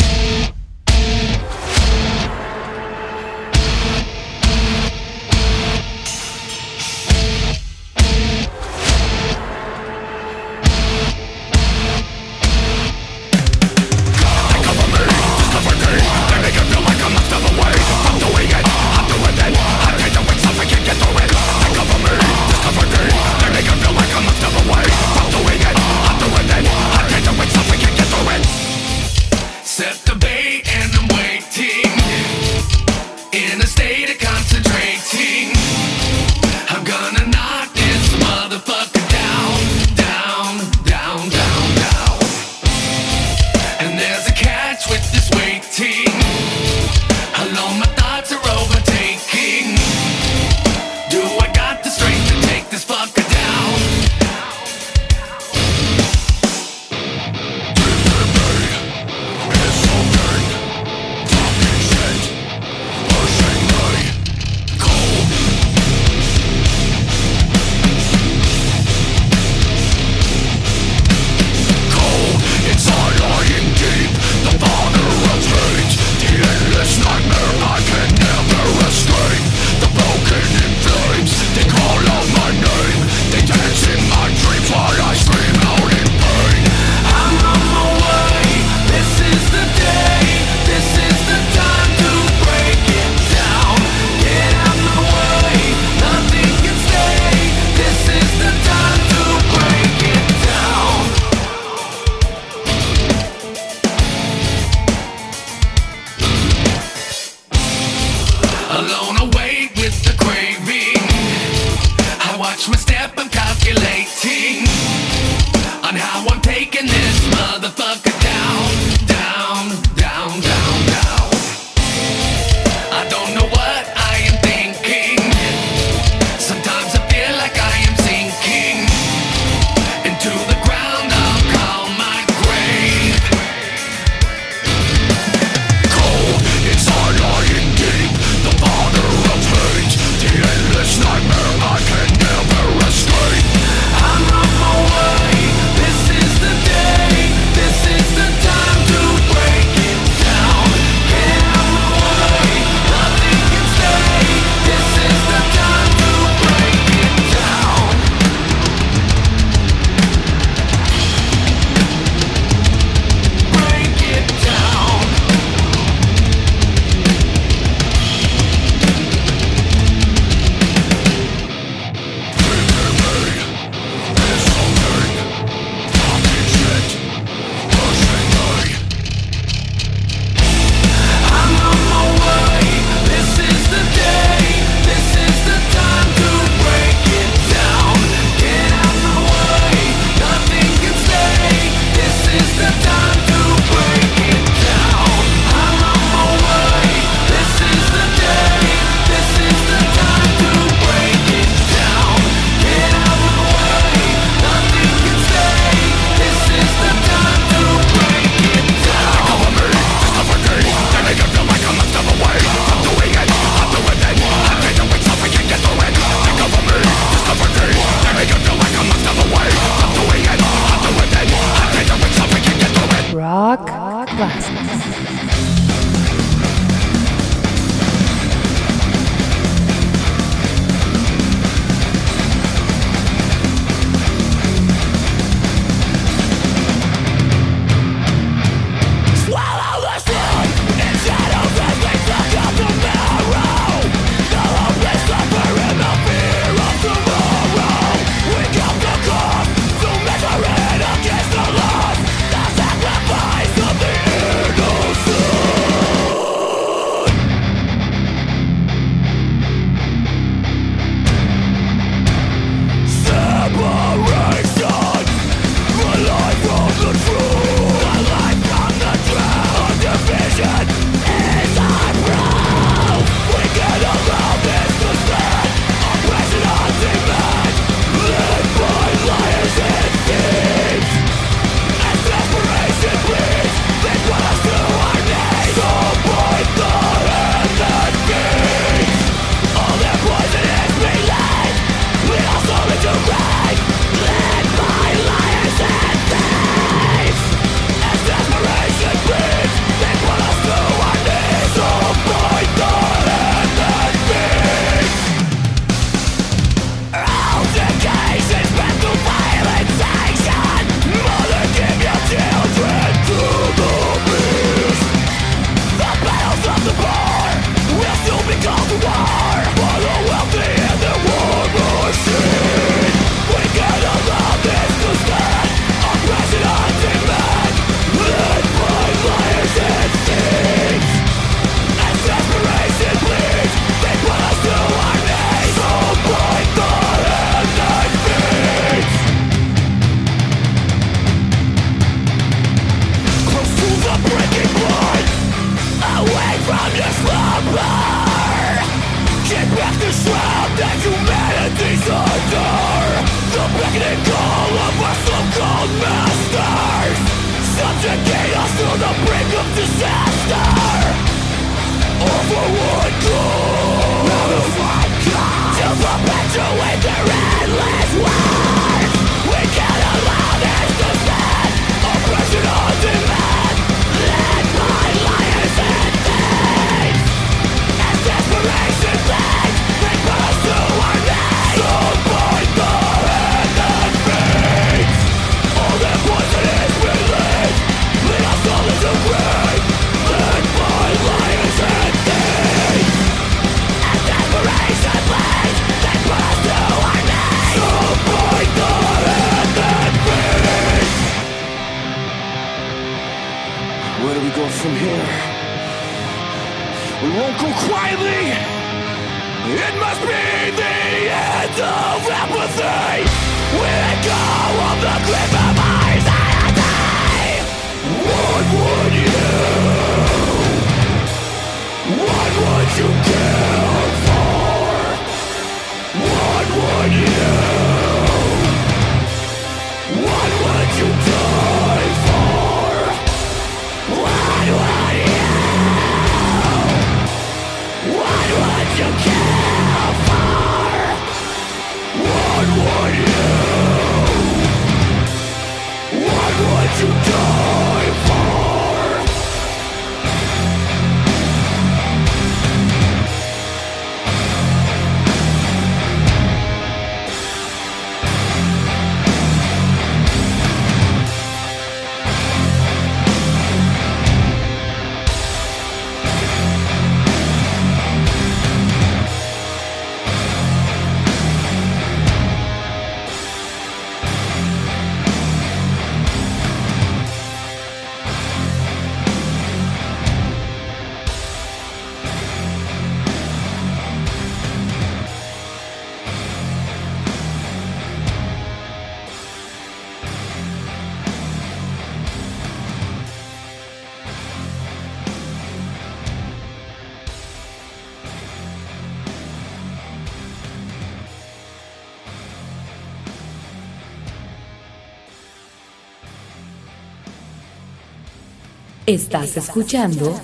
Estás 508.93 509.39
escuchando 509.39 510.21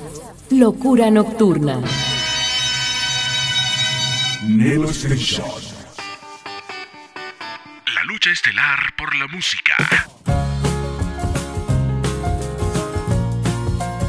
Locura 0.50 1.10
Nocturna. 1.10 1.80
Neo 4.46 4.90
Station. 4.90 5.46
La 7.94 8.04
lucha 8.04 8.30
estelar 8.30 8.78
por 8.98 9.16
la 9.16 9.26
música. 9.28 9.74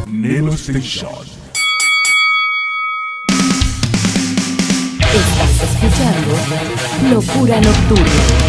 Neo 0.07 0.53
Station. 0.55 1.25
Estás 4.99 5.63
escuchando 5.63 7.15
Locura 7.15 7.61
Nocturna. 7.61 8.48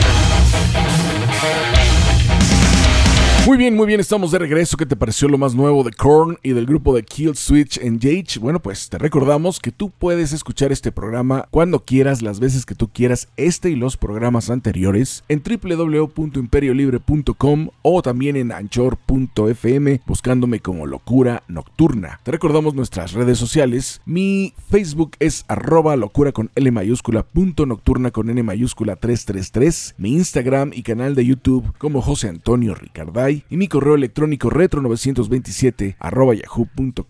Muy 3.50 3.58
bien, 3.58 3.74
muy 3.74 3.88
bien, 3.88 3.98
estamos 3.98 4.30
de 4.30 4.38
regreso. 4.38 4.76
¿Qué 4.76 4.86
te 4.86 4.94
pareció 4.94 5.26
lo 5.26 5.36
más 5.36 5.56
nuevo 5.56 5.82
de 5.82 5.90
Korn 5.90 6.38
y 6.40 6.52
del 6.52 6.66
grupo 6.66 6.94
de 6.94 7.02
Kill 7.02 7.34
Switch 7.34 7.78
Engage? 7.78 8.38
Bueno, 8.38 8.60
pues 8.60 8.88
te 8.88 8.96
recordamos 8.96 9.58
que 9.58 9.72
tú 9.72 9.90
puedes 9.90 10.32
escuchar 10.32 10.70
este 10.70 10.92
programa 10.92 11.48
cuando 11.50 11.84
quieras, 11.84 12.22
las 12.22 12.38
veces 12.38 12.64
que 12.64 12.76
tú 12.76 12.90
quieras, 12.92 13.26
este 13.36 13.68
y 13.68 13.74
los 13.74 13.96
programas 13.96 14.50
anteriores 14.50 15.24
en 15.26 15.42
www.imperiolibre.com 15.42 17.70
o 17.82 18.02
también 18.02 18.36
en 18.36 18.52
anchor.fm 18.52 20.00
buscándome 20.06 20.60
como 20.60 20.86
Locura 20.86 21.42
Nocturna. 21.48 22.20
Te 22.22 22.30
recordamos 22.30 22.76
nuestras 22.76 23.14
redes 23.14 23.38
sociales. 23.38 24.00
Mi 24.06 24.54
Facebook 24.70 25.16
es 25.18 25.44
arroba 25.48 25.96
locura 25.96 26.30
con 26.30 26.52
L 26.54 26.70
mayúscula 26.70 27.24
punto 27.24 27.66
nocturna 27.66 28.12
con 28.12 28.30
N 28.30 28.44
mayúscula 28.44 28.94
333. 28.94 29.96
Mi 29.98 30.12
Instagram 30.12 30.70
y 30.72 30.84
canal 30.84 31.16
de 31.16 31.26
YouTube 31.26 31.76
como 31.78 32.00
José 32.00 32.28
Antonio 32.28 32.76
Ricarday 32.76 33.39
y 33.48 33.56
mi 33.56 33.68
correo 33.68 33.94
electrónico 33.94 34.50
retro927 34.50 35.96
arroba 35.98 36.34
yahoo.com.mx. 36.34 37.08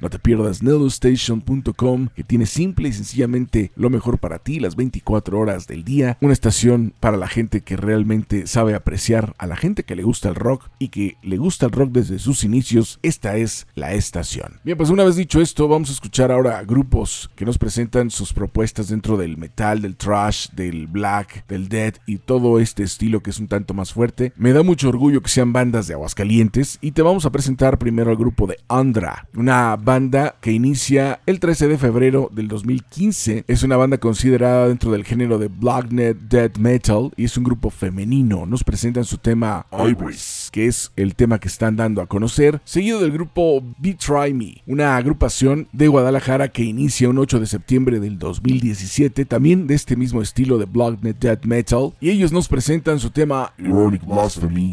No 0.00 0.10
te 0.10 0.18
pierdas 0.18 0.62
nellostation.com 0.62 2.08
que 2.14 2.24
tiene 2.24 2.46
simple 2.46 2.88
y 2.88 2.92
sencillamente 2.92 3.72
lo 3.76 3.90
mejor 3.90 4.18
para 4.18 4.38
ti 4.38 4.60
las 4.60 4.76
24 4.76 5.38
horas 5.38 5.66
del 5.66 5.84
día. 5.84 6.18
Una 6.20 6.32
estación 6.32 6.94
para 7.00 7.16
la 7.16 7.28
gente 7.28 7.60
que 7.62 7.76
realmente 7.76 8.46
sabe 8.46 8.74
apreciar 8.74 9.34
a 9.38 9.46
la 9.46 9.56
gente 9.56 9.84
que 9.84 9.96
le 9.96 10.02
gusta 10.02 10.28
el 10.28 10.34
rock 10.34 10.68
y 10.78 10.88
que 10.88 11.16
le 11.22 11.36
gusta 11.36 11.66
el 11.66 11.72
rock 11.72 11.90
desde 11.92 12.18
sus 12.18 12.44
inicios. 12.44 12.98
Esta 13.02 13.36
es 13.36 13.66
la 13.74 13.94
estación. 13.94 14.60
Bien, 14.64 14.76
pues 14.76 14.90
una 14.90 15.04
vez 15.04 15.16
dicho 15.16 15.40
esto, 15.40 15.68
vamos 15.68 15.90
a 15.90 15.92
escuchar 15.92 16.32
ahora 16.32 16.58
a 16.58 16.64
grupos 16.64 17.30
que 17.36 17.44
nos 17.44 17.58
presentan 17.58 18.10
sus 18.10 18.32
propuestas 18.32 18.88
dentro 18.88 19.16
del 19.16 19.36
metal, 19.36 19.82
del 19.82 19.96
trash, 19.96 20.48
del 20.50 20.86
black, 20.86 21.46
del 21.48 21.68
dead 21.68 21.94
y 22.06 22.18
todo 22.18 22.60
este 22.60 22.82
estilo 22.82 23.22
que 23.22 23.30
es 23.30 23.38
un 23.38 23.48
tanto 23.48 23.74
más 23.74 23.92
fuerte. 23.92 24.27
Me 24.36 24.52
da 24.52 24.62
mucho 24.62 24.88
orgullo 24.88 25.22
que 25.22 25.28
sean 25.28 25.52
bandas 25.52 25.86
de 25.86 25.94
Aguascalientes 25.94 26.78
y 26.80 26.92
te 26.92 27.02
vamos 27.02 27.26
a 27.26 27.30
presentar 27.30 27.78
primero 27.78 28.10
al 28.10 28.16
grupo 28.16 28.46
de 28.46 28.58
Andra, 28.68 29.28
una 29.34 29.76
banda 29.76 30.36
que 30.40 30.52
inicia 30.52 31.20
el 31.26 31.40
13 31.40 31.68
de 31.68 31.78
febrero 31.78 32.30
del 32.32 32.48
2015. 32.48 33.44
Es 33.46 33.62
una 33.62 33.76
banda 33.76 33.98
considerada 33.98 34.68
dentro 34.68 34.90
del 34.90 35.04
género 35.04 35.38
de 35.38 35.48
Blacknet 35.48 36.18
Death 36.18 36.58
Metal 36.58 37.10
y 37.16 37.24
es 37.24 37.36
un 37.36 37.44
grupo 37.44 37.70
femenino. 37.70 38.46
Nos 38.46 38.64
presentan 38.64 39.04
su 39.04 39.18
tema 39.18 39.66
Iris, 39.72 40.50
que 40.52 40.66
es 40.66 40.92
el 40.96 41.14
tema 41.14 41.38
que 41.38 41.48
están 41.48 41.76
dando 41.76 42.02
a 42.02 42.06
conocer, 42.06 42.60
seguido 42.64 43.00
del 43.00 43.12
grupo 43.12 43.62
Be 43.78 43.94
Try 43.94 44.34
Me, 44.34 44.62
una 44.66 44.96
agrupación 44.96 45.68
de 45.72 45.88
Guadalajara 45.88 46.48
que 46.48 46.62
inicia 46.62 47.08
un 47.08 47.18
8 47.18 47.40
de 47.40 47.46
septiembre 47.46 48.00
del 48.00 48.18
2017, 48.18 49.24
también 49.24 49.66
de 49.66 49.74
este 49.74 49.96
mismo 49.96 50.22
estilo 50.22 50.58
de 50.58 50.66
Blacknet 50.66 51.18
Death 51.18 51.44
Metal, 51.44 51.92
y 52.00 52.10
ellos 52.10 52.32
nos 52.32 52.48
presentan 52.48 52.98
su 52.98 53.10
tema 53.10 53.52
Ironic 53.58 54.02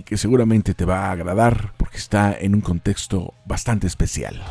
Que 0.06 0.18
seguramente 0.18 0.74
te 0.74 0.86
va 0.86 1.06
a 1.06 1.12
agradar 1.12 1.74
porque 1.78 1.98
está 1.98 2.36
en 2.38 2.56
un 2.56 2.62
contexto 2.62 3.34
bastante 3.46 3.88
especial. 3.88 4.42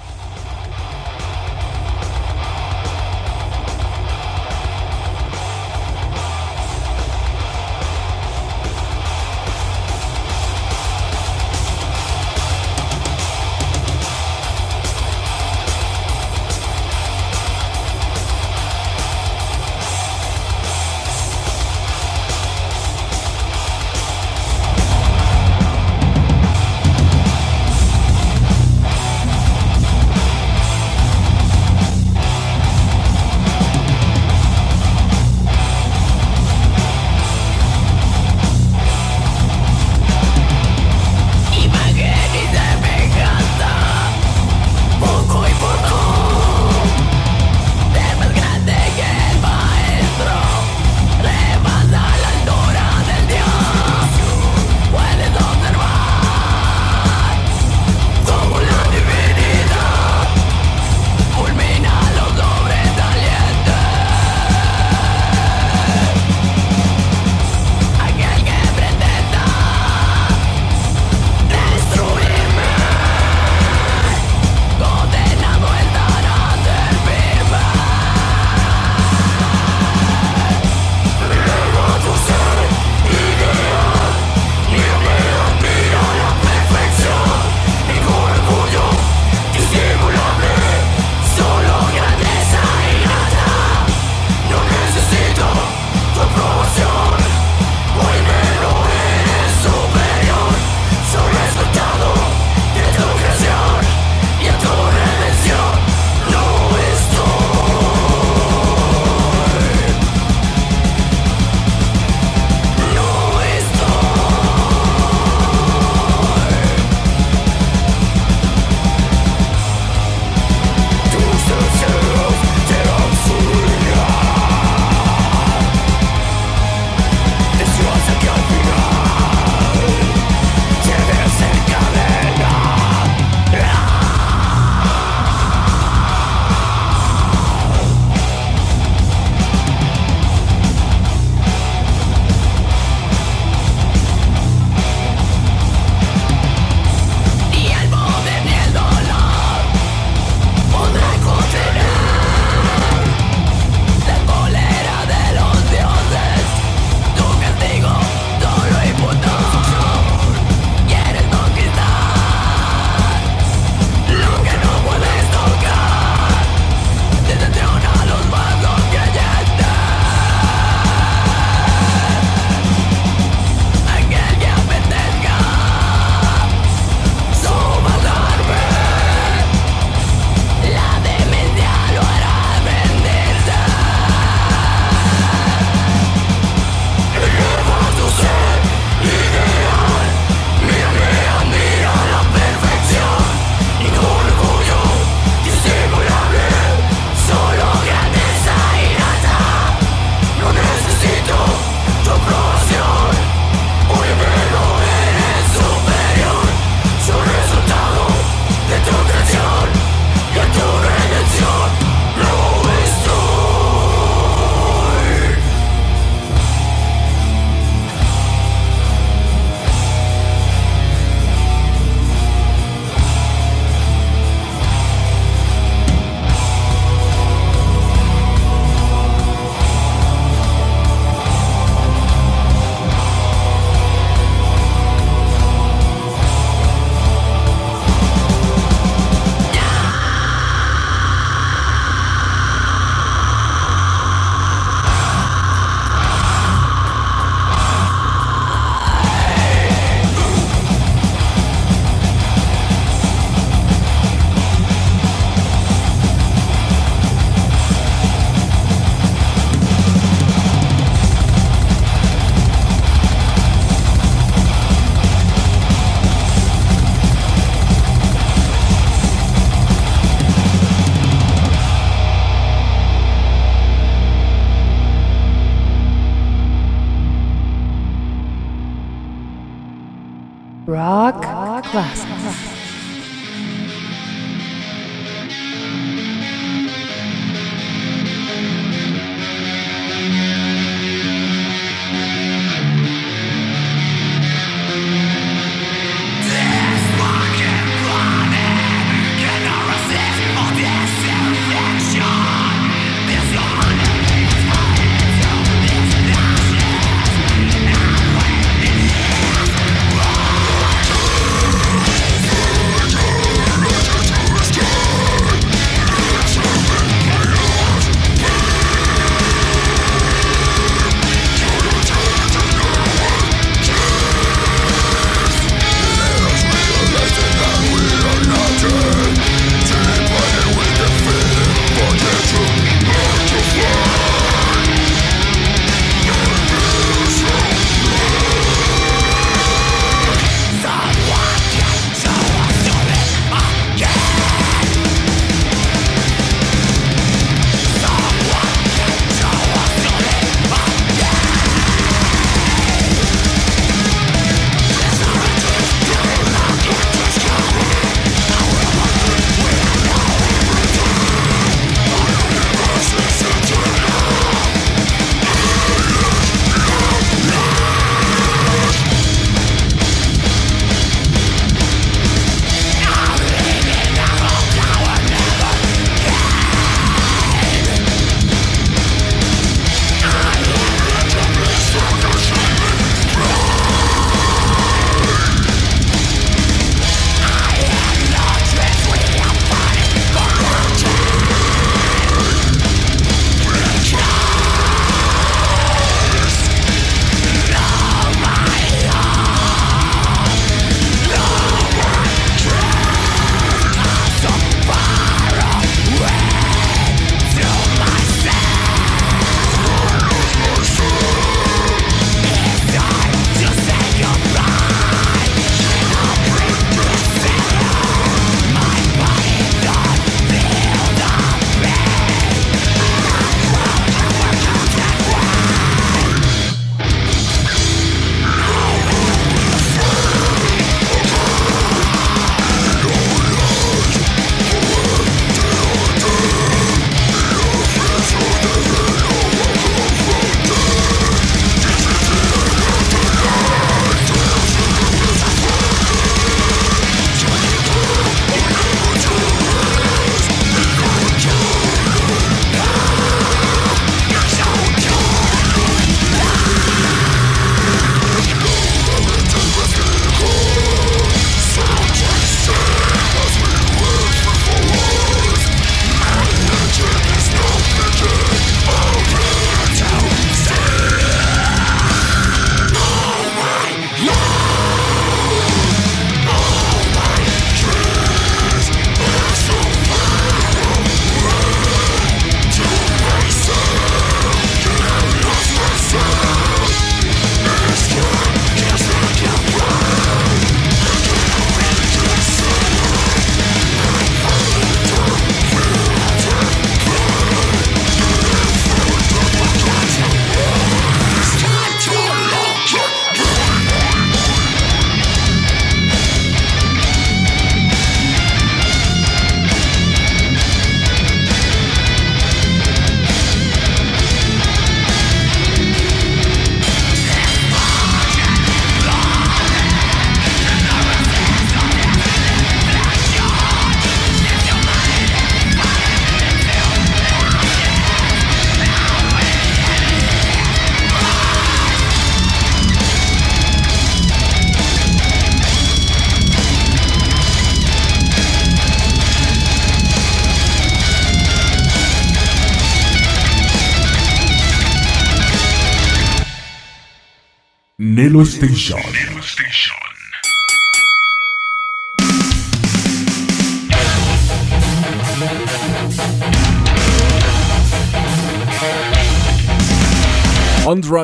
Station. 548.53 549.14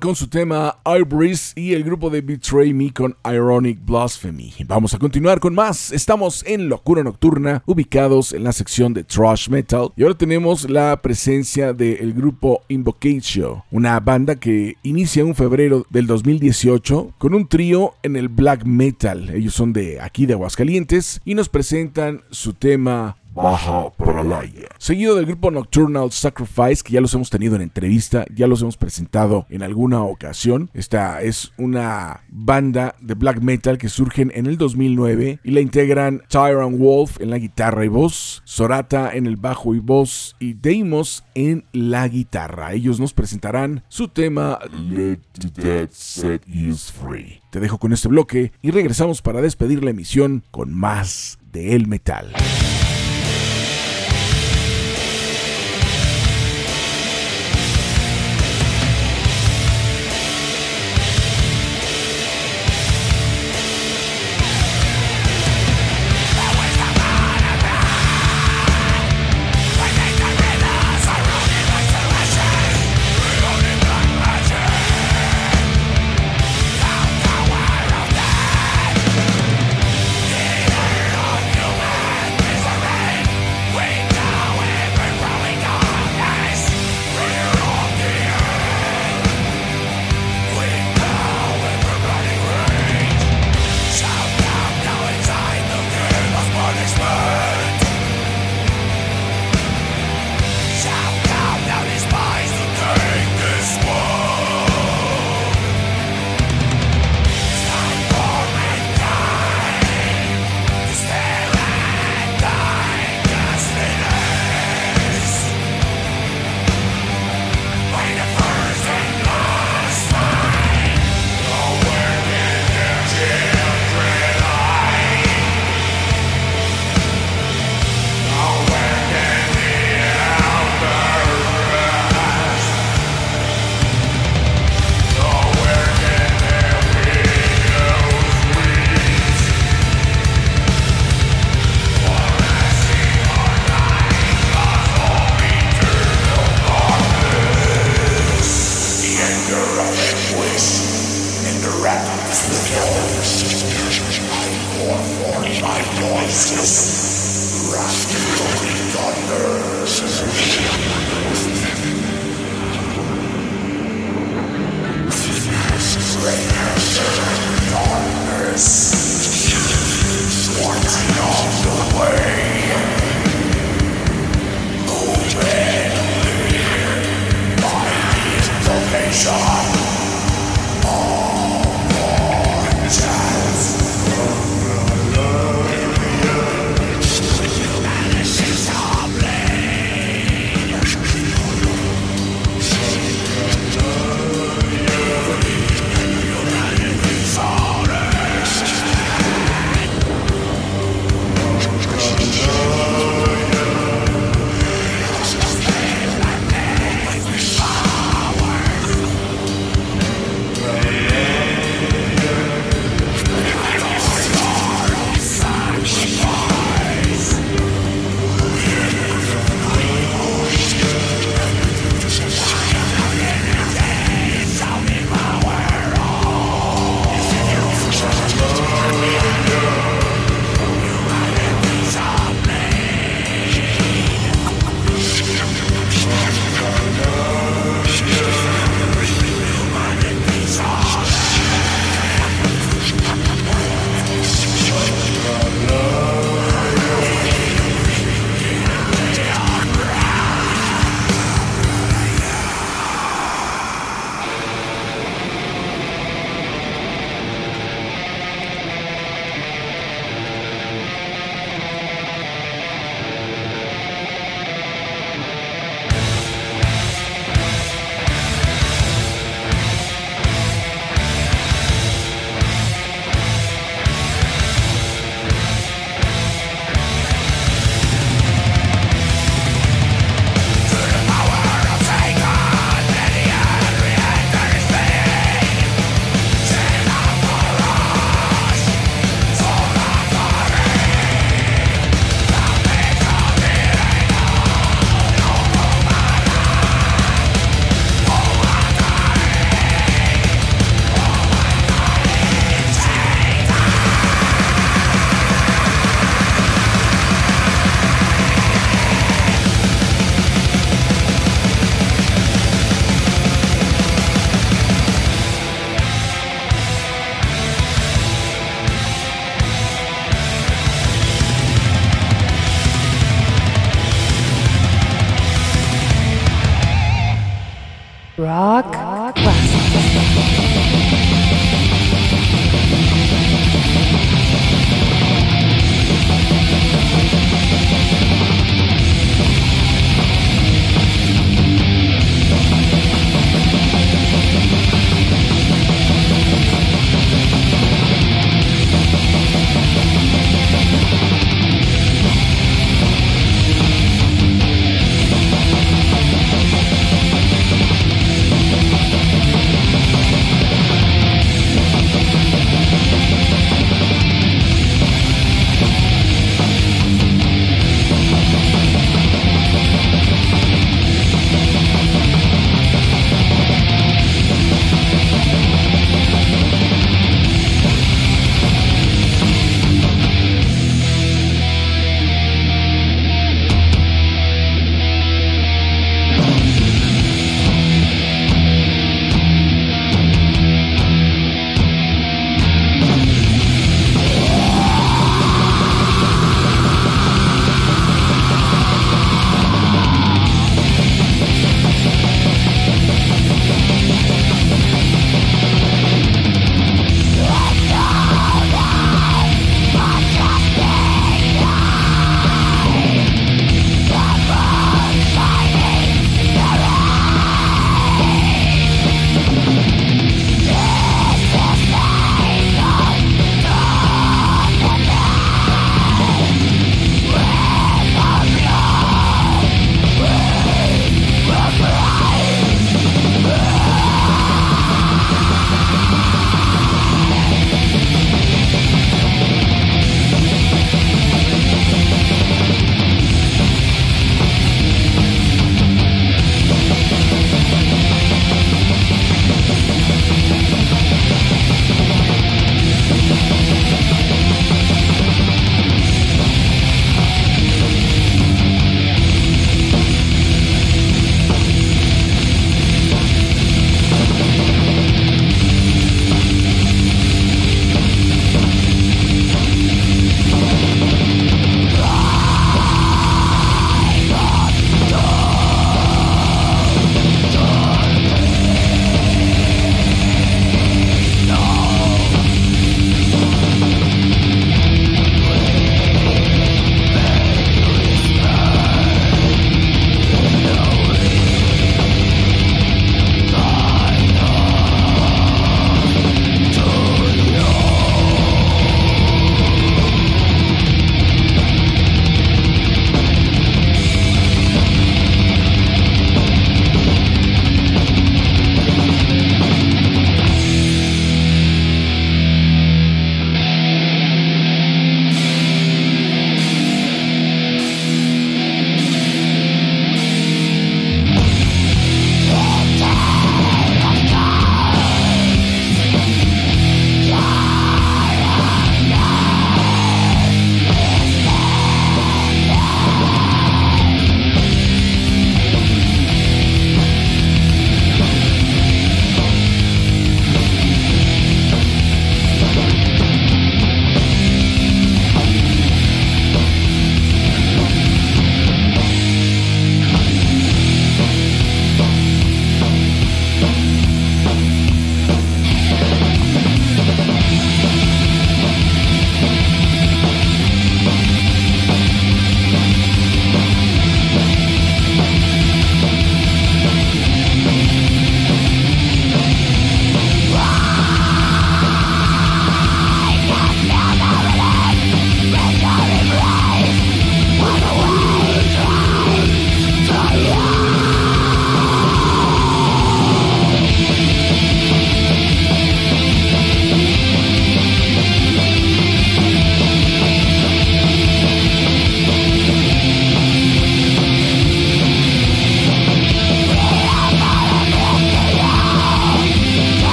Con 0.00 0.16
su 0.16 0.28
tema 0.28 0.78
Ivories 0.84 1.52
y 1.56 1.72
el 1.74 1.84
grupo 1.84 2.10
de 2.10 2.20
Betray 2.20 2.72
Me 2.72 2.92
con 2.92 3.16
Ironic 3.24 3.78
Blasphemy. 3.84 4.52
Vamos 4.66 4.94
a 4.94 4.98
continuar 4.98 5.40
con 5.40 5.54
más. 5.54 5.92
Estamos 5.92 6.42
en 6.46 6.68
Locura 6.68 7.02
Nocturna, 7.02 7.62
ubicados 7.66 8.32
en 8.32 8.44
la 8.44 8.52
sección 8.52 8.92
de 8.94 9.04
Thrash 9.04 9.48
Metal. 9.48 9.90
Y 9.96 10.02
ahora 10.02 10.16
tenemos 10.16 10.68
la 10.68 11.00
presencia 11.00 11.72
del 11.72 12.12
grupo 12.12 12.62
Invocation, 12.68 13.62
una 13.70 14.00
banda 14.00 14.36
que 14.36 14.76
inicia 14.82 15.22
en 15.22 15.34
febrero 15.34 15.86
del 15.90 16.06
2018 16.06 17.14
con 17.18 17.34
un 17.34 17.46
trío 17.46 17.94
en 18.02 18.16
el 18.16 18.28
black 18.28 18.64
metal. 18.64 19.30
Ellos 19.30 19.54
son 19.54 19.72
de 19.72 20.00
aquí 20.00 20.26
de 20.26 20.32
Aguascalientes 20.32 21.20
y 21.24 21.34
nos 21.34 21.48
presentan 21.48 22.22
su 22.30 22.54
tema 22.54 23.16
Seguido 24.78 25.16
del 25.16 25.26
grupo 25.26 25.50
Nocturnal 25.50 26.10
Sacrifice, 26.12 26.82
que 26.84 26.92
ya 26.92 27.00
los 27.00 27.12
hemos 27.14 27.30
tenido 27.30 27.56
en 27.56 27.62
entrevista, 27.62 28.24
ya 28.34 28.46
los 28.46 28.62
hemos 28.62 28.76
presentado 28.76 29.46
en 29.50 29.62
alguna 29.62 30.02
ocasión. 30.02 30.70
Esta 30.72 31.22
es 31.22 31.52
una 31.58 32.24
banda 32.28 32.94
de 33.00 33.14
black 33.14 33.40
metal 33.40 33.78
que 33.78 33.88
surgen 33.88 34.30
en 34.34 34.46
el 34.46 34.56
2009 34.56 35.40
y 35.42 35.50
la 35.50 35.60
integran 35.60 36.22
Tyrant 36.28 36.78
Wolf 36.78 37.20
en 37.20 37.30
la 37.30 37.38
guitarra 37.38 37.84
y 37.84 37.88
voz, 37.88 38.42
Sorata 38.44 39.10
en 39.14 39.26
el 39.26 39.36
bajo 39.36 39.74
y 39.74 39.80
voz 39.80 40.36
y 40.38 40.54
Deimos 40.54 41.24
en 41.34 41.64
la 41.72 42.06
guitarra. 42.08 42.72
Ellos 42.72 43.00
nos 43.00 43.12
presentarán 43.12 43.82
su 43.88 44.08
tema 44.08 44.58
Let 44.90 45.18
the 45.32 45.62
Dead 45.62 45.88
Set 45.90 46.42
You 46.46 46.74
Free. 46.74 47.40
Te 47.50 47.60
dejo 47.60 47.78
con 47.78 47.92
este 47.92 48.08
bloque 48.08 48.52
y 48.62 48.70
regresamos 48.70 49.22
para 49.22 49.40
despedir 49.40 49.82
la 49.82 49.90
emisión 49.90 50.44
con 50.50 50.72
más 50.72 51.38
de 51.52 51.74
El 51.74 51.86
Metal. 51.86 52.32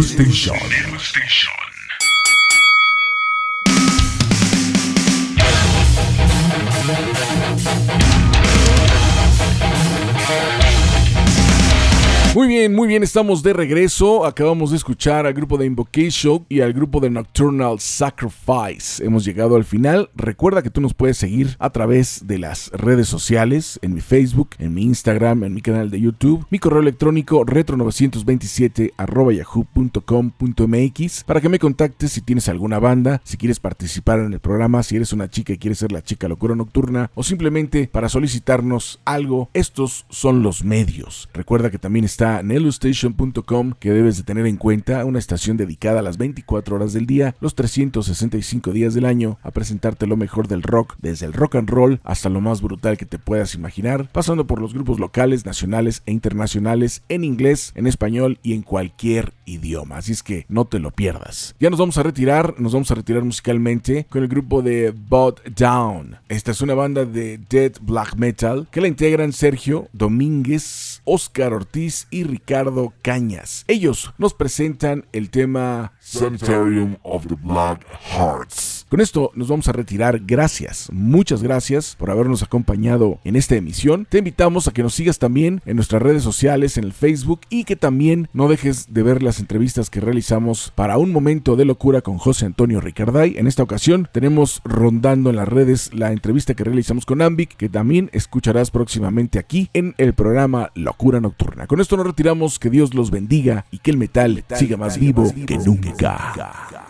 Nelo 0.00 0.89
Muy 12.32 12.46
bien, 12.46 12.72
muy 12.72 12.86
bien, 12.86 13.02
estamos 13.02 13.42
de 13.42 13.52
regreso. 13.52 14.24
Acabamos 14.24 14.70
de 14.70 14.76
escuchar 14.76 15.26
al 15.26 15.34
grupo 15.34 15.58
de 15.58 15.66
Invocation 15.66 16.46
y 16.48 16.60
al 16.60 16.72
grupo 16.72 17.00
de 17.00 17.10
Nocturnal 17.10 17.80
Sacrifice. 17.80 19.04
Hemos 19.04 19.24
llegado 19.24 19.56
al 19.56 19.64
final. 19.64 20.10
Recuerda 20.14 20.62
que 20.62 20.70
tú 20.70 20.80
nos 20.80 20.94
puedes 20.94 21.16
seguir 21.18 21.56
a 21.58 21.70
través 21.70 22.28
de 22.28 22.38
las 22.38 22.70
redes 22.70 23.08
sociales, 23.08 23.80
en 23.82 23.94
mi 23.94 24.00
Facebook, 24.00 24.50
en 24.60 24.74
mi 24.74 24.84
Instagram, 24.84 25.42
en 25.42 25.54
mi 25.54 25.60
canal 25.60 25.90
de 25.90 26.00
YouTube, 26.00 26.46
mi 26.50 26.60
correo 26.60 26.82
electrónico 26.82 27.44
retro927 27.44 28.92
yahoo.com.mx 29.36 31.24
para 31.24 31.40
que 31.40 31.48
me 31.48 31.58
contactes 31.58 32.12
si 32.12 32.20
tienes 32.20 32.48
alguna 32.48 32.78
banda, 32.78 33.20
si 33.24 33.38
quieres 33.38 33.58
participar 33.58 34.20
en 34.20 34.32
el 34.32 34.38
programa, 34.38 34.84
si 34.84 34.94
eres 34.94 35.12
una 35.12 35.28
chica 35.28 35.52
y 35.52 35.58
quieres 35.58 35.78
ser 35.78 35.90
la 35.90 36.04
chica 36.04 36.28
locura 36.28 36.54
nocturna 36.54 37.10
o 37.16 37.24
simplemente 37.24 37.88
para 37.88 38.08
solicitarnos 38.08 39.00
algo. 39.04 39.50
Estos 39.52 40.06
son 40.10 40.44
los 40.44 40.62
medios. 40.62 41.28
Recuerda 41.34 41.72
que 41.72 41.78
también 41.78 42.04
está 42.04 42.19
nelostation.com 42.20 43.72
que 43.78 43.92
debes 43.92 44.18
de 44.18 44.22
tener 44.22 44.46
en 44.46 44.56
cuenta, 44.56 45.04
una 45.04 45.18
estación 45.18 45.56
dedicada 45.56 46.00
a 46.00 46.02
las 46.02 46.18
24 46.18 46.76
horas 46.76 46.92
del 46.92 47.06
día, 47.06 47.34
los 47.40 47.54
365 47.54 48.72
días 48.72 48.94
del 48.94 49.06
año, 49.06 49.38
a 49.42 49.50
presentarte 49.50 50.06
lo 50.06 50.16
mejor 50.16 50.48
del 50.48 50.62
rock, 50.62 50.96
desde 51.00 51.26
el 51.26 51.32
rock 51.32 51.56
and 51.56 51.70
roll 51.70 52.00
hasta 52.04 52.28
lo 52.28 52.40
más 52.40 52.60
brutal 52.60 52.98
que 52.98 53.06
te 53.06 53.18
puedas 53.18 53.54
imaginar, 53.54 54.10
pasando 54.12 54.46
por 54.46 54.60
los 54.60 54.74
grupos 54.74 55.00
locales, 55.00 55.46
nacionales 55.46 56.02
e 56.06 56.12
internacionales 56.12 57.02
en 57.08 57.24
inglés, 57.24 57.72
en 57.74 57.86
español 57.86 58.38
y 58.42 58.54
en 58.54 58.62
cualquier 58.62 59.32
idioma. 59.46 59.98
Así 59.98 60.12
es 60.12 60.22
que 60.22 60.44
no 60.48 60.66
te 60.66 60.78
lo 60.78 60.90
pierdas. 60.90 61.54
Ya 61.58 61.70
nos 61.70 61.78
vamos 61.78 61.98
a 61.98 62.02
retirar, 62.02 62.54
nos 62.58 62.72
vamos 62.72 62.90
a 62.90 62.94
retirar 62.94 63.24
musicalmente 63.24 64.06
con 64.08 64.22
el 64.22 64.28
grupo 64.28 64.62
de 64.62 64.90
Bot 64.90 65.42
Down. 65.56 66.16
Esta 66.28 66.50
es 66.50 66.60
una 66.60 66.74
banda 66.74 67.04
de 67.04 67.38
dead 67.38 67.72
black 67.80 68.16
metal 68.16 68.68
que 68.70 68.80
la 68.80 68.88
integran 68.88 69.32
Sergio 69.32 69.88
Domínguez, 69.92 71.02
Oscar 71.04 71.52
Ortiz 71.52 72.06
y 72.10 72.24
Ricardo 72.24 72.92
Cañas. 73.02 73.64
Ellos 73.68 74.12
nos 74.18 74.34
presentan 74.34 75.06
el 75.12 75.30
tema 75.30 75.92
Sanitarium 76.00 76.96
of 77.02 77.26
the 77.26 77.36
Black 77.36 77.84
Hearts. 78.16 78.79
Con 78.90 79.00
esto 79.00 79.30
nos 79.36 79.46
vamos 79.46 79.68
a 79.68 79.72
retirar. 79.72 80.18
Gracias, 80.26 80.88
muchas 80.92 81.44
gracias 81.44 81.94
por 81.96 82.10
habernos 82.10 82.42
acompañado 82.42 83.20
en 83.22 83.36
esta 83.36 83.54
emisión. 83.54 84.04
Te 84.10 84.18
invitamos 84.18 84.66
a 84.66 84.72
que 84.72 84.82
nos 84.82 84.94
sigas 84.94 85.20
también 85.20 85.62
en 85.64 85.76
nuestras 85.76 86.02
redes 86.02 86.24
sociales, 86.24 86.76
en 86.76 86.82
el 86.82 86.92
Facebook 86.92 87.42
y 87.50 87.62
que 87.62 87.76
también 87.76 88.28
no 88.32 88.48
dejes 88.48 88.92
de 88.92 89.04
ver 89.04 89.22
las 89.22 89.38
entrevistas 89.38 89.90
que 89.90 90.00
realizamos 90.00 90.72
para 90.74 90.98
un 90.98 91.12
momento 91.12 91.54
de 91.54 91.66
locura 91.66 92.00
con 92.00 92.18
José 92.18 92.46
Antonio 92.46 92.80
Ricarday. 92.80 93.36
En 93.38 93.46
esta 93.46 93.62
ocasión 93.62 94.08
tenemos 94.12 94.60
rondando 94.64 95.30
en 95.30 95.36
las 95.36 95.46
redes 95.46 95.94
la 95.94 96.10
entrevista 96.10 96.54
que 96.54 96.64
realizamos 96.64 97.06
con 97.06 97.22
Ambic, 97.22 97.56
que 97.56 97.68
también 97.68 98.10
escucharás 98.12 98.72
próximamente 98.72 99.38
aquí 99.38 99.70
en 99.72 99.94
el 99.98 100.14
programa 100.14 100.72
Locura 100.74 101.20
Nocturna. 101.20 101.68
Con 101.68 101.80
esto 101.80 101.96
nos 101.96 102.06
retiramos, 102.06 102.58
que 102.58 102.70
Dios 102.70 102.92
los 102.92 103.12
bendiga 103.12 103.66
y 103.70 103.78
que 103.78 103.92
el 103.92 103.98
metal, 103.98 104.44
siga 104.56 104.76
más 104.76 104.98
vivo 104.98 105.32
que 105.46 105.58
nunca. 105.58 106.89